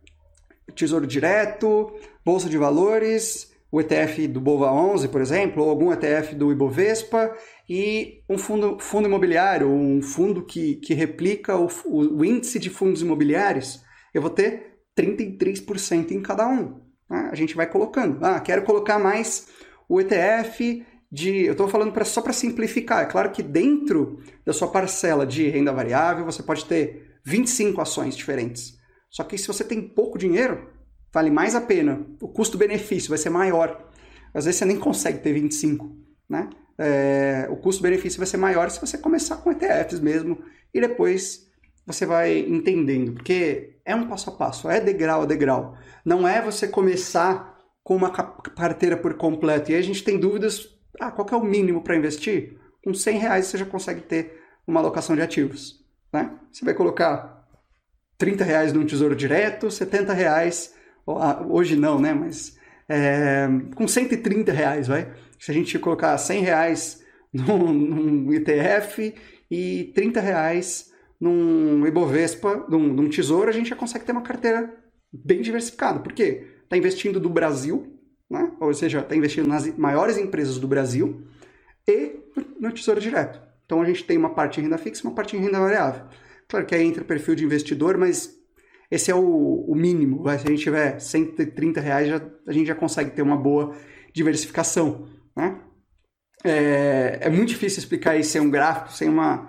tesouro 0.74 1.06
direto, 1.06 1.92
bolsa 2.24 2.48
de 2.48 2.56
valores, 2.56 3.52
o 3.70 3.80
ETF 3.80 4.26
do 4.26 4.40
Bova 4.40 4.72
11, 4.72 5.08
por 5.08 5.20
exemplo, 5.20 5.62
ou 5.62 5.68
algum 5.68 5.92
ETF 5.92 6.34
do 6.34 6.50
Ibovespa 6.50 7.36
e 7.68 8.22
um 8.28 8.38
fundo, 8.38 8.78
fundo 8.80 9.06
imobiliário, 9.06 9.68
um 9.68 10.00
fundo 10.00 10.42
que, 10.42 10.76
que 10.76 10.94
replica 10.94 11.56
o, 11.56 11.68
o, 11.86 12.24
índice 12.24 12.58
de 12.58 12.70
fundos 12.70 13.02
imobiliários, 13.02 13.82
eu 14.14 14.22
vou 14.22 14.30
ter 14.30 14.78
33% 14.98 16.10
em 16.12 16.22
cada 16.22 16.48
um. 16.48 16.80
Né? 17.08 17.28
A 17.30 17.34
gente 17.34 17.54
vai 17.54 17.66
colocando. 17.66 18.24
Ah, 18.24 18.40
quero 18.40 18.62
colocar 18.62 18.98
mais 18.98 19.48
o 19.88 20.00
ETF 20.00 20.84
de. 21.10 21.44
Eu 21.44 21.52
estou 21.52 21.68
falando 21.68 21.92
pra, 21.92 22.04
só 22.04 22.20
para 22.20 22.32
simplificar. 22.32 23.02
É 23.02 23.06
claro 23.06 23.30
que 23.30 23.42
dentro 23.42 24.20
da 24.44 24.52
sua 24.52 24.68
parcela 24.68 25.26
de 25.26 25.48
renda 25.48 25.72
variável 25.72 26.24
você 26.24 26.42
pode 26.42 26.64
ter 26.64 27.18
25 27.24 27.80
ações 27.80 28.16
diferentes. 28.16 28.78
Só 29.10 29.24
que 29.24 29.36
se 29.36 29.46
você 29.46 29.64
tem 29.64 29.80
pouco 29.82 30.18
dinheiro, 30.18 30.68
vale 31.12 31.30
mais 31.30 31.54
a 31.54 31.60
pena. 31.60 32.06
O 32.20 32.28
custo-benefício 32.28 33.08
vai 33.08 33.18
ser 33.18 33.30
maior. 33.30 33.88
Às 34.32 34.44
vezes 34.44 34.58
você 34.58 34.64
nem 34.64 34.78
consegue 34.78 35.18
ter 35.18 35.32
25. 35.32 35.96
Né? 36.28 36.48
É, 36.78 37.48
o 37.50 37.56
custo-benefício 37.56 38.18
vai 38.18 38.26
ser 38.26 38.36
maior 38.36 38.70
se 38.70 38.80
você 38.80 38.96
começar 38.96 39.38
com 39.38 39.50
ETFs 39.50 40.00
mesmo 40.00 40.38
e 40.72 40.80
depois 40.80 41.50
você 41.84 42.06
vai 42.06 42.38
entendendo, 42.38 43.14
porque 43.14 43.80
é 43.84 43.94
um 43.94 44.06
passo 44.06 44.30
a 44.30 44.32
passo, 44.32 44.70
é 44.70 44.80
degrau 44.80 45.22
a 45.22 45.26
degrau. 45.26 45.76
Não 46.04 46.26
é 46.26 46.40
você 46.40 46.68
começar 46.68 47.58
com 47.82 47.96
uma 47.96 48.10
carteira 48.10 48.96
por 48.96 49.14
completo. 49.14 49.70
E 49.70 49.74
aí 49.74 49.80
a 49.80 49.84
gente 49.84 50.04
tem 50.04 50.18
dúvidas 50.18 50.68
ah, 51.00 51.10
qual 51.10 51.26
é 51.30 51.36
o 51.36 51.44
mínimo 51.44 51.82
para 51.82 51.96
investir? 51.96 52.58
Com 52.84 52.94
100 52.94 53.18
reais 53.18 53.46
você 53.46 53.58
já 53.58 53.66
consegue 53.66 54.00
ter 54.00 54.40
uma 54.66 54.80
alocação 54.80 55.16
de 55.16 55.22
ativos. 55.22 55.84
Né? 56.12 56.30
Você 56.50 56.64
vai 56.64 56.74
colocar 56.74 57.48
30 58.18 58.44
reais 58.44 58.72
num 58.72 58.84
tesouro 58.84 59.16
direto, 59.16 59.70
70 59.70 60.12
reais, 60.12 60.74
ah, 61.08 61.44
hoje 61.48 61.76
não, 61.76 61.98
né? 61.98 62.12
Mas 62.12 62.58
é, 62.88 63.48
com 63.74 63.88
130 63.88 64.52
reais, 64.52 64.88
vai. 64.88 65.12
Se 65.38 65.50
a 65.50 65.54
gente 65.54 65.78
colocar 65.78 66.16
100 66.16 66.42
reais 66.42 67.04
num, 67.32 67.72
num 67.72 68.32
ETF 68.32 69.14
e 69.50 69.92
30 69.94 70.20
reais 70.20 70.90
num 71.20 71.86
Ibovespa, 71.86 72.66
num, 72.68 72.92
num 72.92 73.08
tesouro, 73.08 73.48
a 73.48 73.52
gente 73.52 73.70
já 73.70 73.76
consegue 73.76 74.04
ter 74.04 74.12
uma 74.12 74.22
carteira 74.22 74.74
bem 75.12 75.40
diversificada. 75.40 76.00
Por 76.00 76.12
quê? 76.12 76.46
Está 76.64 76.76
investindo 76.76 77.20
do 77.20 77.28
Brasil, 77.28 77.99
né? 78.30 78.52
ou 78.60 78.72
seja, 78.72 79.00
está 79.00 79.16
investindo 79.16 79.48
nas 79.48 79.66
maiores 79.76 80.16
empresas 80.16 80.58
do 80.58 80.68
Brasil 80.68 81.26
e 81.86 82.20
no 82.60 82.72
Tesouro 82.72 83.00
Direto. 83.00 83.40
Então 83.66 83.82
a 83.82 83.84
gente 83.84 84.04
tem 84.04 84.16
uma 84.16 84.30
parte 84.30 84.60
em 84.60 84.64
renda 84.64 84.78
fixa 84.78 85.02
e 85.02 85.06
uma 85.06 85.14
parte 85.14 85.36
em 85.36 85.40
renda 85.40 85.58
variável. 85.58 86.06
Claro 86.48 86.66
que 86.66 86.74
aí 86.74 86.84
entra 86.84 87.02
o 87.02 87.06
perfil 87.06 87.34
de 87.34 87.44
investidor, 87.44 87.96
mas 87.98 88.36
esse 88.90 89.10
é 89.10 89.14
o, 89.14 89.64
o 89.68 89.74
mínimo. 89.74 90.24
Se 90.24 90.46
a 90.46 90.50
gente 90.50 90.62
tiver 90.62 90.98
130 90.98 91.80
reais, 91.80 92.08
já, 92.08 92.20
a 92.46 92.52
gente 92.52 92.66
já 92.66 92.74
consegue 92.74 93.10
ter 93.10 93.22
uma 93.22 93.36
boa 93.36 93.74
diversificação. 94.12 95.08
Né? 95.36 95.60
É, 96.44 97.18
é 97.22 97.30
muito 97.30 97.50
difícil 97.50 97.78
explicar 97.78 98.16
isso 98.16 98.30
sem 98.30 98.40
um 98.40 98.50
gráfico, 98.50 98.92
sem 98.92 99.08
uma. 99.08 99.48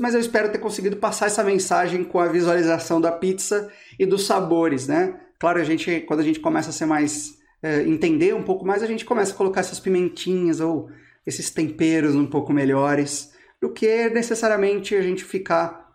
Mas 0.00 0.14
eu 0.14 0.20
espero 0.20 0.50
ter 0.50 0.58
conseguido 0.58 0.96
passar 0.96 1.26
essa 1.26 1.42
mensagem 1.44 2.04
com 2.04 2.18
a 2.18 2.26
visualização 2.26 3.00
da 3.00 3.12
pizza 3.12 3.70
e 3.98 4.04
dos 4.04 4.26
sabores, 4.26 4.88
né? 4.88 5.20
Claro, 5.38 5.60
a 5.60 5.64
gente, 5.64 6.00
quando 6.00 6.20
a 6.20 6.24
gente 6.24 6.40
começa 6.40 6.70
a 6.70 6.72
ser 6.72 6.86
mais 6.86 7.35
é, 7.62 7.82
entender 7.82 8.34
um 8.34 8.42
pouco 8.42 8.66
mais, 8.66 8.82
a 8.82 8.86
gente 8.86 9.04
começa 9.04 9.32
a 9.32 9.36
colocar 9.36 9.60
essas 9.60 9.80
pimentinhas 9.80 10.60
ou 10.60 10.88
esses 11.26 11.50
temperos 11.50 12.14
um 12.14 12.26
pouco 12.26 12.52
melhores, 12.52 13.32
do 13.60 13.72
que 13.72 14.08
necessariamente 14.10 14.94
a 14.94 15.02
gente 15.02 15.24
ficar 15.24 15.90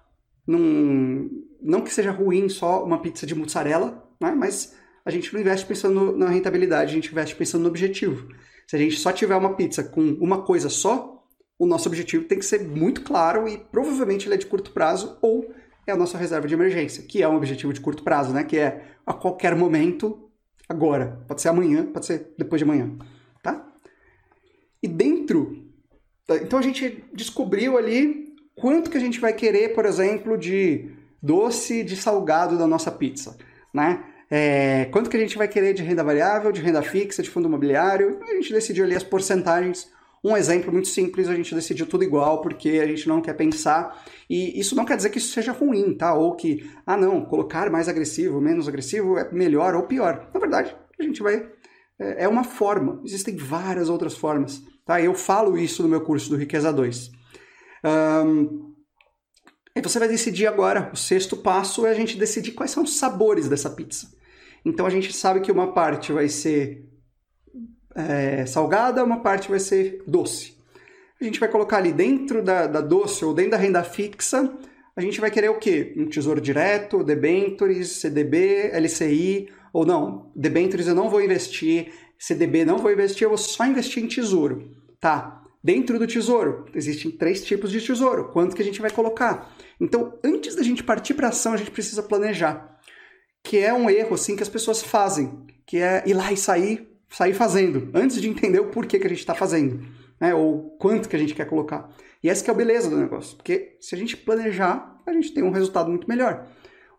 num. 0.48 1.30
Não 1.62 1.82
que 1.82 1.94
seja 1.94 2.12
ruim 2.12 2.50
só 2.50 2.84
uma 2.84 3.02
pizza 3.02 3.26
de 3.26 3.36
mussarela, 3.36 4.04
né? 4.20 4.32
mas 4.32 4.76
a 5.06 5.12
gente 5.12 5.34
não 5.34 5.40
investe 5.40 5.66
pensando 5.66 6.18
na 6.18 6.30
rentabilidade, 6.30 6.92
a 6.92 6.96
gente 6.96 7.12
investe 7.12 7.36
pensando 7.36 7.62
no 7.64 7.70
objetivo. 7.70 8.28
Se 8.68 8.76
a 8.76 8.80
gente 8.80 8.98
só 8.98 9.12
tiver 9.12 9.36
uma 9.36 9.56
pizza 9.56 9.84
com 9.84 10.02
uma 10.20 10.44
coisa 10.44 10.70
só, 10.70 11.24
o 11.60 11.66
nosso 11.66 11.88
objetivo 11.88 12.26
tem 12.26 12.40
que 12.40 12.46
ser 12.46 12.68
muito 12.68 13.02
claro 13.02 13.48
e 13.48 13.58
provavelmente 13.58 14.28
ele 14.28 14.36
é 14.36 14.38
de 14.38 14.48
curto 14.48 14.72
prazo 14.72 15.18
ou 15.22 15.54
é 15.86 15.92
a 15.92 15.96
nossa 15.96 16.18
reserva 16.18 16.48
de 16.48 16.54
emergência, 16.54 17.04
que 17.04 17.22
é 17.22 17.28
um 17.28 17.36
objetivo 17.36 17.74
de 17.74 17.82
curto 17.82 18.04
prazo, 18.04 18.34
né? 18.34 18.44
Que 18.44 18.58
é 18.58 18.96
a 19.06 19.14
qualquer 19.14 19.56
momento, 19.56 20.21
agora. 20.72 21.24
Pode 21.28 21.42
ser 21.42 21.50
amanhã, 21.50 21.86
pode 21.86 22.06
ser 22.06 22.34
depois 22.38 22.60
de 22.60 22.64
amanhã, 22.64 22.98
tá? 23.44 23.68
E 24.82 24.88
dentro... 24.88 25.70
Então 26.42 26.58
a 26.58 26.62
gente 26.62 27.04
descobriu 27.14 27.78
ali 27.78 28.36
quanto 28.56 28.90
que 28.90 28.98
a 28.98 29.02
gente 29.02 29.20
vai 29.20 29.34
querer, 29.34 29.74
por 29.74 29.86
exemplo, 29.86 30.38
de 30.38 30.90
doce 31.22 31.84
de 31.84 31.96
salgado 31.96 32.58
da 32.58 32.66
nossa 32.66 32.92
pizza, 32.92 33.38
né? 33.74 34.04
É, 34.34 34.86
quanto 34.86 35.10
que 35.10 35.18
a 35.18 35.20
gente 35.20 35.38
vai 35.38 35.48
querer 35.48 35.74
de 35.74 35.84
renda 35.84 36.06
variável, 36.06 36.54
de 36.54 36.62
renda 36.62 36.82
fixa, 36.82 37.22
de 37.22 37.30
fundo 37.30 37.50
imobiliário. 37.50 38.18
A 38.24 38.34
gente 38.36 38.54
decidiu 38.54 38.86
ali 38.86 38.96
as 38.96 39.04
porcentagens. 39.04 39.92
Um 40.24 40.38
exemplo 40.38 40.72
muito 40.72 40.88
simples, 40.88 41.28
a 41.28 41.36
gente 41.36 41.56
decidiu 41.56 41.88
tudo 41.88 42.04
igual, 42.04 42.42
porque 42.42 42.70
a 42.70 42.86
gente 42.86 43.08
não 43.08 43.22
quer 43.22 43.34
pensar. 43.34 44.04
E 44.30 44.60
isso 44.60 44.76
não 44.76 44.86
quer 44.86 44.96
dizer 44.96 45.10
que 45.10 45.18
isso 45.18 45.34
seja 45.34 45.52
ruim, 45.52 45.96
tá? 45.96 46.14
Ou 46.14 46.36
que, 46.36 46.70
ah, 46.86 46.96
não, 46.96 47.26
colocar 47.26 47.72
mais 47.72 47.90
agressivo, 47.90 48.40
menos 48.40 48.68
agressivo 48.68 49.18
é 49.18 49.32
melhor 49.32 49.74
ou 49.74 49.84
pior. 49.84 50.30
Na 50.32 50.40
verdade, 50.40 50.76
a 51.00 51.04
gente 51.04 51.24
vai. 51.24 51.50
É, 52.00 52.26
é 52.26 52.28
uma 52.28 52.44
forma. 52.44 53.02
Existem 53.04 53.36
várias 53.36 53.90
outras 53.90 54.16
formas, 54.16 54.62
tá? 54.86 55.02
Eu 55.02 55.16
falo 55.16 55.58
isso 55.58 55.82
no 55.82 55.90
meu 55.90 56.02
curso 56.02 56.30
do 56.30 56.38
Riqueza 56.38 56.72
2. 56.72 57.12
Um, 57.84 58.76
e 59.76 59.82
você 59.82 59.98
vai 59.98 60.08
decidir 60.08 60.46
agora. 60.46 60.92
O 60.94 60.98
sexto 60.98 61.36
passo 61.36 61.86
é 61.86 61.90
a 61.90 61.96
gente 61.96 62.16
decidir 62.16 62.52
quais 62.52 62.70
são 62.70 62.84
os 62.84 62.98
sabores 62.98 63.50
dessa 63.50 63.72
pizza. 63.72 64.12
Então 64.64 64.86
a 64.86 64.90
gente 64.92 65.12
sabe 65.14 65.42
que 65.42 65.52
uma 65.52 65.74
parte 65.74 66.12
vai 66.14 66.30
ser 66.30 66.91
é, 67.96 68.46
salgada, 68.46 69.04
uma 69.04 69.22
parte 69.22 69.50
vai 69.50 69.60
ser 69.60 70.04
doce. 70.08 70.56
A 71.20 71.24
gente 71.24 71.40
vai 71.40 71.50
colocar 71.50 71.78
ali 71.78 71.92
dentro 71.92 72.42
da, 72.42 72.66
da, 72.68 72.82
doce 72.82 73.24
ou 73.24 73.34
dentro 73.34 73.52
da 73.52 73.58
renda 73.58 73.84
fixa, 73.84 74.52
a 74.96 75.02
gente 75.02 75.22
vai 75.22 75.30
querer 75.30 75.50
o 75.50 75.60
quê? 75.60 75.94
Um 75.96 76.08
tesouro 76.08 76.42
direto, 76.42 77.04
debentures, 77.04 77.90
CDB, 77.90 78.72
LCI, 78.74 79.50
ou 79.72 79.86
não, 79.86 80.32
debentures 80.36 80.88
eu 80.88 80.96
não 80.96 81.10
vou 81.10 81.22
investir, 81.22 81.94
CDB 82.18 82.66
não 82.66 82.78
vou 82.78 82.92
investir, 82.92 83.24
eu 83.24 83.30
vou 83.30 83.38
só 83.38 83.66
investir 83.66 84.04
em 84.04 84.08
tesouro. 84.08 84.70
Tá, 85.00 85.44
dentro 85.64 85.98
do 85.98 86.06
tesouro, 86.06 86.66
existem 86.76 87.10
três 87.10 87.44
tipos 87.44 87.72
de 87.72 87.82
tesouro, 87.82 88.30
quanto 88.30 88.56
que 88.56 88.62
a 88.62 88.66
gente 88.66 88.82
vai 88.82 88.92
colocar? 88.92 89.54
Então, 89.80 90.14
antes 90.24 90.56
da 90.56 90.64
gente 90.64 90.84
partir 90.84 91.14
para 91.14 91.30
ação, 91.30 91.54
a 91.54 91.58
gente 91.58 91.72
precisa 91.72 92.04
planejar 92.04 92.72
que 93.44 93.58
é 93.58 93.74
um 93.74 93.90
erro 93.90 94.14
assim 94.14 94.36
que 94.36 94.44
as 94.44 94.50
pessoas 94.50 94.82
fazem, 94.82 95.46
que 95.66 95.78
é 95.78 96.04
ir 96.06 96.14
lá 96.14 96.32
e 96.32 96.38
sair, 96.38 96.91
sair 97.12 97.34
fazendo, 97.34 97.92
antes 97.94 98.22
de 98.22 98.30
entender 98.30 98.60
o 98.60 98.70
porquê 98.70 98.98
que 98.98 99.06
a 99.06 99.10
gente 99.10 99.20
está 99.20 99.36
fazendo, 99.36 99.86
né? 100.20 100.34
Ou 100.34 100.78
quanto 100.78 101.10
que 101.10 101.16
a 101.16 101.20
gente 101.20 101.36
quer 101.36 101.46
colocar. 101.46 101.94
E 102.24 102.30
essa 102.30 102.50
é 102.50 102.52
a 102.52 102.56
beleza 102.56 102.90
do 102.90 102.98
negócio, 102.98 103.36
porque 103.36 103.78
se 103.82 103.94
a 103.94 103.98
gente 103.98 104.16
planejar, 104.16 105.02
a 105.06 105.12
gente 105.12 105.34
tem 105.34 105.44
um 105.44 105.52
resultado 105.52 105.90
muito 105.90 106.08
melhor. 106.08 106.48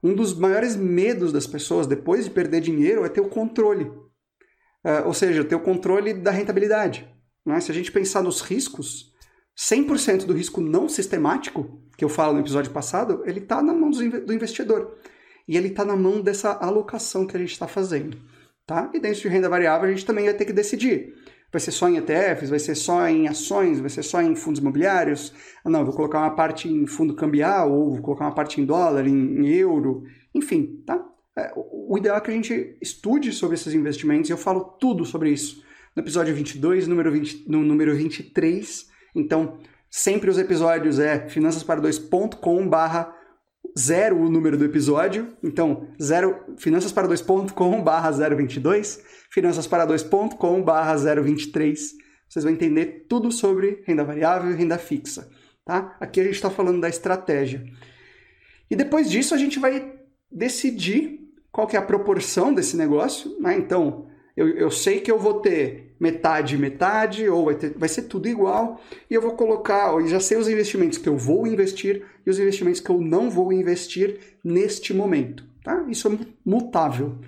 Um 0.03 0.15
dos 0.15 0.35
maiores 0.37 0.77
medos 0.77 1.33
das 1.33 1.47
pessoas 1.47 1.87
depois 1.87 2.25
de 2.25 2.31
perder 2.31 2.61
dinheiro 2.61 3.05
é 3.05 3.09
ter 3.09 3.21
o 3.21 3.29
controle, 3.29 3.85
uh, 3.85 5.07
ou 5.07 5.15
seja, 5.15 5.45
ter 5.45 5.55
o 5.55 5.61
controle 5.61 6.13
da 6.13 6.31
rentabilidade. 6.31 7.09
Né? 7.47 7.61
Se 7.61 7.71
a 7.71 7.75
gente 7.75 7.91
pensar 7.91 8.23
nos 8.23 8.41
riscos, 8.41 9.13
100% 9.57 10.27
do 10.27 10.35
risco 10.35 10.61
não 10.61 10.89
sistemático, 10.89 11.81
que 11.97 12.05
eu 12.05 12.09
falo 12.09 12.35
no 12.35 12.41
episódio 12.41 12.73
passado, 12.73 13.23
ele 13.25 13.39
está 13.39 13.63
na 13.63 13.73
mão 13.73 13.91
do 13.91 14.35
investidor 14.35 14.99
e 15.47 15.57
ele 15.57 15.69
está 15.69 15.85
na 15.85 15.97
mão 15.97 16.21
dessa 16.21 16.53
alocação 16.53 17.27
que 17.27 17.37
a 17.37 17.41
gente 17.41 17.53
está 17.53 17.69
fazendo. 17.69 18.19
Tá? 18.73 18.91
E 18.95 18.99
dentro 18.99 19.21
de 19.21 19.29
renda 19.29 19.51
variável 19.51 19.87
a 19.87 19.91
gente 19.93 20.07
também 20.07 20.25
vai 20.25 20.33
ter 20.33 20.47
que 20.47 20.53
decidir. 20.53 21.13
Vai 21.53 21.61
ser 21.61 21.73
só 21.73 21.91
em 21.91 21.99
ETFs, 21.99 22.49
vai 22.49 22.59
ser 22.59 22.75
só 22.75 23.07
em 23.07 23.29
ações, 23.29 23.81
vai 23.81 23.91
ser 23.91 24.03
só 24.03 24.23
em 24.23 24.35
fundos 24.35 24.63
imobiliários? 24.63 25.35
Ah, 25.63 25.69
não, 25.69 25.85
vou 25.85 25.95
colocar 25.95 26.21
uma 26.21 26.35
parte 26.35 26.67
em 26.67 26.87
fundo 26.87 27.15
cambial, 27.15 27.71
ou 27.71 27.91
vou 27.91 28.01
colocar 28.01 28.25
uma 28.25 28.35
parte 28.35 28.63
em 28.63 28.65
dólar, 28.65 29.07
em, 29.07 29.13
em 29.13 29.47
euro, 29.49 30.05
enfim, 30.35 30.83
tá? 30.87 31.07
É, 31.37 31.53
o 31.55 31.99
ideal 31.99 32.17
é 32.17 32.21
que 32.23 32.31
a 32.31 32.35
gente 32.35 32.79
estude 32.81 33.31
sobre 33.31 33.57
esses 33.57 33.75
investimentos 33.75 34.31
e 34.31 34.33
eu 34.33 34.39
falo 34.39 34.61
tudo 34.81 35.05
sobre 35.05 35.29
isso 35.29 35.63
no 35.95 36.03
episódio 36.03 36.35
22, 36.35 36.89
número 36.89 37.13
20, 37.13 37.45
no 37.47 37.63
número 37.63 37.95
23. 37.95 38.89
Então, 39.15 39.59
sempre 39.91 40.31
os 40.31 40.39
episódios 40.39 40.99
é 40.99 41.27
finançaspara2.com 41.27 42.67
barra 42.67 43.15
zero 43.79 44.17
o 44.19 44.31
número 44.31 44.57
do 44.57 44.65
episódio, 44.65 45.37
então 45.43 45.89
zero, 46.01 46.39
finançaspara2.com 46.57 47.83
barra 47.83 48.11
022, 48.11 49.03
finançaspara2.com 49.35 50.63
barra 50.63 50.97
023, 50.97 51.95
vocês 52.29 52.45
vão 52.45 52.53
entender 52.53 53.07
tudo 53.09 53.31
sobre 53.31 53.83
renda 53.87 54.05
variável 54.05 54.51
e 54.51 54.55
renda 54.55 54.79
fixa, 54.79 55.29
tá? 55.65 55.97
Aqui 56.01 56.21
a 56.21 56.25
gente 56.25 56.35
está 56.35 56.51
falando 56.51 56.81
da 56.81 56.89
estratégia. 56.89 57.65
E 58.71 58.77
depois 58.77 59.11
disso 59.11 59.35
a 59.35 59.39
gente 59.39 59.59
vai 59.59 59.93
decidir 60.31 61.21
qual 61.51 61.67
que 61.67 61.77
é 61.77 61.79
a 61.79 61.83
proporção 61.83 62.55
desse 62.55 62.77
negócio, 62.77 63.39
né? 63.39 63.57
Então, 63.57 64.07
eu, 64.37 64.49
eu 64.49 64.71
sei 64.71 65.01
que 65.01 65.11
eu 65.11 65.19
vou 65.19 65.41
ter 65.41 65.92
metade, 66.03 66.59
metade, 66.59 67.29
ou 67.29 67.45
vai, 67.45 67.55
ter, 67.55 67.79
vai 67.79 67.89
ser 67.89 68.03
tudo 68.03 68.29
igual, 68.29 68.81
e 69.09 69.15
eu 69.15 69.23
vou 69.23 69.37
colocar, 69.37 69.93
eu 69.93 70.09
já 70.09 70.19
sei 70.19 70.37
os 70.37 70.49
investimentos 70.49 70.99
que 70.99 71.09
eu 71.09 71.17
vou 71.17 71.47
investir 71.47 72.05
e 72.27 72.29
os 72.29 72.41
investimentos 72.41 72.81
que 72.81 72.91
eu 72.91 73.01
não 73.01 73.31
vou 73.31 73.53
investir 73.53 74.19
neste 74.43 74.93
momento. 74.93 75.45
Tá? 75.63 75.87
Isso 75.89 76.09
é 76.09 76.19
mutável. 76.45 77.19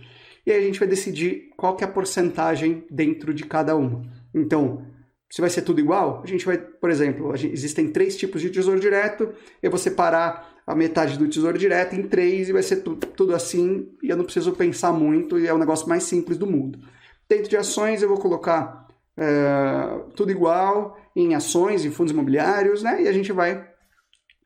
E 0.45 0.51
aí 0.51 0.59
a 0.59 0.67
gente 0.67 0.81
vai 0.81 0.89
decidir 0.89 1.51
qual 1.57 1.77
que 1.77 1.85
é 1.85 1.87
a 1.87 1.91
porcentagem 1.91 2.85
dentro 2.91 3.33
de 3.33 3.45
cada 3.45 3.77
uma. 3.77 4.03
Então, 4.35 4.85
se 5.31 5.41
vai 5.41 5.49
ser 5.49 5.63
tudo 5.63 5.79
igual, 5.79 6.21
a 6.25 6.27
gente 6.27 6.45
vai, 6.45 6.59
por 6.59 6.91
exemplo, 6.91 7.35
gente, 7.37 7.55
existem 7.55 7.93
três 7.93 8.17
tipos 8.17 8.43
de 8.43 8.51
tesouro 8.51 8.81
direto, 8.81 9.33
eu 9.63 9.71
vou 9.71 9.79
separar 9.79 10.53
a 10.67 10.75
metade 10.75 11.17
do 11.17 11.29
tesouro 11.29 11.57
direto 11.57 11.95
em 11.95 12.03
três 12.03 12.49
e 12.49 12.53
vai 12.53 12.63
ser 12.63 12.79
tudo, 12.79 13.07
tudo 13.07 13.37
assim, 13.37 13.89
e 14.03 14.11
eu 14.11 14.17
não 14.17 14.25
preciso 14.25 14.51
pensar 14.53 14.93
muito, 14.93 15.39
e 15.39 15.47
é 15.47 15.55
o 15.55 15.59
negócio 15.59 15.89
mais 15.89 16.03
simples 16.03 16.37
do 16.37 16.47
mundo. 16.47 16.81
Dentro 17.29 17.49
de 17.49 17.57
ações 17.57 18.03
eu 18.03 18.09
vou 18.09 18.19
colocar 18.19 18.87
é, 19.17 20.01
tudo 20.15 20.31
igual 20.31 20.97
em 21.15 21.35
ações, 21.35 21.85
em 21.85 21.91
fundos 21.91 22.13
imobiliários, 22.13 22.83
né? 22.83 23.03
E 23.03 23.09
a 23.09 23.13
gente 23.13 23.33
vai 23.33 23.67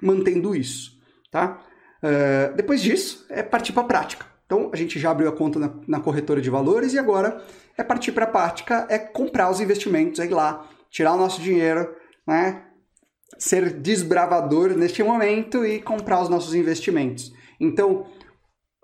mantendo 0.03 0.55
isso, 0.55 0.93
tá? 1.31 1.63
É, 2.03 2.53
depois 2.55 2.81
disso, 2.81 3.27
é 3.29 3.43
partir 3.43 3.73
para 3.73 3.83
a 3.83 3.87
prática. 3.87 4.27
Então, 4.47 4.71
a 4.73 4.77
gente 4.77 4.99
já 4.99 5.11
abriu 5.11 5.29
a 5.29 5.33
conta 5.33 5.59
na, 5.59 5.75
na 5.87 6.01
corretora 6.01 6.41
de 6.41 6.49
valores 6.49 6.95
e 6.95 6.99
agora 6.99 7.45
é 7.77 7.83
partir 7.83 8.13
para 8.13 8.25
a 8.25 8.29
prática, 8.29 8.87
é 8.89 8.99
comprar 8.99 9.51
os 9.51 9.61
investimentos, 9.61 10.21
é 10.21 10.25
ir 10.25 10.31
lá, 10.31 10.67
tirar 10.91 11.15
o 11.15 11.19
nosso 11.19 11.41
dinheiro, 11.41 11.95
né? 12.27 12.65
Ser 13.39 13.71
desbravador 13.75 14.71
neste 14.71 15.03
momento 15.03 15.65
e 15.65 15.83
comprar 15.83 16.23
os 16.23 16.29
nossos 16.29 16.55
investimentos. 16.55 17.33
Então, 17.61 18.07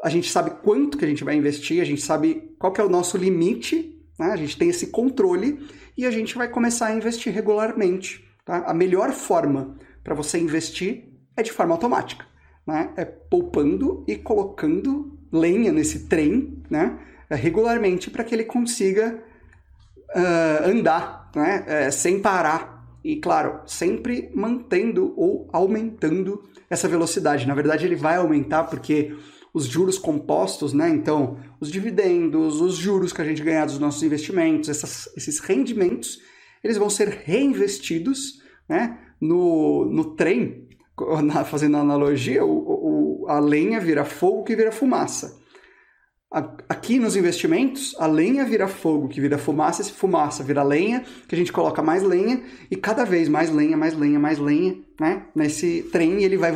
a 0.05 0.11
gente 0.11 0.31
sabe 0.31 0.51
quanto 0.63 0.99
que 0.99 1.05
a 1.07 1.09
gente 1.09 1.25
vai 1.25 1.35
investir, 1.35 1.81
a 1.81 1.85
gente 1.85 2.03
sabe 2.03 2.55
qual 2.59 2.71
que 2.71 2.79
é 2.79 2.85
o 2.85 2.91
nosso 2.91 3.17
limite, 3.17 3.99
né? 4.19 4.27
a 4.27 4.37
gente 4.37 4.59
tem 4.59 4.69
esse 4.69 4.89
controle 4.89 5.67
e 5.97 6.05
a 6.05 6.11
gente 6.11 6.37
vai 6.37 6.47
começar 6.47 6.89
a 6.89 6.95
investir 6.95 7.33
regularmente. 7.33 8.23
Tá? 8.45 8.65
A 8.67 8.75
melhor 8.75 9.13
forma 9.13 9.79
para 10.03 10.15
você 10.15 10.39
investir 10.39 11.09
é 11.35 11.43
de 11.43 11.51
forma 11.51 11.73
automática. 11.73 12.27
Né? 12.67 12.91
É 12.99 13.07
poupando 13.07 14.05
e 14.07 14.17
colocando 14.17 15.19
lenha 15.33 15.73
nesse 15.73 16.07
trem 16.07 16.63
né? 16.69 16.99
É 17.31 17.35
regularmente 17.35 18.11
para 18.11 18.23
que 18.23 18.35
ele 18.35 18.45
consiga 18.45 19.19
uh, 20.15 20.69
andar 20.69 21.31
né? 21.35 21.65
É, 21.67 21.91
sem 21.91 22.21
parar. 22.21 22.75
E, 23.03 23.17
claro, 23.17 23.61
sempre 23.67 24.31
mantendo 24.35 25.13
ou 25.17 25.49
aumentando 25.53 26.43
essa 26.71 26.89
velocidade. 26.89 27.47
Na 27.47 27.55
verdade, 27.55 27.85
ele 27.85 27.97
vai 27.97 28.17
aumentar 28.17 28.65
porque 28.65 29.15
os 29.55 29.67
juros 29.67 29.97
compostos, 29.97 30.73
né? 30.73 30.91
Então, 30.91 31.39
os 31.61 31.71
dividendos, 31.71 32.61
os 32.61 32.75
juros 32.75 33.13
que 33.13 33.23
a 33.23 33.25
gente 33.25 33.41
ganhar 33.41 33.67
dos 33.67 33.79
nossos 33.79 34.03
investimentos, 34.03 34.69
essas, 34.69 35.09
esses 35.17 35.39
rendimentos, 35.39 36.19
eles 36.63 36.77
vão 36.77 36.91
ser 36.91 37.09
reinvestidos, 37.09 38.43
né? 38.69 38.99
No, 39.21 39.85
no 39.85 40.17
trem, 40.17 40.67
na, 41.23 41.45
fazendo 41.45 41.77
analogia, 41.77 42.45
o, 42.45 43.23
o, 43.23 43.27
a 43.29 43.39
lenha 43.39 43.79
vira 43.79 44.05
fogo 44.05 44.43
que 44.43 44.57
vira 44.57 44.73
fumaça. 44.73 45.41
Aqui 46.69 46.99
nos 46.99 47.15
investimentos, 47.15 47.95
a 47.97 48.09
lenha 48.09 48.45
vira 48.45 48.67
fogo, 48.67 49.07
que 49.07 49.21
vira 49.21 49.39
fumaça, 49.39 49.83
esse 49.83 49.93
fumaça 49.93 50.43
vira 50.43 50.65
lenha, 50.65 51.05
que 51.29 51.35
a 51.37 51.39
gente 51.39 51.53
coloca 51.53 51.81
mais 51.81 52.03
lenha, 52.03 52.43
e 52.69 52.75
cada 52.75 53.05
vez 53.05 53.29
mais 53.29 53.51
lenha, 53.51 53.77
mais 53.77 53.95
lenha, 53.95 54.19
mais 54.19 54.41
lenha, 54.41 54.77
né? 54.99 55.27
Nesse 55.33 55.89
trem, 55.93 56.25
ele 56.25 56.37
vai 56.37 56.51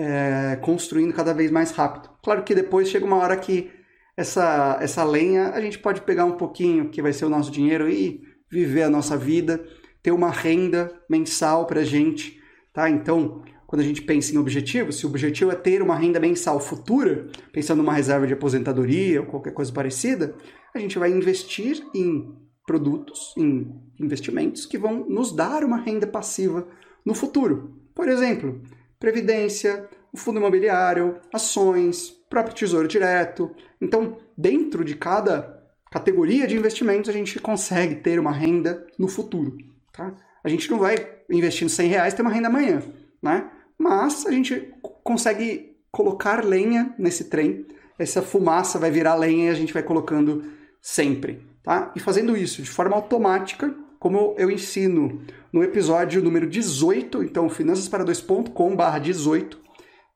é, 0.00 0.56
construindo 0.62 1.12
cada 1.12 1.34
vez 1.34 1.50
mais 1.50 1.72
rápido. 1.72 2.08
Claro 2.22 2.42
que 2.42 2.54
depois 2.54 2.88
chega 2.88 3.04
uma 3.04 3.16
hora 3.16 3.36
que 3.36 3.70
essa, 4.16 4.78
essa 4.80 5.04
lenha 5.04 5.50
a 5.50 5.60
gente 5.60 5.78
pode 5.78 6.00
pegar 6.00 6.24
um 6.24 6.38
pouquinho, 6.38 6.88
que 6.88 7.02
vai 7.02 7.12
ser 7.12 7.26
o 7.26 7.28
nosso 7.28 7.50
dinheiro, 7.50 7.86
e 7.88 8.22
viver 8.50 8.82
a 8.82 8.90
nossa 8.90 9.14
vida, 9.16 9.62
ter 10.02 10.10
uma 10.10 10.30
renda 10.30 10.90
mensal 11.08 11.66
para 11.66 11.80
a 11.80 11.84
gente, 11.84 12.40
tá? 12.72 12.88
Então, 12.88 13.42
quando 13.66 13.82
a 13.82 13.84
gente 13.84 14.00
pensa 14.00 14.34
em 14.34 14.38
objetivo, 14.38 14.90
se 14.90 15.04
o 15.04 15.08
objetivo 15.10 15.52
é 15.52 15.54
ter 15.54 15.82
uma 15.82 15.94
renda 15.94 16.18
mensal 16.18 16.58
futura, 16.58 17.28
pensando 17.52 17.78
numa 17.78 17.92
reserva 17.92 18.26
de 18.26 18.32
aposentadoria 18.32 19.20
ou 19.20 19.26
qualquer 19.26 19.52
coisa 19.52 19.70
parecida, 19.70 20.34
a 20.74 20.78
gente 20.78 20.98
vai 20.98 21.10
investir 21.10 21.82
em 21.94 22.34
produtos, 22.66 23.34
em 23.36 23.70
investimentos 24.00 24.64
que 24.64 24.78
vão 24.78 25.06
nos 25.08 25.30
dar 25.30 25.62
uma 25.62 25.76
renda 25.76 26.06
passiva 26.06 26.66
no 27.04 27.14
futuro. 27.14 27.76
Por 27.94 28.08
exemplo, 28.08 28.62
previdência, 29.00 29.88
o 30.12 30.16
fundo 30.16 30.38
imobiliário, 30.38 31.18
ações, 31.32 32.10
próprio 32.28 32.54
tesouro 32.54 32.86
direto. 32.86 33.50
Então, 33.80 34.18
dentro 34.36 34.84
de 34.84 34.94
cada 34.94 35.58
categoria 35.90 36.46
de 36.46 36.56
investimentos, 36.56 37.08
a 37.08 37.12
gente 37.12 37.40
consegue 37.40 37.96
ter 37.96 38.20
uma 38.20 38.30
renda 38.30 38.86
no 38.98 39.08
futuro. 39.08 39.56
Tá? 39.92 40.14
A 40.44 40.48
gente 40.48 40.70
não 40.70 40.78
vai 40.78 40.96
investindo 41.28 41.68
100 41.68 41.88
reais 41.88 42.14
ter 42.14 42.22
uma 42.22 42.30
renda 42.30 42.48
amanhã, 42.48 42.82
né? 43.22 43.50
Mas 43.76 44.26
a 44.26 44.30
gente 44.30 44.72
consegue 45.02 45.76
colocar 45.90 46.44
lenha 46.44 46.94
nesse 46.98 47.24
trem. 47.24 47.66
Essa 47.98 48.22
fumaça 48.22 48.78
vai 48.78 48.90
virar 48.90 49.14
lenha 49.14 49.46
e 49.46 49.48
a 49.50 49.54
gente 49.54 49.72
vai 49.72 49.82
colocando 49.82 50.44
sempre, 50.80 51.46
tá? 51.62 51.92
E 51.96 52.00
fazendo 52.00 52.36
isso 52.36 52.62
de 52.62 52.70
forma 52.70 52.94
automática, 52.94 53.74
como 54.00 54.34
eu 54.38 54.50
ensino 54.50 55.22
no 55.52 55.62
episódio 55.62 56.22
número 56.22 56.48
18, 56.48 57.22
então 57.22 57.48
finançaspara2.com/18, 57.48 59.58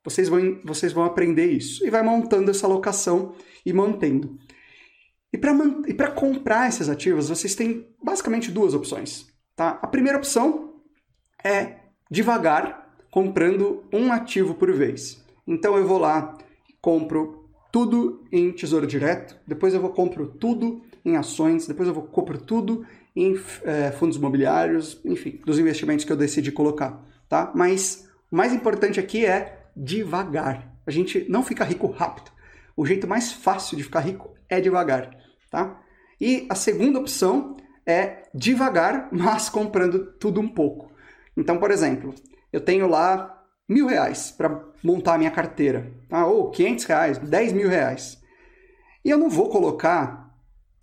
vocês 0.03 0.29
vão, 0.29 0.59
vocês 0.65 0.93
vão 0.93 1.05
aprender 1.05 1.53
isso. 1.53 1.87
E 1.87 1.91
vai 1.91 2.03
montando 2.03 2.51
essa 2.51 2.67
alocação 2.67 3.35
e 3.65 3.73
mantendo. 3.75 4.39
E 5.33 5.39
para 5.39 6.11
comprar 6.11 6.69
esses 6.69 6.89
ativos, 6.89 7.29
vocês 7.29 7.55
têm 7.55 7.87
basicamente 8.03 8.51
duas 8.51 8.73
opções. 8.73 9.27
Tá? 9.55 9.79
A 9.83 9.87
primeira 9.87 10.19
opção 10.19 10.81
é 11.45 11.81
devagar, 12.11 12.97
comprando 13.11 13.85
um 13.93 14.11
ativo 14.11 14.55
por 14.55 14.73
vez. 14.73 15.23
Então 15.47 15.77
eu 15.77 15.87
vou 15.87 15.99
lá, 15.99 16.39
compro 16.81 17.51
tudo 17.71 18.25
em 18.33 18.51
tesouro 18.51 18.87
direto, 18.87 19.39
depois 19.47 19.75
eu 19.75 19.81
vou 19.81 19.91
compro 19.91 20.27
tudo 20.27 20.81
em 21.05 21.17
ações, 21.17 21.67
depois 21.67 21.87
eu 21.87 21.95
vou 21.95 22.05
compro 22.05 22.39
tudo 22.39 22.87
em 23.15 23.39
é, 23.63 23.93
fundos 23.93 24.17
imobiliários, 24.17 25.01
enfim, 25.05 25.41
dos 25.45 25.59
investimentos 25.59 26.05
que 26.05 26.13
eu 26.13 26.17
decidi 26.17 26.51
colocar, 26.51 27.01
tá? 27.29 27.53
Mas 27.55 28.09
o 28.31 28.37
mais 28.37 28.53
importante 28.53 28.99
aqui 28.99 29.25
é 29.25 29.67
devagar. 29.77 30.75
A 30.87 30.91
gente 30.91 31.25
não 31.29 31.43
fica 31.43 31.65
rico 31.65 31.87
rápido. 31.87 32.31
O 32.77 32.85
jeito 32.85 33.07
mais 33.07 33.33
fácil 33.33 33.77
de 33.77 33.85
ficar 33.85 34.01
rico 34.01 34.35
é 34.49 34.61
devagar, 34.61 35.11
tá? 35.51 35.81
E 36.21 36.47
a 36.51 36.55
segunda 36.55 36.99
opção 36.99 37.57
é 37.87 38.25
devagar, 38.35 39.09
mas 39.13 39.49
comprando 39.49 40.07
tudo 40.19 40.41
um 40.41 40.49
pouco. 40.49 40.93
Então, 41.37 41.59
por 41.59 41.71
exemplo, 41.71 42.15
eu 42.53 42.61
tenho 42.61 42.89
lá 42.89 43.45
mil 43.69 43.87
reais 43.87 44.31
para 44.31 44.65
montar 44.83 45.15
a 45.15 45.19
minha 45.19 45.31
carteira, 45.31 45.93
tá? 46.09 46.27
ou 46.27 46.51
500 46.51 46.85
reais, 46.85 47.19
10 47.19 47.53
mil 47.53 47.69
reais. 47.69 48.23
E 49.05 49.11
eu 49.11 49.19
não 49.19 49.29
vou 49.29 49.49
colocar, 49.49 50.24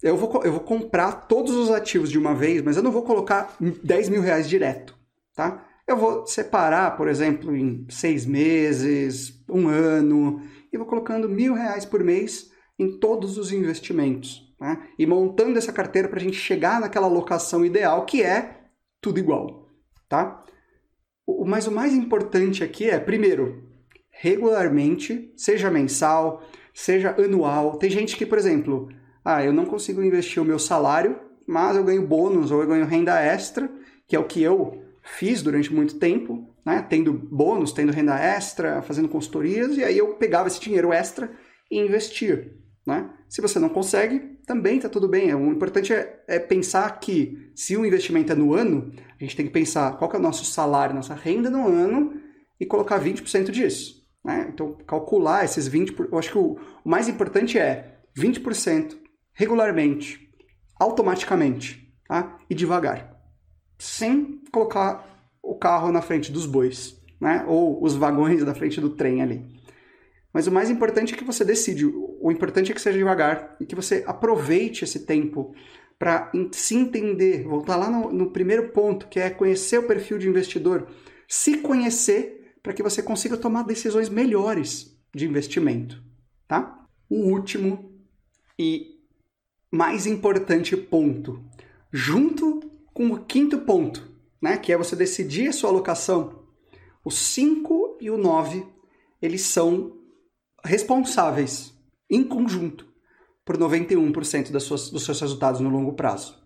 eu 0.01 0.17
vou, 0.17 0.43
eu 0.43 0.51
vou 0.51 0.61
comprar 0.61 1.27
todos 1.27 1.55
os 1.55 1.69
ativos 1.69 2.09
de 2.09 2.17
uma 2.17 2.33
vez, 2.33 2.61
mas 2.61 2.77
eu 2.77 2.83
não 2.83 2.91
vou 2.91 3.03
colocar 3.03 3.55
10 3.59 4.09
mil 4.09 4.21
reais 4.21 4.49
direto, 4.49 4.97
tá? 5.35 5.67
Eu 5.87 5.97
vou 5.97 6.25
separar, 6.25 6.95
por 6.95 7.07
exemplo, 7.07 7.55
em 7.55 7.85
seis 7.89 8.25
meses, 8.25 9.43
um 9.49 9.67
ano, 9.67 10.41
e 10.71 10.77
vou 10.77 10.87
colocando 10.87 11.27
mil 11.27 11.53
reais 11.53 11.85
por 11.85 12.03
mês 12.03 12.49
em 12.79 12.97
todos 12.97 13.37
os 13.37 13.51
investimentos. 13.51 14.51
Né? 14.59 14.87
E 14.97 15.05
montando 15.05 15.57
essa 15.57 15.73
carteira 15.73 16.07
para 16.07 16.19
a 16.19 16.21
gente 16.21 16.37
chegar 16.37 16.79
naquela 16.79 17.07
alocação 17.07 17.65
ideal, 17.65 18.05
que 18.05 18.23
é 18.23 18.61
tudo 19.01 19.19
igual. 19.19 19.67
Tá? 20.07 20.43
O, 21.25 21.45
mas 21.45 21.67
o 21.67 21.71
mais 21.71 21.93
importante 21.93 22.63
aqui 22.63 22.89
é, 22.89 22.99
primeiro, 22.99 23.67
regularmente, 24.09 25.33
seja 25.35 25.69
mensal, 25.69 26.43
seja 26.73 27.15
anual. 27.19 27.77
Tem 27.77 27.89
gente 27.89 28.15
que, 28.15 28.25
por 28.25 28.37
exemplo, 28.37 28.87
ah, 29.23 29.43
eu 29.43 29.53
não 29.53 29.65
consigo 29.65 30.03
investir 30.03 30.41
o 30.41 30.45
meu 30.45 30.57
salário, 30.57 31.19
mas 31.47 31.75
eu 31.75 31.83
ganho 31.83 32.05
bônus 32.05 32.51
ou 32.51 32.61
eu 32.61 32.67
ganho 32.67 32.85
renda 32.85 33.19
extra, 33.19 33.69
que 34.07 34.15
é 34.15 34.19
o 34.19 34.25
que 34.25 34.41
eu 34.41 34.83
fiz 35.03 35.41
durante 35.41 35.73
muito 35.73 35.97
tempo, 35.97 36.47
né? 36.65 36.85
tendo 36.87 37.13
bônus, 37.13 37.71
tendo 37.71 37.91
renda 37.91 38.17
extra, 38.17 38.81
fazendo 38.81 39.09
consultorias, 39.09 39.77
e 39.77 39.83
aí 39.83 39.97
eu 39.97 40.15
pegava 40.15 40.47
esse 40.47 40.59
dinheiro 40.59 40.93
extra 40.93 41.31
e 41.69 41.79
investia. 41.79 42.53
Né? 42.85 43.09
Se 43.29 43.41
você 43.41 43.59
não 43.59 43.69
consegue, 43.69 44.37
também 44.45 44.77
está 44.77 44.89
tudo 44.89 45.07
bem. 45.07 45.33
O 45.33 45.51
importante 45.51 45.93
é, 45.93 46.23
é, 46.27 46.39
pensar 46.39 46.99
que 46.99 47.51
se 47.55 47.77
o 47.77 47.85
investimento 47.85 48.31
é 48.31 48.35
no 48.35 48.53
ano, 48.53 48.91
a 49.19 49.23
gente 49.23 49.35
tem 49.35 49.45
que 49.45 49.51
pensar 49.51 49.97
qual 49.97 50.09
que 50.09 50.15
é 50.15 50.19
o 50.19 50.21
nosso 50.21 50.45
salário, 50.45 50.95
nossa 50.95 51.13
renda 51.13 51.49
no 51.49 51.67
ano 51.67 52.19
e 52.59 52.65
colocar 52.65 52.99
20% 52.99 53.51
disso. 53.51 54.01
Né? 54.23 54.49
Então, 54.53 54.77
calcular 54.85 55.45
esses 55.45 55.69
20%. 55.69 56.09
Eu 56.11 56.17
acho 56.17 56.31
que 56.31 56.37
o, 56.37 56.57
o 56.83 56.89
mais 56.89 57.07
importante 57.07 57.57
é 57.57 57.99
20% 58.17 59.00
regularmente, 59.41 60.29
automaticamente 60.79 61.91
tá? 62.07 62.37
e 62.49 62.53
devagar 62.53 63.11
sem 63.81 64.39
colocar 64.51 65.27
o 65.41 65.55
carro 65.55 65.91
na 65.91 66.03
frente 66.03 66.31
dos 66.31 66.45
bois, 66.45 67.01
né? 67.19 67.43
Ou 67.47 67.83
os 67.83 67.95
vagões 67.95 68.43
na 68.43 68.53
frente 68.53 68.79
do 68.79 68.91
trem 68.91 69.23
ali. 69.23 69.43
Mas 70.31 70.45
o 70.45 70.51
mais 70.51 70.69
importante 70.69 71.15
é 71.15 71.17
que 71.17 71.23
você 71.23 71.43
decide. 71.43 71.87
O 71.87 72.31
importante 72.31 72.71
é 72.71 72.75
que 72.75 72.79
seja 72.79 72.99
devagar 72.99 73.55
e 73.59 73.65
que 73.65 73.73
você 73.73 74.03
aproveite 74.05 74.83
esse 74.83 74.99
tempo 74.99 75.55
para 75.97 76.31
se 76.51 76.75
entender. 76.75 77.43
Voltar 77.43 77.75
lá 77.75 77.89
no, 77.89 78.13
no 78.13 78.29
primeiro 78.29 78.69
ponto, 78.69 79.07
que 79.07 79.19
é 79.19 79.31
conhecer 79.31 79.79
o 79.79 79.87
perfil 79.87 80.19
de 80.19 80.29
investidor. 80.29 80.87
Se 81.27 81.57
conhecer 81.57 82.53
para 82.61 82.73
que 82.73 82.83
você 82.83 83.01
consiga 83.01 83.35
tomar 83.35 83.63
decisões 83.63 84.09
melhores 84.09 84.95
de 85.13 85.25
investimento, 85.25 85.99
tá? 86.47 86.85
O 87.09 87.31
último 87.31 87.99
e 88.59 89.00
mais 89.71 90.05
importante 90.05 90.75
ponto. 90.75 91.43
Junto 91.91 92.59
com 92.93 93.07
o 93.07 93.23
quinto 93.23 93.59
ponto, 93.59 94.11
né, 94.41 94.57
que 94.57 94.71
é 94.73 94.77
você 94.77 94.95
decidir 94.95 95.47
a 95.47 95.53
sua 95.53 95.69
alocação. 95.69 96.43
O 97.03 97.09
5 97.09 97.97
e 98.01 98.09
o 98.09 98.17
9, 98.17 98.65
eles 99.21 99.41
são 99.41 99.97
responsáveis, 100.63 101.73
em 102.09 102.23
conjunto, 102.23 102.85
por 103.45 103.57
91% 103.57 104.51
das 104.51 104.63
suas, 104.63 104.89
dos 104.89 105.03
seus 105.05 105.19
resultados 105.19 105.61
no 105.61 105.69
longo 105.69 105.93
prazo. 105.93 106.37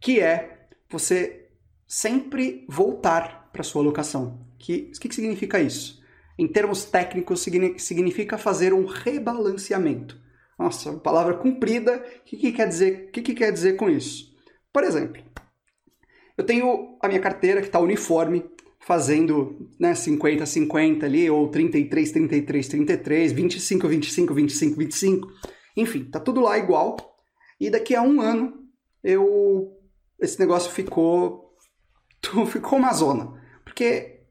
Que 0.00 0.20
é 0.20 0.68
você 0.88 1.48
sempre 1.86 2.64
voltar 2.68 3.50
para 3.52 3.64
sua 3.64 3.82
alocação. 3.82 4.46
Que, 4.58 4.92
o 4.94 5.00
que, 5.00 5.08
que 5.08 5.14
significa 5.14 5.60
isso? 5.60 6.00
Em 6.38 6.46
termos 6.46 6.84
técnicos, 6.84 7.40
significa 7.40 8.38
fazer 8.38 8.72
um 8.72 8.86
rebalanceamento. 8.86 10.20
Nossa, 10.60 10.92
palavra 10.92 11.32
comprida. 11.38 12.04
O 12.20 12.24
que, 12.24 12.36
que, 12.36 12.52
quer 12.52 12.68
dizer? 12.68 13.10
que, 13.10 13.22
que 13.22 13.32
quer 13.32 13.50
dizer 13.50 13.76
com 13.76 13.88
isso? 13.88 14.30
Por 14.70 14.84
exemplo, 14.84 15.22
eu 16.36 16.44
tenho 16.44 16.98
a 17.00 17.08
minha 17.08 17.18
carteira 17.18 17.62
que 17.62 17.68
está 17.68 17.80
uniforme, 17.80 18.44
fazendo 18.78 19.70
né, 19.80 19.94
50, 19.94 20.44
50 20.44 21.06
ali, 21.06 21.30
ou 21.30 21.48
33, 21.48 22.12
33, 22.12 22.68
33, 22.68 23.32
25, 23.32 23.88
25, 23.88 24.34
25, 24.34 24.76
25. 24.76 25.28
Enfim, 25.78 26.04
tá 26.04 26.20
tudo 26.20 26.42
lá 26.42 26.58
igual. 26.58 26.94
E 27.58 27.70
daqui 27.70 27.94
a 27.94 28.02
um 28.02 28.20
ano, 28.20 28.52
eu 29.02 29.78
esse 30.20 30.38
negócio 30.38 30.70
ficou 30.70 31.54
ficou 32.52 32.78
uma 32.78 32.92
zona. 32.92 33.32
Porque 33.64 34.24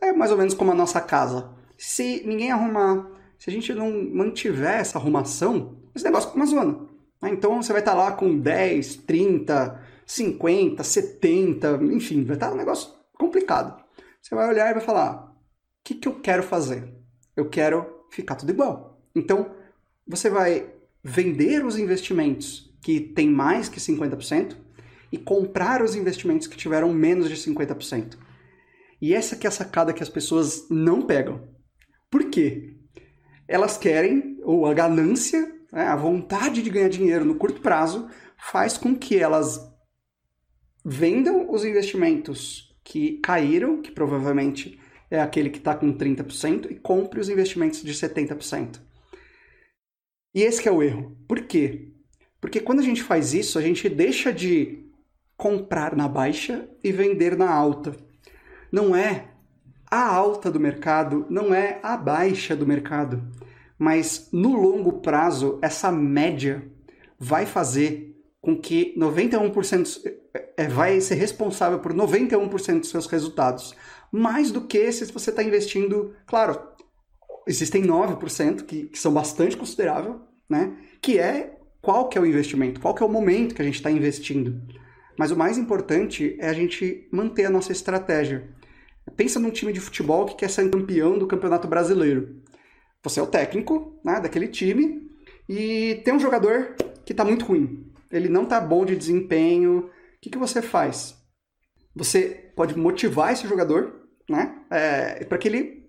é 0.00 0.12
mais 0.12 0.32
ou 0.32 0.38
menos 0.38 0.54
como 0.54 0.72
a 0.72 0.74
nossa 0.74 1.00
casa. 1.00 1.54
Se 1.76 2.24
ninguém 2.26 2.50
arrumar, 2.50 3.17
se 3.38 3.50
a 3.50 3.52
gente 3.52 3.72
não 3.72 3.90
mantiver 4.12 4.80
essa 4.80 4.98
arrumação, 4.98 5.80
esse 5.94 6.04
negócio 6.04 6.28
fica 6.28 6.40
uma 6.40 6.46
zona. 6.46 6.88
Né? 7.22 7.30
Então 7.30 7.62
você 7.62 7.72
vai 7.72 7.80
estar 7.80 7.94
lá 7.94 8.12
com 8.12 8.38
10, 8.38 8.96
30, 8.96 9.80
50, 10.04 10.82
70, 10.82 11.80
enfim, 11.92 12.24
vai 12.24 12.36
estar 12.36 12.52
um 12.52 12.56
negócio 12.56 12.92
complicado. 13.14 13.82
Você 14.20 14.34
vai 14.34 14.48
olhar 14.48 14.70
e 14.70 14.74
vai 14.74 14.82
falar: 14.82 15.26
o 15.26 15.30
que, 15.84 15.94
que 15.94 16.08
eu 16.08 16.20
quero 16.20 16.42
fazer? 16.42 16.92
Eu 17.36 17.48
quero 17.48 18.04
ficar 18.10 18.34
tudo 18.34 18.50
igual. 18.50 19.00
Então, 19.14 19.54
você 20.06 20.28
vai 20.28 20.72
vender 21.02 21.64
os 21.64 21.78
investimentos 21.78 22.74
que 22.82 23.00
têm 23.00 23.28
mais 23.28 23.68
que 23.68 23.80
50% 23.80 24.56
e 25.12 25.18
comprar 25.18 25.82
os 25.82 25.94
investimentos 25.94 26.46
que 26.46 26.56
tiveram 26.56 26.92
menos 26.92 27.28
de 27.28 27.36
50%. 27.36 28.16
E 29.00 29.14
essa 29.14 29.36
que 29.36 29.46
é 29.46 29.48
a 29.48 29.52
sacada 29.52 29.92
que 29.92 30.02
as 30.02 30.08
pessoas 30.08 30.66
não 30.68 31.02
pegam. 31.02 31.48
Por 32.10 32.30
quê? 32.30 32.67
Elas 33.48 33.78
querem, 33.78 34.38
ou 34.44 34.66
a 34.66 34.74
ganância, 34.74 35.40
né, 35.72 35.86
a 35.86 35.96
vontade 35.96 36.62
de 36.62 36.70
ganhar 36.70 36.88
dinheiro 36.88 37.24
no 37.24 37.36
curto 37.36 37.60
prazo, 37.62 38.08
faz 38.36 38.76
com 38.76 38.94
que 38.94 39.18
elas 39.18 39.58
vendam 40.84 41.50
os 41.50 41.64
investimentos 41.64 42.76
que 42.84 43.18
caíram, 43.18 43.82
que 43.82 43.90
provavelmente 43.90 44.78
é 45.10 45.20
aquele 45.20 45.50
que 45.50 45.58
está 45.58 45.74
com 45.74 45.92
30%, 45.92 46.70
e 46.70 46.74
compre 46.74 47.20
os 47.20 47.28
investimentos 47.28 47.82
de 47.82 47.92
70%. 47.92 48.80
E 50.34 50.42
esse 50.42 50.68
é 50.68 50.70
o 50.70 50.82
erro. 50.82 51.16
Por 51.26 51.40
quê? 51.42 51.92
Porque 52.40 52.60
quando 52.60 52.80
a 52.80 52.84
gente 52.84 53.02
faz 53.02 53.34
isso, 53.34 53.58
a 53.58 53.62
gente 53.62 53.88
deixa 53.88 54.32
de 54.32 54.86
comprar 55.36 55.96
na 55.96 56.08
baixa 56.08 56.68
e 56.82 56.92
vender 56.92 57.36
na 57.36 57.50
alta. 57.50 57.96
Não 58.70 58.94
é 58.94 59.37
a 59.90 60.06
alta 60.06 60.50
do 60.50 60.60
mercado, 60.60 61.26
não 61.28 61.54
é 61.54 61.78
a 61.82 61.96
baixa 61.96 62.54
do 62.54 62.66
mercado. 62.66 63.22
Mas 63.78 64.28
no 64.32 64.60
longo 64.60 65.00
prazo, 65.00 65.58
essa 65.62 65.90
média 65.92 66.66
vai 67.18 67.46
fazer 67.46 68.16
com 68.40 68.56
que 68.56 68.94
91% 68.96 70.12
é, 70.56 70.68
vai 70.68 71.00
ser 71.00 71.14
responsável 71.14 71.78
por 71.78 71.92
91% 71.92 72.80
dos 72.80 72.90
seus 72.90 73.06
resultados. 73.06 73.74
Mais 74.10 74.50
do 74.50 74.62
que 74.62 74.90
se 74.92 75.10
você 75.12 75.30
está 75.30 75.42
investindo, 75.42 76.14
claro, 76.26 76.58
existem 77.46 77.82
9% 77.82 78.64
que, 78.64 78.84
que 78.84 78.98
são 78.98 79.12
bastante 79.12 79.56
considerável, 79.56 80.20
né? 80.48 80.76
Que 81.00 81.18
é 81.18 81.58
qual 81.80 82.08
que 82.08 82.18
é 82.18 82.20
o 82.20 82.26
investimento, 82.26 82.80
qual 82.80 82.94
que 82.94 83.02
é 83.02 83.06
o 83.06 83.08
momento 83.08 83.54
que 83.54 83.62
a 83.62 83.64
gente 83.64 83.76
está 83.76 83.90
investindo. 83.90 84.60
Mas 85.18 85.30
o 85.30 85.36
mais 85.36 85.58
importante 85.58 86.36
é 86.38 86.48
a 86.48 86.52
gente 86.52 87.08
manter 87.10 87.44
a 87.44 87.50
nossa 87.50 87.72
estratégia. 87.72 88.48
Pensa 89.16 89.38
num 89.38 89.50
time 89.50 89.72
de 89.72 89.80
futebol 89.80 90.26
que 90.26 90.36
quer 90.36 90.50
ser 90.50 90.70
campeão 90.70 91.18
do 91.18 91.26
Campeonato 91.26 91.68
Brasileiro. 91.68 92.42
Você 93.02 93.20
é 93.20 93.22
o 93.22 93.26
técnico 93.26 93.98
né, 94.04 94.20
daquele 94.20 94.48
time 94.48 95.08
e 95.48 96.00
tem 96.04 96.14
um 96.14 96.20
jogador 96.20 96.74
que 97.04 97.12
está 97.12 97.24
muito 97.24 97.44
ruim. 97.44 97.92
Ele 98.10 98.28
não 98.28 98.44
está 98.44 98.60
bom 98.60 98.84
de 98.84 98.96
desempenho. 98.96 99.78
O 99.78 99.90
que, 100.20 100.30
que 100.30 100.38
você 100.38 100.60
faz? 100.60 101.16
Você 101.94 102.52
pode 102.56 102.76
motivar 102.76 103.32
esse 103.32 103.46
jogador 103.46 104.08
né, 104.28 104.62
é, 104.70 105.24
para 105.24 105.38
que 105.38 105.48
ele 105.48 105.88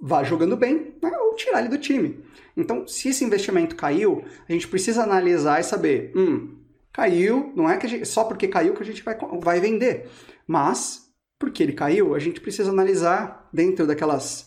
vá 0.00 0.24
jogando 0.24 0.56
bem 0.56 0.94
né, 1.02 1.10
ou 1.18 1.34
tirar 1.36 1.60
ele 1.60 1.68
do 1.68 1.78
time. 1.78 2.24
Então, 2.56 2.86
se 2.86 3.08
esse 3.08 3.24
investimento 3.24 3.76
caiu, 3.76 4.24
a 4.48 4.52
gente 4.52 4.66
precisa 4.66 5.02
analisar 5.02 5.60
e 5.60 5.64
saber, 5.64 6.12
hum, 6.16 6.60
Caiu, 6.92 7.52
não 7.54 7.70
é 7.70 7.76
que 7.76 7.86
gente, 7.86 8.04
só 8.04 8.24
porque 8.24 8.48
caiu 8.48 8.74
que 8.74 8.82
a 8.82 8.86
gente 8.86 9.02
vai, 9.02 9.16
vai 9.40 9.60
vender, 9.60 10.08
mas 10.46 11.09
porque 11.40 11.62
ele 11.62 11.72
caiu, 11.72 12.14
a 12.14 12.18
gente 12.18 12.38
precisa 12.38 12.70
analisar 12.70 13.48
dentro 13.50 13.86
daquelas 13.86 14.44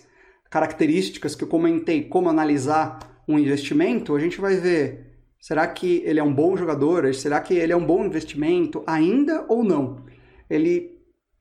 características 0.50 1.34
que 1.34 1.44
eu 1.44 1.48
comentei, 1.48 2.04
como 2.04 2.30
analisar 2.30 3.24
um 3.28 3.39
investimento, 3.39 4.16
a 4.16 4.20
gente 4.20 4.39
vai 4.39 4.58
ver, 4.58 5.08
será 5.41 5.66
que 5.66 6.04
ele 6.06 6.20
é 6.20 6.24
um 6.24 6.34
bom 6.34 6.56
jogador? 6.56 7.12
Será 7.16 7.41
que 7.41 7.56
ele 7.56 7.74
é 7.74 7.76
um 7.76 7.86
bom 7.86 8.06
investimento 8.06 8.84
ainda 8.86 9.44
ou 9.50 9.64
não? 9.64 10.06
Ele, 10.48 10.91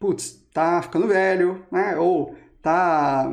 putz, 0.01 0.43
tá 0.55 0.81
ficando 0.81 1.07
velho, 1.07 1.63
né? 1.71 1.99
Ou 1.99 2.35
tá 2.63 3.31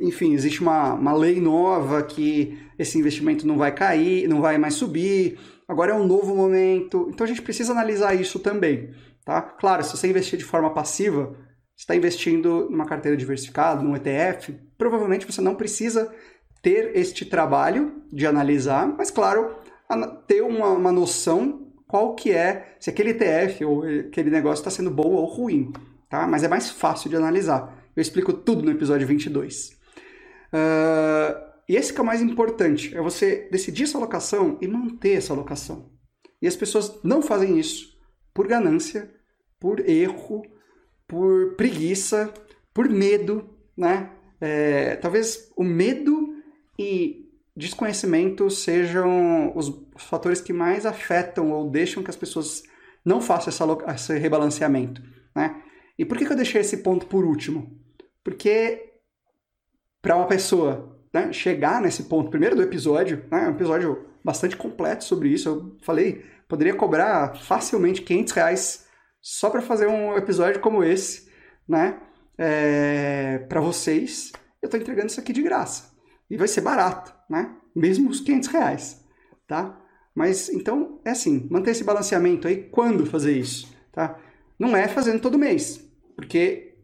enfim, 0.00 0.34
existe 0.34 0.60
uma, 0.60 0.94
uma 0.94 1.14
lei 1.14 1.40
nova 1.40 2.02
que 2.02 2.58
esse 2.78 2.98
investimento 2.98 3.46
não 3.46 3.56
vai 3.56 3.74
cair, 3.74 4.28
não 4.28 4.40
vai 4.40 4.58
mais 4.58 4.74
subir, 4.74 5.38
agora 5.66 5.92
é 5.92 5.94
um 5.94 6.06
novo 6.06 6.34
momento. 6.34 7.08
Então 7.10 7.24
a 7.24 7.28
gente 7.28 7.42
precisa 7.42 7.72
analisar 7.72 8.14
isso 8.14 8.38
também. 8.38 8.90
Tá? 9.26 9.42
Claro, 9.42 9.82
se 9.82 9.96
você 9.96 10.06
investir 10.06 10.38
de 10.38 10.44
forma 10.44 10.72
passiva, 10.72 11.36
você 11.74 11.82
está 11.82 11.96
investindo 11.96 12.70
numa 12.70 12.86
carteira 12.86 13.16
diversificada, 13.16 13.82
num 13.82 13.96
ETF, 13.96 14.56
provavelmente 14.78 15.26
você 15.26 15.40
não 15.40 15.56
precisa 15.56 16.14
ter 16.62 16.96
este 16.96 17.24
trabalho 17.26 18.02
de 18.10 18.24
analisar, 18.24 18.86
mas 18.86 19.10
claro, 19.10 19.56
ter 20.28 20.42
uma, 20.42 20.68
uma 20.68 20.92
noção 20.92 21.72
qual 21.88 22.14
que 22.14 22.30
é, 22.30 22.76
se 22.78 22.88
aquele 22.88 23.10
ETF 23.10 23.64
ou 23.64 23.82
aquele 23.82 24.30
negócio 24.30 24.60
está 24.62 24.70
sendo 24.70 24.92
bom 24.92 25.10
ou 25.10 25.24
ruim. 25.24 25.72
Tá? 26.08 26.24
Mas 26.26 26.44
é 26.44 26.48
mais 26.48 26.70
fácil 26.70 27.10
de 27.10 27.16
analisar. 27.16 27.84
Eu 27.96 28.00
explico 28.00 28.32
tudo 28.32 28.62
no 28.62 28.70
episódio 28.70 29.06
22. 29.08 29.70
Uh, 30.52 31.46
e 31.68 31.74
esse 31.74 31.92
que 31.92 31.98
é 31.98 32.02
o 32.02 32.06
mais 32.06 32.22
importante, 32.22 32.96
é 32.96 33.00
você 33.00 33.48
decidir 33.50 33.84
essa 33.84 33.98
alocação 33.98 34.56
e 34.60 34.68
manter 34.68 35.16
essa 35.16 35.32
alocação. 35.32 35.90
E 36.40 36.46
as 36.46 36.54
pessoas 36.54 37.00
não 37.02 37.20
fazem 37.20 37.58
isso 37.58 37.96
por 38.32 38.46
ganância, 38.46 39.15
por 39.58 39.80
erro, 39.88 40.42
por 41.06 41.54
preguiça, 41.54 42.32
por 42.72 42.88
medo, 42.88 43.48
né? 43.76 44.10
É, 44.40 44.96
talvez 44.96 45.50
o 45.56 45.64
medo 45.64 46.34
e 46.78 47.30
desconhecimento 47.56 48.50
sejam 48.50 49.56
os 49.56 49.72
fatores 49.96 50.40
que 50.40 50.52
mais 50.52 50.84
afetam 50.84 51.52
ou 51.52 51.70
deixam 51.70 52.02
que 52.02 52.10
as 52.10 52.16
pessoas 52.16 52.62
não 53.04 53.20
façam 53.20 53.48
essa, 53.48 53.94
esse 53.94 54.18
rebalanceamento, 54.18 55.02
né? 55.34 55.62
E 55.98 56.04
por 56.04 56.18
que, 56.18 56.26
que 56.26 56.32
eu 56.32 56.36
deixei 56.36 56.60
esse 56.60 56.78
ponto 56.78 57.06
por 57.06 57.24
último? 57.24 57.80
Porque 58.22 58.92
para 60.02 60.16
uma 60.16 60.26
pessoa 60.26 61.00
né, 61.12 61.32
chegar 61.32 61.80
nesse 61.80 62.04
ponto, 62.04 62.30
primeiro 62.30 62.54
do 62.54 62.62
episódio, 62.62 63.24
né, 63.30 63.48
um 63.48 63.52
episódio 63.52 64.06
bastante 64.22 64.56
completo 64.56 65.04
sobre 65.04 65.30
isso. 65.30 65.48
Eu 65.48 65.76
falei, 65.82 66.24
poderia 66.46 66.74
cobrar 66.74 67.36
facilmente 67.36 68.02
500 68.02 68.32
reais 68.32 68.85
só 69.28 69.50
para 69.50 69.60
fazer 69.60 69.88
um 69.88 70.16
episódio 70.16 70.60
como 70.60 70.84
esse, 70.84 71.28
né? 71.68 72.00
É, 72.38 73.38
para 73.48 73.60
vocês, 73.60 74.30
eu 74.62 74.66
estou 74.66 74.78
entregando 74.78 75.08
isso 75.08 75.18
aqui 75.18 75.32
de 75.32 75.42
graça. 75.42 75.90
E 76.30 76.36
vai 76.36 76.46
ser 76.46 76.60
barato, 76.60 77.12
né? 77.28 77.56
Mesmo 77.74 78.08
os 78.08 78.20
500 78.20 78.48
reais, 78.50 79.04
tá? 79.48 79.80
Mas, 80.14 80.48
então, 80.48 81.00
é 81.04 81.10
assim, 81.10 81.48
manter 81.50 81.72
esse 81.72 81.82
balanceamento 81.82 82.46
aí, 82.46 82.68
quando 82.70 83.04
fazer 83.04 83.36
isso, 83.36 83.68
tá? 83.92 84.16
Não 84.58 84.76
é 84.76 84.86
fazendo 84.86 85.20
todo 85.20 85.38
mês, 85.38 85.84
porque 86.14 86.76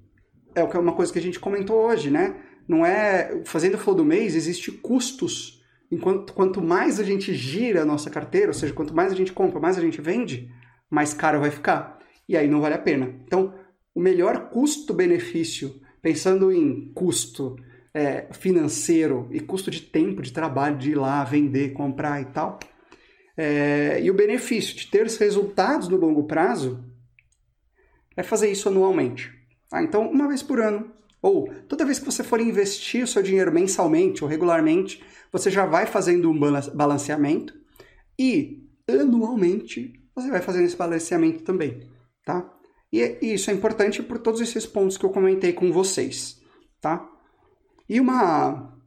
é 0.55 0.63
uma 0.63 0.95
coisa 0.95 1.13
que 1.13 1.19
a 1.19 1.23
gente 1.23 1.39
comentou 1.39 1.77
hoje, 1.77 2.11
né? 2.11 2.43
não 2.67 2.85
é 2.85 3.43
fazendo 3.45 3.79
flow 3.79 3.95
do 3.95 4.05
mês 4.05 4.35
existe 4.35 4.71
custos 4.71 5.63
enquanto 5.91 6.33
quanto 6.33 6.63
mais 6.63 7.01
a 7.01 7.05
gente 7.05 7.35
gira 7.35 7.83
a 7.83 7.85
nossa 7.85 8.09
carteira 8.11 8.49
ou 8.49 8.55
seja 8.55 8.73
quanto 8.73 8.95
mais 8.95 9.13
a 9.13 9.17
gente 9.17 9.33
compra 9.33 9.61
mais 9.61 9.77
a 9.77 9.81
gente 9.81 10.01
vende 10.01 10.51
mais 10.91 11.13
caro 11.13 11.41
vai 11.41 11.51
ficar 11.51 11.99
e 12.33 12.37
aí 12.37 12.49
não 12.49 12.61
vale 12.61 12.75
a 12.75 12.79
pena 12.79 13.15
então 13.25 13.55
o 13.95 14.01
melhor 14.01 14.49
custo-benefício 14.51 15.81
pensando 16.01 16.51
em 16.53 16.93
custo 16.95 17.57
é, 17.95 18.29
financeiro 18.33 19.29
e 19.31 19.41
custo 19.41 19.71
de 19.71 19.83
tempo 19.83 20.23
de 20.23 20.33
trabalho 20.33 20.77
de 20.77 20.93
ir 20.93 20.95
lá 20.95 21.23
vender 21.25 21.73
comprar 21.73 22.21
e 22.21 22.27
tal 22.27 22.59
é, 23.37 24.01
e 24.03 24.11
o 24.11 24.15
benefício 24.15 24.77
de 24.77 24.87
ter 24.87 25.07
os 25.07 25.17
resultados 25.17 25.89
no 25.89 25.97
longo 25.97 26.25
prazo 26.25 26.85
é 28.17 28.23
fazer 28.23 28.51
isso 28.51 28.69
anualmente 28.69 29.33
tá? 29.69 29.83
então 29.83 30.11
uma 30.11 30.27
vez 30.29 30.43
por 30.43 30.61
ano 30.61 30.91
ou 31.23 31.49
toda 31.69 31.85
vez 31.85 32.01
que 32.01 32.05
você 32.05 32.25
for 32.25 32.41
investir 32.41 33.05
o 33.05 33.07
seu 33.07 33.23
dinheiro 33.23 33.53
mensalmente 33.53 34.25
ou 34.25 34.29
regularmente, 34.29 35.03
você 35.31 35.51
já 35.51 35.65
vai 35.65 35.87
fazendo 35.87 36.29
um 36.29 36.39
balanceamento 36.75 37.55
e 38.19 38.67
anualmente 38.89 40.03
você 40.15 40.29
vai 40.29 40.43
fazendo 40.43 40.65
esse 40.65 40.77
balanceamento 40.77 41.45
também, 41.45 41.89
tá? 42.25 42.53
E, 42.93 43.19
isso 43.23 43.51
é 43.51 43.55
importante 43.55 44.03
por 44.03 44.19
todos 44.19 44.41
esses 44.41 44.67
pontos 44.67 44.99
que 44.99 45.05
eu 45.05 45.11
comentei 45.11 45.53
com 45.53 45.73
vocês, 45.73 46.41
tá? 46.81 47.09
E 47.89 47.99
uma 47.99 48.79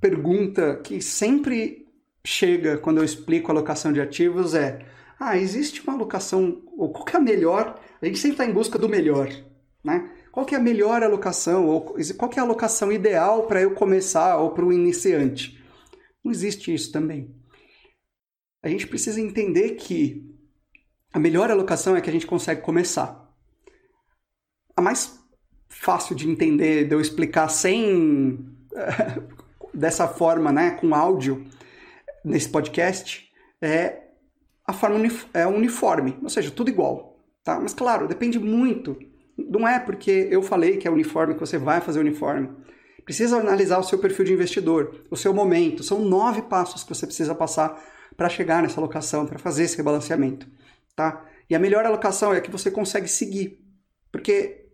pergunta 0.00 0.76
que 0.76 1.00
sempre 1.00 1.86
chega 2.24 2.78
quando 2.78 2.98
eu 2.98 3.04
explico 3.04 3.50
alocação 3.50 3.92
de 3.92 4.00
ativos 4.00 4.54
é: 4.54 4.86
ah, 5.18 5.36
existe 5.36 5.82
uma 5.82 5.94
alocação, 5.94 6.62
ou 6.76 6.92
qual 6.92 7.04
que 7.04 7.16
é 7.16 7.18
a 7.18 7.22
melhor? 7.22 7.78
A 8.00 8.06
gente 8.06 8.18
sempre 8.18 8.34
está 8.34 8.46
em 8.46 8.52
busca 8.52 8.78
do 8.78 8.88
melhor, 8.88 9.28
né? 9.84 10.10
Qual 10.32 10.46
que 10.46 10.54
é 10.54 10.58
a 10.58 10.62
melhor 10.62 11.02
alocação? 11.02 11.66
Ou 11.66 11.96
qual 12.16 12.30
que 12.30 12.38
é 12.38 12.42
a 12.42 12.44
alocação 12.44 12.92
ideal 12.92 13.46
para 13.46 13.60
eu 13.60 13.74
começar 13.74 14.36
ou 14.38 14.52
para 14.52 14.64
o 14.64 14.72
iniciante? 14.72 15.60
Não 16.24 16.30
existe 16.30 16.72
isso 16.72 16.92
também. 16.92 17.34
A 18.62 18.68
gente 18.68 18.86
precisa 18.86 19.20
entender 19.20 19.70
que 19.70 20.29
a 21.12 21.18
melhor 21.18 21.50
alocação 21.50 21.96
é 21.96 22.00
que 22.00 22.08
a 22.10 22.12
gente 22.12 22.26
consegue 22.26 22.60
começar. 22.60 23.28
A 24.76 24.82
mais 24.82 25.18
fácil 25.68 26.14
de 26.14 26.28
entender, 26.28 26.84
de 26.84 26.94
eu 26.94 27.00
explicar 27.00 27.48
sem 27.48 28.46
dessa 29.74 30.08
forma, 30.08 30.52
né, 30.52 30.72
com 30.72 30.94
áudio 30.94 31.46
nesse 32.24 32.48
podcast, 32.48 33.30
é 33.60 34.02
a 34.66 34.72
forma 34.72 34.98
é 35.34 35.46
uniforme, 35.46 36.16
ou 36.22 36.28
seja, 36.28 36.50
tudo 36.50 36.70
igual, 36.70 37.18
tá? 37.42 37.58
Mas 37.58 37.74
claro, 37.74 38.06
depende 38.06 38.38
muito 38.38 38.96
não 39.48 39.66
é 39.66 39.78
porque 39.78 40.28
eu 40.30 40.42
falei 40.42 40.76
que 40.76 40.86
é 40.86 40.90
uniforme 40.90 41.34
que 41.34 41.40
você 41.40 41.56
vai 41.58 41.80
fazer 41.80 42.00
uniforme. 42.00 42.50
Precisa 43.04 43.38
analisar 43.38 43.78
o 43.78 43.82
seu 43.82 43.98
perfil 43.98 44.24
de 44.24 44.32
investidor, 44.32 45.04
o 45.10 45.16
seu 45.16 45.32
momento. 45.32 45.82
São 45.82 46.00
nove 46.00 46.42
passos 46.42 46.82
que 46.82 46.94
você 46.94 47.06
precisa 47.06 47.34
passar 47.34 47.82
para 48.16 48.28
chegar 48.28 48.62
nessa 48.62 48.80
alocação, 48.80 49.26
para 49.26 49.38
fazer 49.38 49.64
esse 49.64 49.76
rebalanceamento. 49.76 50.46
Tá? 51.00 51.24
E 51.48 51.54
a 51.54 51.58
melhor 51.58 51.86
alocação 51.86 52.34
é 52.34 52.36
a 52.36 52.40
que 52.42 52.50
você 52.50 52.70
consegue 52.70 53.08
seguir. 53.08 53.58
Porque 54.12 54.66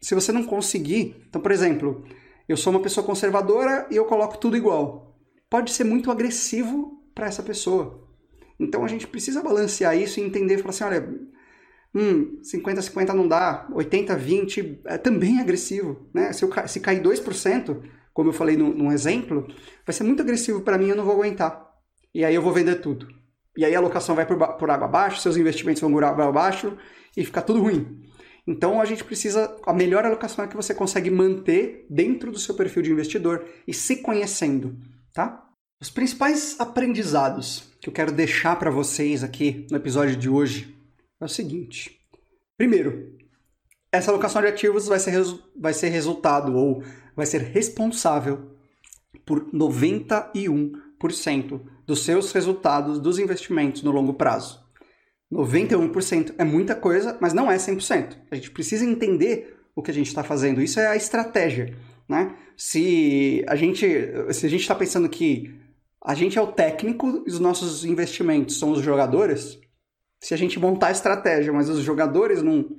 se 0.00 0.12
você 0.12 0.32
não 0.32 0.42
conseguir, 0.42 1.24
então, 1.28 1.40
por 1.40 1.52
exemplo, 1.52 2.04
eu 2.48 2.56
sou 2.56 2.72
uma 2.72 2.82
pessoa 2.82 3.06
conservadora 3.06 3.86
e 3.88 3.94
eu 3.94 4.04
coloco 4.04 4.38
tudo 4.38 4.56
igual. 4.56 5.16
Pode 5.48 5.70
ser 5.70 5.84
muito 5.84 6.10
agressivo 6.10 7.00
para 7.14 7.28
essa 7.28 7.44
pessoa. 7.44 8.08
Então 8.58 8.84
a 8.84 8.88
gente 8.88 9.06
precisa 9.06 9.40
balancear 9.40 9.96
isso 9.96 10.18
e 10.18 10.24
entender, 10.24 10.58
falar 10.58 10.70
assim, 10.70 10.82
olha, 10.82 11.08
hum, 11.94 12.40
50-50 12.42 13.12
não 13.14 13.28
dá, 13.28 13.68
80-20 13.70 14.80
é 14.86 14.98
também 14.98 15.38
agressivo, 15.38 16.10
né? 16.12 16.32
Se, 16.32 16.44
eu, 16.44 16.50
se 16.66 16.80
cair 16.80 17.00
2%, 17.00 17.82
como 18.12 18.30
eu 18.30 18.34
falei 18.34 18.56
no, 18.56 18.74
num 18.74 18.90
exemplo, 18.90 19.46
vai 19.86 19.94
ser 19.94 20.02
muito 20.02 20.22
agressivo 20.22 20.62
para 20.62 20.76
mim, 20.76 20.88
eu 20.88 20.96
não 20.96 21.04
vou 21.04 21.14
aguentar. 21.14 21.70
E 22.12 22.24
aí 22.24 22.34
eu 22.34 22.42
vou 22.42 22.52
vender 22.52 22.80
tudo. 22.80 23.21
E 23.56 23.64
aí 23.64 23.74
a 23.74 23.78
alocação 23.78 24.14
vai 24.14 24.26
por, 24.26 24.36
por 24.56 24.70
água 24.70 24.86
abaixo, 24.86 25.20
seus 25.20 25.36
investimentos 25.36 25.80
vão 25.80 25.92
por 25.92 26.04
água 26.04 26.28
abaixo 26.28 26.76
e 27.16 27.24
fica 27.24 27.42
tudo 27.42 27.60
ruim. 27.60 28.02
Então 28.46 28.80
a 28.80 28.84
gente 28.84 29.04
precisa, 29.04 29.56
a 29.64 29.72
melhor 29.72 30.04
alocação 30.04 30.44
é 30.44 30.48
que 30.48 30.56
você 30.56 30.74
consegue 30.74 31.10
manter 31.10 31.86
dentro 31.88 32.32
do 32.32 32.38
seu 32.38 32.54
perfil 32.54 32.82
de 32.82 32.90
investidor 32.90 33.44
e 33.66 33.74
se 33.74 33.96
conhecendo, 33.96 34.76
tá? 35.12 35.48
Os 35.80 35.90
principais 35.90 36.56
aprendizados 36.58 37.70
que 37.80 37.88
eu 37.88 37.92
quero 37.92 38.12
deixar 38.12 38.56
para 38.56 38.70
vocês 38.70 39.22
aqui 39.22 39.66
no 39.70 39.76
episódio 39.76 40.16
de 40.16 40.28
hoje 40.28 40.76
é 41.20 41.24
o 41.24 41.28
seguinte. 41.28 42.00
Primeiro, 42.56 43.16
essa 43.90 44.10
alocação 44.10 44.40
de 44.40 44.48
ativos 44.48 44.86
vai 44.86 44.98
ser, 44.98 45.12
vai 45.56 45.74
ser 45.74 45.88
resultado 45.88 46.56
ou 46.56 46.82
vai 47.14 47.26
ser 47.26 47.42
responsável 47.42 48.56
por 49.26 49.50
91% 49.52 50.72
dos 51.86 52.04
seus 52.04 52.32
resultados 52.32 52.98
dos 53.00 53.18
investimentos 53.18 53.82
no 53.82 53.90
longo 53.90 54.14
prazo. 54.14 54.60
91% 55.32 56.34
é 56.36 56.44
muita 56.44 56.74
coisa, 56.74 57.16
mas 57.20 57.32
não 57.32 57.50
é 57.50 57.56
100%. 57.56 58.16
A 58.30 58.34
gente 58.34 58.50
precisa 58.50 58.84
entender 58.84 59.56
o 59.74 59.82
que 59.82 59.90
a 59.90 59.94
gente 59.94 60.08
está 60.08 60.22
fazendo. 60.22 60.60
Isso 60.60 60.78
é 60.78 60.86
a 60.86 60.96
estratégia. 60.96 61.74
Né? 62.08 62.34
Se 62.56 63.42
a 63.48 63.56
gente 63.56 63.86
se 64.30 64.46
a 64.46 64.48
gente 64.48 64.60
está 64.60 64.74
pensando 64.74 65.08
que 65.08 65.58
a 66.04 66.14
gente 66.14 66.38
é 66.38 66.42
o 66.42 66.48
técnico 66.48 67.22
e 67.26 67.30
os 67.30 67.38
nossos 67.38 67.84
investimentos 67.84 68.58
são 68.58 68.72
os 68.72 68.82
jogadores, 68.82 69.58
se 70.20 70.34
a 70.34 70.36
gente 70.36 70.58
montar 70.58 70.88
a 70.88 70.92
estratégia, 70.92 71.52
mas 71.52 71.68
os 71.68 71.82
jogadores 71.82 72.42
não, 72.42 72.76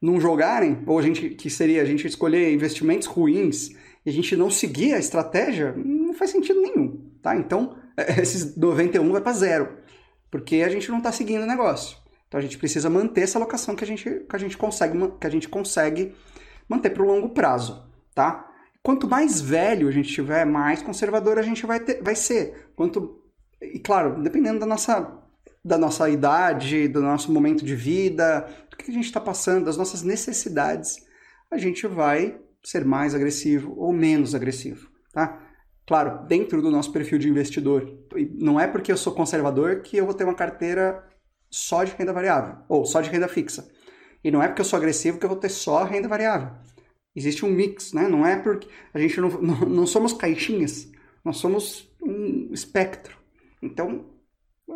não 0.00 0.20
jogarem, 0.20 0.82
ou 0.86 0.98
a 0.98 1.02
gente 1.02 1.30
que 1.30 1.50
seria 1.50 1.82
a 1.82 1.84
gente 1.84 2.06
escolher 2.06 2.52
investimentos 2.52 3.06
ruins 3.06 3.70
e 4.04 4.10
a 4.10 4.12
gente 4.12 4.34
não 4.36 4.50
seguir 4.50 4.94
a 4.94 4.98
estratégia, 4.98 5.74
não 5.76 6.14
faz 6.14 6.30
sentido 6.30 6.60
nenhum, 6.60 7.05
tá? 7.26 7.34
Então, 7.34 7.76
esses 8.22 8.56
91 8.56 9.10
vai 9.10 9.20
para 9.20 9.32
zero, 9.32 9.78
porque 10.30 10.62
a 10.62 10.68
gente 10.68 10.88
não 10.90 10.98
está 10.98 11.10
seguindo 11.10 11.42
o 11.42 11.46
negócio. 11.46 11.98
Então 12.28 12.38
a 12.38 12.42
gente 12.42 12.56
precisa 12.56 12.88
manter 12.88 13.22
essa 13.22 13.36
alocação 13.36 13.74
que 13.74 13.82
a 13.82 13.86
gente, 13.86 14.04
que 14.08 14.36
a 14.36 14.38
gente 14.38 14.56
consegue 14.56 14.96
que 15.20 15.26
a 15.26 15.30
gente 15.30 15.48
consegue 15.48 16.14
manter 16.68 16.90
para 16.90 17.02
o 17.02 17.06
longo 17.06 17.30
prazo, 17.30 17.84
tá? 18.14 18.48
Quanto 18.82 19.08
mais 19.08 19.40
velho 19.40 19.88
a 19.88 19.90
gente 19.90 20.12
tiver, 20.12 20.44
mais 20.44 20.82
conservador 20.82 21.38
a 21.38 21.42
gente 21.42 21.66
vai, 21.66 21.80
ter, 21.80 22.00
vai 22.00 22.14
ser. 22.14 22.70
Quanto 22.76 23.22
e 23.60 23.78
claro, 23.80 24.22
dependendo 24.22 24.60
da 24.60 24.66
nossa 24.66 25.22
da 25.64 25.76
nossa 25.76 26.08
idade, 26.08 26.86
do 26.86 27.02
nosso 27.02 27.32
momento 27.32 27.64
de 27.64 27.74
vida, 27.74 28.48
do 28.70 28.76
que 28.76 28.88
a 28.88 28.94
gente 28.94 29.06
está 29.06 29.20
passando, 29.20 29.64
das 29.64 29.76
nossas 29.76 30.02
necessidades, 30.04 31.04
a 31.50 31.58
gente 31.58 31.88
vai 31.88 32.40
ser 32.62 32.84
mais 32.84 33.16
agressivo 33.16 33.74
ou 33.76 33.92
menos 33.92 34.32
agressivo, 34.32 34.88
tá? 35.12 35.45
Claro, 35.86 36.26
dentro 36.26 36.60
do 36.60 36.70
nosso 36.70 36.92
perfil 36.92 37.18
de 37.18 37.28
investidor. 37.28 37.96
Não 38.34 38.58
é 38.58 38.66
porque 38.66 38.90
eu 38.90 38.96
sou 38.96 39.14
conservador 39.14 39.82
que 39.82 39.96
eu 39.96 40.04
vou 40.04 40.14
ter 40.14 40.24
uma 40.24 40.34
carteira 40.34 41.04
só 41.48 41.84
de 41.84 41.92
renda 41.92 42.12
variável 42.12 42.56
ou 42.68 42.84
só 42.84 43.00
de 43.00 43.08
renda 43.08 43.28
fixa. 43.28 43.68
E 44.24 44.30
não 44.30 44.42
é 44.42 44.48
porque 44.48 44.60
eu 44.60 44.64
sou 44.64 44.76
agressivo 44.76 45.18
que 45.18 45.24
eu 45.24 45.28
vou 45.28 45.38
ter 45.38 45.48
só 45.48 45.84
renda 45.84 46.08
variável. 46.08 46.50
Existe 47.14 47.46
um 47.46 47.50
mix, 47.50 47.92
né? 47.92 48.08
Não 48.08 48.26
é 48.26 48.36
porque 48.36 48.68
a 48.92 48.98
gente 48.98 49.20
não, 49.20 49.28
não, 49.40 49.60
não 49.60 49.86
somos 49.86 50.12
caixinhas, 50.12 50.90
nós 51.24 51.36
somos 51.36 51.88
um 52.02 52.52
espectro. 52.52 53.16
Então, 53.62 54.06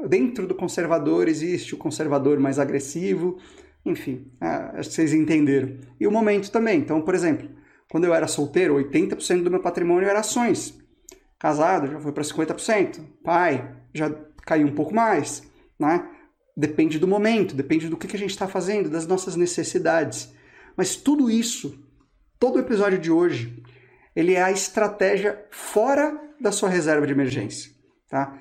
dentro 0.09 0.47
do 0.47 0.55
conservador 0.55 1.29
existe 1.29 1.75
o 1.75 1.79
conservador 1.79 2.39
mais 2.39 2.59
agressivo, 2.59 3.39
enfim, 3.85 4.31
acho 4.41 4.89
que 4.89 4.95
vocês 4.95 5.13
entenderam. 5.13 5.77
E 5.99 6.07
o 6.07 6.11
momento 6.11 6.51
também. 6.51 6.79
Então, 6.79 7.03
por 7.03 7.15
exemplo, 7.15 7.49
quando 7.91 8.05
eu 8.05 8.15
era 8.15 8.27
solteiro, 8.27 8.77
80% 8.77 9.43
do 9.43 9.51
meu 9.51 9.61
patrimônio 9.61 10.09
era 10.09 10.21
ações. 10.21 10.80
Casado, 11.41 11.91
já 11.91 11.99
foi 11.99 12.13
para 12.13 12.23
50%. 12.23 13.01
Pai, 13.25 13.77
já 13.93 14.15
caiu 14.47 14.69
um 14.69 14.75
pouco 14.75 14.95
mais, 14.95 15.43
né? 15.79 16.09
Depende 16.57 16.99
do 16.99 17.09
momento, 17.09 17.55
depende 17.55 17.89
do 17.89 17.97
que, 17.97 18.15
a 18.15 18.19
gente 18.19 18.31
está 18.31 18.47
fazendo, 18.47 18.89
das 18.89 19.07
nossas 19.07 19.35
necessidades. 19.35 20.33
Mas 20.77 20.95
tudo 20.95 21.31
isso 21.31 21.91
todo 22.41 22.57
o 22.57 22.61
episódio 22.61 22.99
de 22.99 23.11
hoje, 23.13 23.63
ele 24.17 24.33
é 24.33 24.43
a 24.43 24.51
estratégia 24.51 25.47
fora 25.51 26.19
da 26.41 26.51
sua 26.51 26.71
reserva 26.71 27.07
de 27.07 27.13
emergência, 27.13 27.71
tá? 28.09 28.39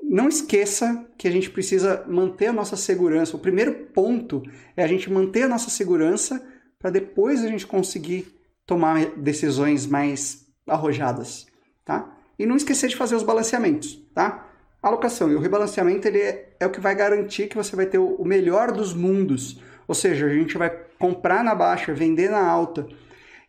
Não 0.00 0.28
esqueça 0.28 1.08
que 1.18 1.26
a 1.26 1.30
gente 1.30 1.50
precisa 1.50 2.04
manter 2.08 2.46
a 2.46 2.52
nossa 2.52 2.76
segurança. 2.76 3.36
O 3.36 3.40
primeiro 3.40 3.86
ponto 3.86 4.42
é 4.76 4.82
a 4.84 4.86
gente 4.86 5.10
manter 5.10 5.42
a 5.42 5.48
nossa 5.48 5.70
segurança 5.70 6.40
para 6.78 6.90
depois 6.90 7.44
a 7.44 7.48
gente 7.48 7.66
conseguir 7.66 8.32
tomar 8.64 9.06
decisões 9.16 9.86
mais 9.86 10.46
arrojadas, 10.66 11.46
tá? 11.84 12.16
E 12.38 12.46
não 12.46 12.56
esquecer 12.56 12.88
de 12.88 12.96
fazer 12.96 13.14
os 13.14 13.22
balanceamentos, 13.22 14.02
tá? 14.14 14.48
A 14.82 14.88
alocação 14.88 15.30
e 15.30 15.34
o 15.34 15.38
rebalanceamento 15.38 16.08
ele 16.08 16.18
é, 16.18 16.56
é 16.58 16.66
o 16.66 16.70
que 16.70 16.80
vai 16.80 16.94
garantir 16.94 17.48
que 17.48 17.56
você 17.56 17.76
vai 17.76 17.86
ter 17.86 17.98
o 17.98 18.24
melhor 18.24 18.72
dos 18.72 18.92
mundos. 18.92 19.60
Ou 19.86 19.94
seja, 19.94 20.26
a 20.26 20.34
gente 20.34 20.58
vai 20.58 20.70
comprar 20.98 21.44
na 21.44 21.54
baixa, 21.54 21.94
vender 21.94 22.30
na 22.30 22.44
alta 22.44 22.86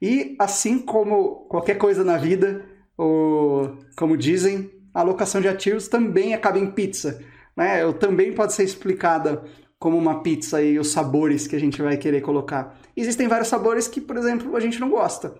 e 0.05 0.35
assim 0.37 0.79
como 0.79 1.47
qualquer 1.47 1.77
coisa 1.77 2.03
na 2.03 2.17
vida, 2.17 2.65
ou, 2.97 3.77
como 3.95 4.17
dizem, 4.17 4.69
a 4.93 4.99
alocação 4.99 5.39
de 5.39 5.47
ativos 5.47 5.87
também 5.87 6.33
acaba 6.33 6.59
em 6.59 6.69
pizza. 6.69 7.23
Né? 7.55 7.85
Ou 7.85 7.93
também 7.93 8.33
pode 8.33 8.51
ser 8.51 8.65
explicada 8.65 9.45
como 9.79 9.97
uma 9.97 10.21
pizza 10.21 10.61
e 10.61 10.77
os 10.77 10.91
sabores 10.91 11.47
que 11.47 11.55
a 11.55 11.59
gente 11.59 11.81
vai 11.81 11.95
querer 11.95 12.19
colocar. 12.19 12.77
Existem 12.97 13.29
vários 13.29 13.47
sabores 13.47 13.87
que, 13.87 14.01
por 14.01 14.17
exemplo, 14.17 14.53
a 14.57 14.59
gente 14.59 14.77
não 14.77 14.89
gosta. 14.89 15.35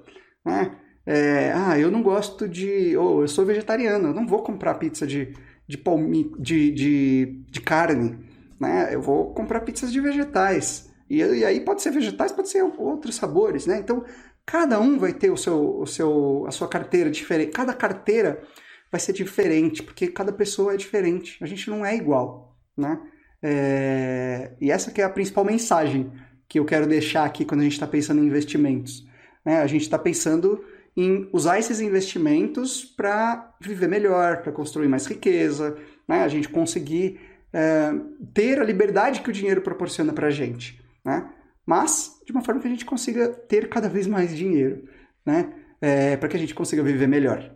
Né? 0.46 0.72
É, 1.06 1.52
ah, 1.54 1.78
eu 1.78 1.92
não 1.92 2.02
gosto 2.02 2.48
de. 2.48 2.96
Ou 2.98 3.22
eu 3.22 3.28
sou 3.28 3.46
vegetariano, 3.46 4.10
eu 4.10 4.14
não 4.14 4.26
vou 4.26 4.42
comprar 4.42 4.76
pizza 4.76 5.06
de, 5.06 5.34
de, 5.68 5.78
palmi, 5.78 6.32
de, 6.40 6.72
de, 6.72 7.44
de 7.50 7.62
carne. 7.62 8.18
Né? 8.60 8.90
Eu 8.94 9.02
vou 9.02 9.34
comprar 9.34 9.62
pizzas 9.62 9.92
de 9.92 10.00
vegetais. 10.00 10.90
E, 11.10 11.18
e, 11.18 11.44
aí 11.44 11.60
pode 11.60 11.82
ser 11.82 11.92
vegetais, 11.92 12.32
pode 12.32 12.50
ser 12.50 12.64
outros 12.64 13.16
sabores, 13.16 13.66
né? 13.66 13.78
Então, 13.80 14.04
Cada 14.46 14.80
um 14.80 15.00
vai 15.00 15.14
ter 15.14 15.32
o 15.32 15.38
seu, 15.38 15.80
o 15.80 15.88
seu, 15.88 16.46
a 16.48 16.52
sua 16.52 16.68
carteira 16.68 17.10
diferente. 17.10 17.52
Cada 17.52 17.74
carteira 17.74 18.44
vai 18.92 19.00
ser 19.00 19.14
diferente, 19.14 19.82
porque 19.82 20.08
cada 20.08 20.34
pessoa 20.34 20.74
é 20.74 20.78
diferente. 20.78 21.42
A 21.42 21.48
gente 21.48 21.70
não 21.70 21.86
é 21.86 21.96
igual, 21.96 22.58
né? 22.78 23.00
É... 23.42 24.52
E 24.60 24.70
essa 24.70 24.92
que 24.92 25.02
é 25.02 25.06
a 25.06 25.10
principal 25.10 25.46
mensagem 25.46 26.12
que 26.48 26.60
eu 26.60 26.66
quero 26.66 26.86
deixar 26.86 27.24
aqui 27.24 27.46
quando 27.46 27.62
a 27.62 27.64
gente 27.64 27.74
está 27.74 27.88
pensando 27.88 28.22
em 28.22 28.28
investimentos. 28.28 29.08
Né? 29.46 29.62
A 29.62 29.68
gente 29.68 29.84
está 29.84 29.98
pensando 29.98 30.64
em 30.96 31.30
usar 31.34 31.60
esses 31.60 31.80
investimentos 31.80 32.84
para 32.84 33.56
viver 33.60 33.88
melhor, 33.88 34.42
para 34.42 34.52
construir 34.52 34.88
mais 34.88 35.06
riqueza, 35.06 35.76
né? 36.08 36.24
a 36.24 36.28
gente 36.28 36.50
conseguir 36.50 37.20
é, 37.52 37.94
ter 38.34 38.60
a 38.60 38.64
liberdade 38.64 39.22
que 39.22 39.30
o 39.30 39.34
dinheiro 39.34 39.62
proporciona 39.62 40.14
para 40.14 40.28
a 40.28 40.32
gente. 40.32 40.82
Né? 41.04 41.30
mas 41.66 42.22
de 42.26 42.32
uma 42.32 42.44
forma 42.44 42.62
que 42.62 42.68
a 42.68 42.70
gente 42.70 42.86
consiga 42.86 43.30
ter 43.30 43.70
cada 43.70 43.88
vez 43.88 44.08
mais 44.08 44.36
dinheiro, 44.36 44.84
né? 45.26 45.54
É, 45.82 46.16
para 46.16 46.30
que 46.30 46.38
a 46.38 46.40
gente 46.40 46.56
consiga 46.56 46.82
viver 46.82 47.08
melhor. 47.08 47.52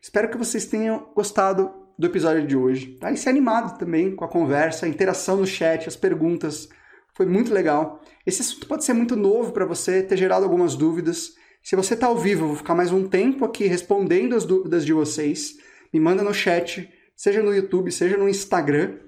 Espero 0.00 0.30
que 0.30 0.38
vocês 0.38 0.64
tenham 0.64 1.10
gostado 1.14 1.70
do 1.98 2.06
episódio 2.06 2.46
de 2.46 2.56
hoje, 2.56 2.96
tá? 2.98 3.10
E 3.10 3.16
se 3.16 3.28
animado 3.28 3.78
também 3.78 4.14
com 4.14 4.24
a 4.24 4.28
conversa, 4.28 4.86
a 4.86 4.88
interação 4.88 5.36
no 5.36 5.46
chat, 5.46 5.86
as 5.88 5.96
perguntas. 5.96 6.68
Foi 7.14 7.26
muito 7.26 7.52
legal. 7.52 8.00
Esse 8.24 8.42
assunto 8.42 8.66
pode 8.66 8.84
ser 8.84 8.92
muito 8.92 9.16
novo 9.16 9.52
para 9.52 9.64
você, 9.64 10.02
ter 10.02 10.16
gerado 10.16 10.44
algumas 10.44 10.74
dúvidas. 10.74 11.34
Se 11.66 11.74
você 11.74 11.94
está 11.94 12.06
ao 12.06 12.16
vivo, 12.16 12.44
eu 12.44 12.46
vou 12.46 12.56
ficar 12.56 12.76
mais 12.76 12.92
um 12.92 13.08
tempo 13.08 13.44
aqui 13.44 13.66
respondendo 13.66 14.36
as 14.36 14.44
dúvidas 14.44 14.86
de 14.86 14.92
vocês. 14.92 15.56
Me 15.92 15.98
manda 15.98 16.22
no 16.22 16.32
chat, 16.32 16.88
seja 17.16 17.42
no 17.42 17.52
YouTube, 17.52 17.90
seja 17.90 18.16
no 18.16 18.28
Instagram, 18.28 19.00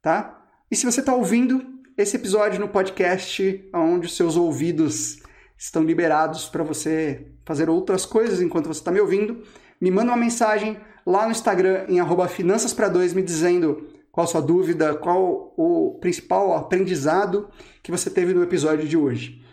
tá? 0.00 0.42
E 0.70 0.74
se 0.74 0.86
você 0.86 1.00
está 1.00 1.14
ouvindo, 1.14 1.62
esse 1.94 2.16
episódio 2.16 2.58
no 2.58 2.70
podcast, 2.70 3.68
onde 3.74 4.06
os 4.06 4.16
seus 4.16 4.34
ouvidos 4.34 5.18
estão 5.58 5.82
liberados 5.82 6.48
para 6.48 6.64
você 6.64 7.32
fazer 7.44 7.68
outras 7.68 8.06
coisas 8.06 8.40
enquanto 8.40 8.68
você 8.68 8.80
está 8.80 8.90
me 8.90 8.98
ouvindo, 8.98 9.42
me 9.78 9.90
manda 9.90 10.10
uma 10.10 10.16
mensagem 10.16 10.80
lá 11.04 11.26
no 11.26 11.32
Instagram 11.32 11.84
em 11.86 12.00
finanças 12.28 12.72
para 12.72 12.88
dois 12.88 13.12
me 13.12 13.22
dizendo 13.22 13.88
qual 14.10 14.24
a 14.24 14.26
sua 14.26 14.40
dúvida, 14.40 14.94
qual 14.94 15.52
o 15.54 15.98
principal 16.00 16.56
aprendizado 16.56 17.50
que 17.82 17.90
você 17.90 18.08
teve 18.08 18.32
no 18.32 18.42
episódio 18.42 18.88
de 18.88 18.96
hoje. 18.96 19.44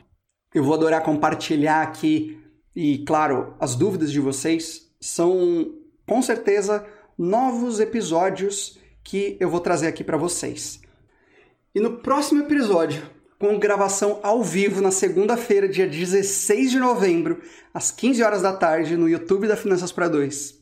Eu 0.56 0.64
vou 0.64 0.76
adorar 0.76 1.04
compartilhar 1.04 1.82
aqui 1.82 2.42
e, 2.76 3.00
claro, 3.00 3.56
as 3.60 3.76
dúvidas 3.76 4.12
de 4.12 4.20
vocês 4.20 4.90
são 5.00 5.74
com 6.08 6.22
certeza 6.22 6.86
novos 7.18 7.80
episódios 7.80 8.80
que 9.04 9.38
eu 9.40 9.50
vou 9.50 9.60
trazer 9.60 9.88
aqui 9.88 10.04
para 10.04 10.18
vocês. 10.18 10.82
E 11.76 11.80
no 11.80 11.98
próximo 11.98 12.42
episódio, 12.42 13.04
com 13.40 13.60
gravação 13.60 14.20
ao 14.24 14.42
vivo 14.42 14.82
na 14.82 14.92
segunda-feira, 14.92 15.68
dia 15.68 15.88
16 15.88 16.72
de 16.72 16.80
novembro, 16.80 17.42
às 17.74 17.92
15 17.92 18.24
horas 18.24 18.42
da 18.42 18.54
tarde, 18.54 18.96
no 18.96 19.10
YouTube 19.10 19.48
da 19.48 19.58
Finanças 19.58 19.92
para 19.92 20.08
Dois. 20.08 20.60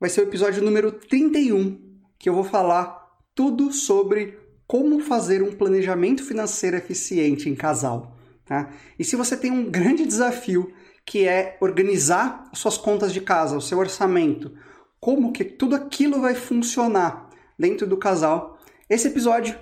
Vai 0.00 0.10
ser 0.10 0.22
o 0.22 0.24
episódio 0.24 0.62
número 0.62 0.92
31, 0.92 1.78
que 2.18 2.28
eu 2.28 2.34
vou 2.34 2.44
falar 2.44 3.00
tudo 3.34 3.72
sobre 3.72 4.38
como 4.66 5.00
fazer 5.00 5.42
um 5.42 5.52
planejamento 5.52 6.24
financeiro 6.24 6.76
eficiente 6.76 7.48
em 7.48 7.54
casal. 7.54 8.16
Tá? 8.44 8.70
E 8.98 9.04
se 9.04 9.14
você 9.14 9.36
tem 9.36 9.50
um 9.50 9.70
grande 9.70 10.04
desafio, 10.04 10.72
que 11.10 11.26
é 11.26 11.56
organizar 11.60 12.48
suas 12.54 12.78
contas 12.78 13.12
de 13.12 13.20
casa, 13.20 13.56
o 13.56 13.60
seu 13.60 13.78
orçamento, 13.78 14.52
como 15.00 15.32
que 15.32 15.42
tudo 15.42 15.74
aquilo 15.74 16.20
vai 16.20 16.36
funcionar 16.36 17.28
dentro 17.58 17.84
do 17.84 17.96
casal, 17.96 18.60
esse 18.88 19.08
episódio 19.08 19.58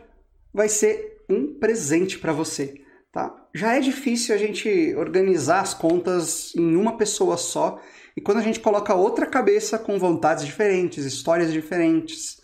vai 0.53 0.69
ser 0.69 1.25
um 1.27 1.59
presente 1.59 2.19
para 2.19 2.35
você, 2.35 2.83
tá? 3.11 3.35
já 3.55 3.75
é 3.75 3.81
difícil 3.81 4.35
a 4.35 4.39
gente 4.39 4.95
organizar 4.95 5.63
as 5.63 5.73
contas 5.73 6.55
em 6.55 6.77
uma 6.77 6.99
pessoa 6.99 7.39
só. 7.39 7.81
E 8.15 8.21
quando 8.21 8.39
a 8.39 8.43
gente 8.43 8.61
coloca 8.61 8.95
outra 8.95 9.25
cabeça 9.25 9.79
com 9.79 9.99
vontades 9.99 10.45
diferentes, 10.45 11.07
histórias 11.07 11.51
diferentes, 11.51 12.43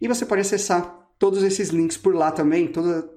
E 0.00 0.06
você 0.06 0.24
pode 0.24 0.42
acessar 0.42 0.96
todos 1.18 1.42
esses 1.42 1.70
links 1.70 1.96
por 1.96 2.14
lá 2.14 2.30
também 2.30 2.70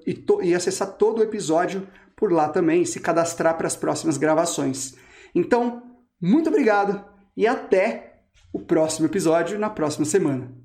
e, 0.06 0.14
to, 0.14 0.42
e 0.42 0.54
acessar 0.54 0.96
todo 0.96 1.20
o 1.20 1.22
episódio 1.22 1.86
por 2.16 2.32
lá 2.32 2.48
também, 2.48 2.84
se 2.84 3.00
cadastrar 3.00 3.56
para 3.56 3.66
as 3.66 3.76
próximas 3.76 4.16
gravações. 4.16 4.94
Então, 5.34 5.82
muito 6.20 6.48
obrigado 6.48 7.04
e 7.36 7.46
até 7.46 8.22
o 8.52 8.60
próximo 8.60 9.06
episódio 9.06 9.58
na 9.58 9.70
próxima 9.70 10.04
semana. 10.04 10.61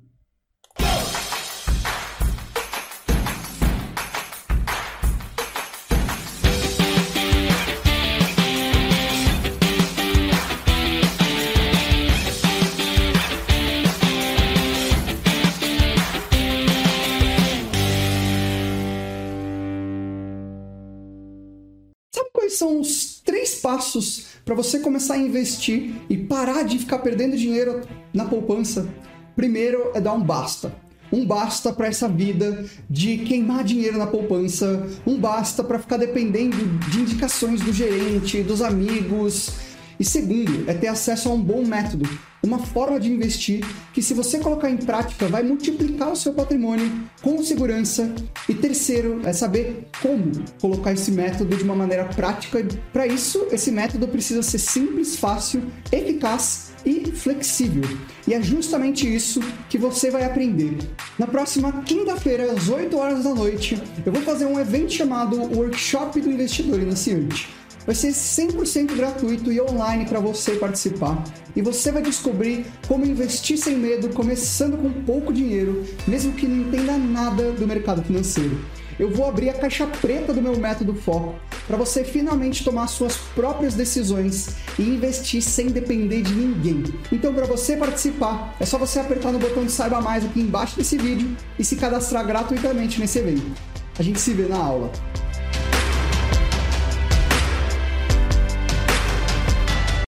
Passos 23.88 24.26
para 24.44 24.54
você 24.54 24.80
começar 24.80 25.14
a 25.14 25.18
investir 25.18 25.94
e 26.10 26.16
parar 26.16 26.62
de 26.62 26.78
ficar 26.78 26.98
perdendo 26.98 27.36
dinheiro 27.36 27.82
na 28.12 28.26
poupança. 28.26 28.86
Primeiro 29.34 29.90
é 29.94 30.00
dar 30.00 30.12
um 30.12 30.22
basta. 30.22 30.72
Um 31.10 31.24
basta 31.24 31.72
para 31.72 31.86
essa 31.86 32.06
vida 32.06 32.66
de 32.88 33.18
queimar 33.18 33.64
dinheiro 33.64 33.96
na 33.96 34.06
poupança, 34.06 34.86
um 35.06 35.18
basta 35.18 35.64
para 35.64 35.78
ficar 35.78 35.96
dependendo 35.96 36.56
de 36.90 37.00
indicações 37.00 37.62
do 37.62 37.72
gerente, 37.72 38.42
dos 38.42 38.60
amigos. 38.60 39.52
E 39.98 40.04
segundo, 40.04 40.70
é 40.70 40.74
ter 40.74 40.88
acesso 40.88 41.28
a 41.28 41.32
um 41.32 41.40
bom 41.40 41.64
método 41.64 42.08
uma 42.42 42.58
forma 42.58 42.98
de 42.98 43.10
investir 43.10 43.64
que, 43.92 44.02
se 44.02 44.14
você 44.14 44.38
colocar 44.38 44.70
em 44.70 44.76
prática, 44.76 45.26
vai 45.28 45.42
multiplicar 45.42 46.12
o 46.12 46.16
seu 46.16 46.32
patrimônio 46.32 46.90
com 47.20 47.42
segurança. 47.42 48.12
E 48.48 48.54
terceiro, 48.54 49.20
é 49.24 49.32
saber 49.32 49.88
como 50.00 50.32
colocar 50.60 50.92
esse 50.92 51.10
método 51.10 51.56
de 51.56 51.64
uma 51.64 51.74
maneira 51.74 52.04
prática. 52.04 52.64
Para 52.92 53.06
isso, 53.06 53.46
esse 53.50 53.70
método 53.70 54.08
precisa 54.08 54.42
ser 54.42 54.58
simples, 54.58 55.16
fácil, 55.16 55.62
eficaz 55.92 56.72
e 56.86 57.10
flexível. 57.10 57.82
E 58.26 58.34
é 58.34 58.40
justamente 58.40 59.12
isso 59.12 59.40
que 59.68 59.76
você 59.76 60.10
vai 60.10 60.24
aprender. 60.24 60.78
Na 61.18 61.26
próxima 61.26 61.82
quinta-feira, 61.82 62.52
às 62.52 62.68
8 62.68 62.96
horas 62.96 63.24
da 63.24 63.34
noite, 63.34 63.80
eu 64.06 64.12
vou 64.12 64.22
fazer 64.22 64.46
um 64.46 64.58
evento 64.58 64.92
chamado 64.92 65.36
Workshop 65.36 66.20
do 66.20 66.30
Investidor 66.30 66.80
Iniciante. 66.80 67.57
Vai 67.88 67.94
ser 67.94 68.08
100% 68.08 68.94
gratuito 68.94 69.50
e 69.50 69.58
online 69.62 70.04
para 70.04 70.20
você 70.20 70.56
participar. 70.56 71.24
E 71.56 71.62
você 71.62 71.90
vai 71.90 72.02
descobrir 72.02 72.66
como 72.86 73.06
investir 73.06 73.56
sem 73.56 73.78
medo, 73.78 74.10
começando 74.10 74.76
com 74.76 74.92
pouco 75.04 75.32
dinheiro, 75.32 75.86
mesmo 76.06 76.34
que 76.34 76.46
não 76.46 76.68
entenda 76.68 76.98
nada 76.98 77.50
do 77.52 77.66
mercado 77.66 78.02
financeiro. 78.02 78.60
Eu 78.98 79.10
vou 79.10 79.26
abrir 79.26 79.48
a 79.48 79.54
caixa 79.54 79.86
preta 79.86 80.34
do 80.34 80.42
meu 80.42 80.54
método 80.58 80.94
Foco 80.94 81.34
para 81.66 81.78
você 81.78 82.04
finalmente 82.04 82.62
tomar 82.62 82.88
suas 82.88 83.16
próprias 83.34 83.72
decisões 83.72 84.48
e 84.78 84.82
investir 84.82 85.40
sem 85.40 85.68
depender 85.68 86.20
de 86.20 86.34
ninguém. 86.34 86.84
Então, 87.10 87.32
para 87.32 87.46
você 87.46 87.74
participar, 87.74 88.54
é 88.60 88.66
só 88.66 88.76
você 88.76 89.00
apertar 89.00 89.32
no 89.32 89.38
botão 89.38 89.64
de 89.64 89.72
saiba 89.72 89.98
mais 89.98 90.26
aqui 90.26 90.40
embaixo 90.40 90.76
desse 90.76 90.98
vídeo 90.98 91.34
e 91.58 91.64
se 91.64 91.76
cadastrar 91.76 92.26
gratuitamente 92.26 93.00
nesse 93.00 93.18
evento. 93.20 93.50
A 93.98 94.02
gente 94.02 94.20
se 94.20 94.34
vê 94.34 94.42
na 94.42 94.58
aula. 94.58 94.92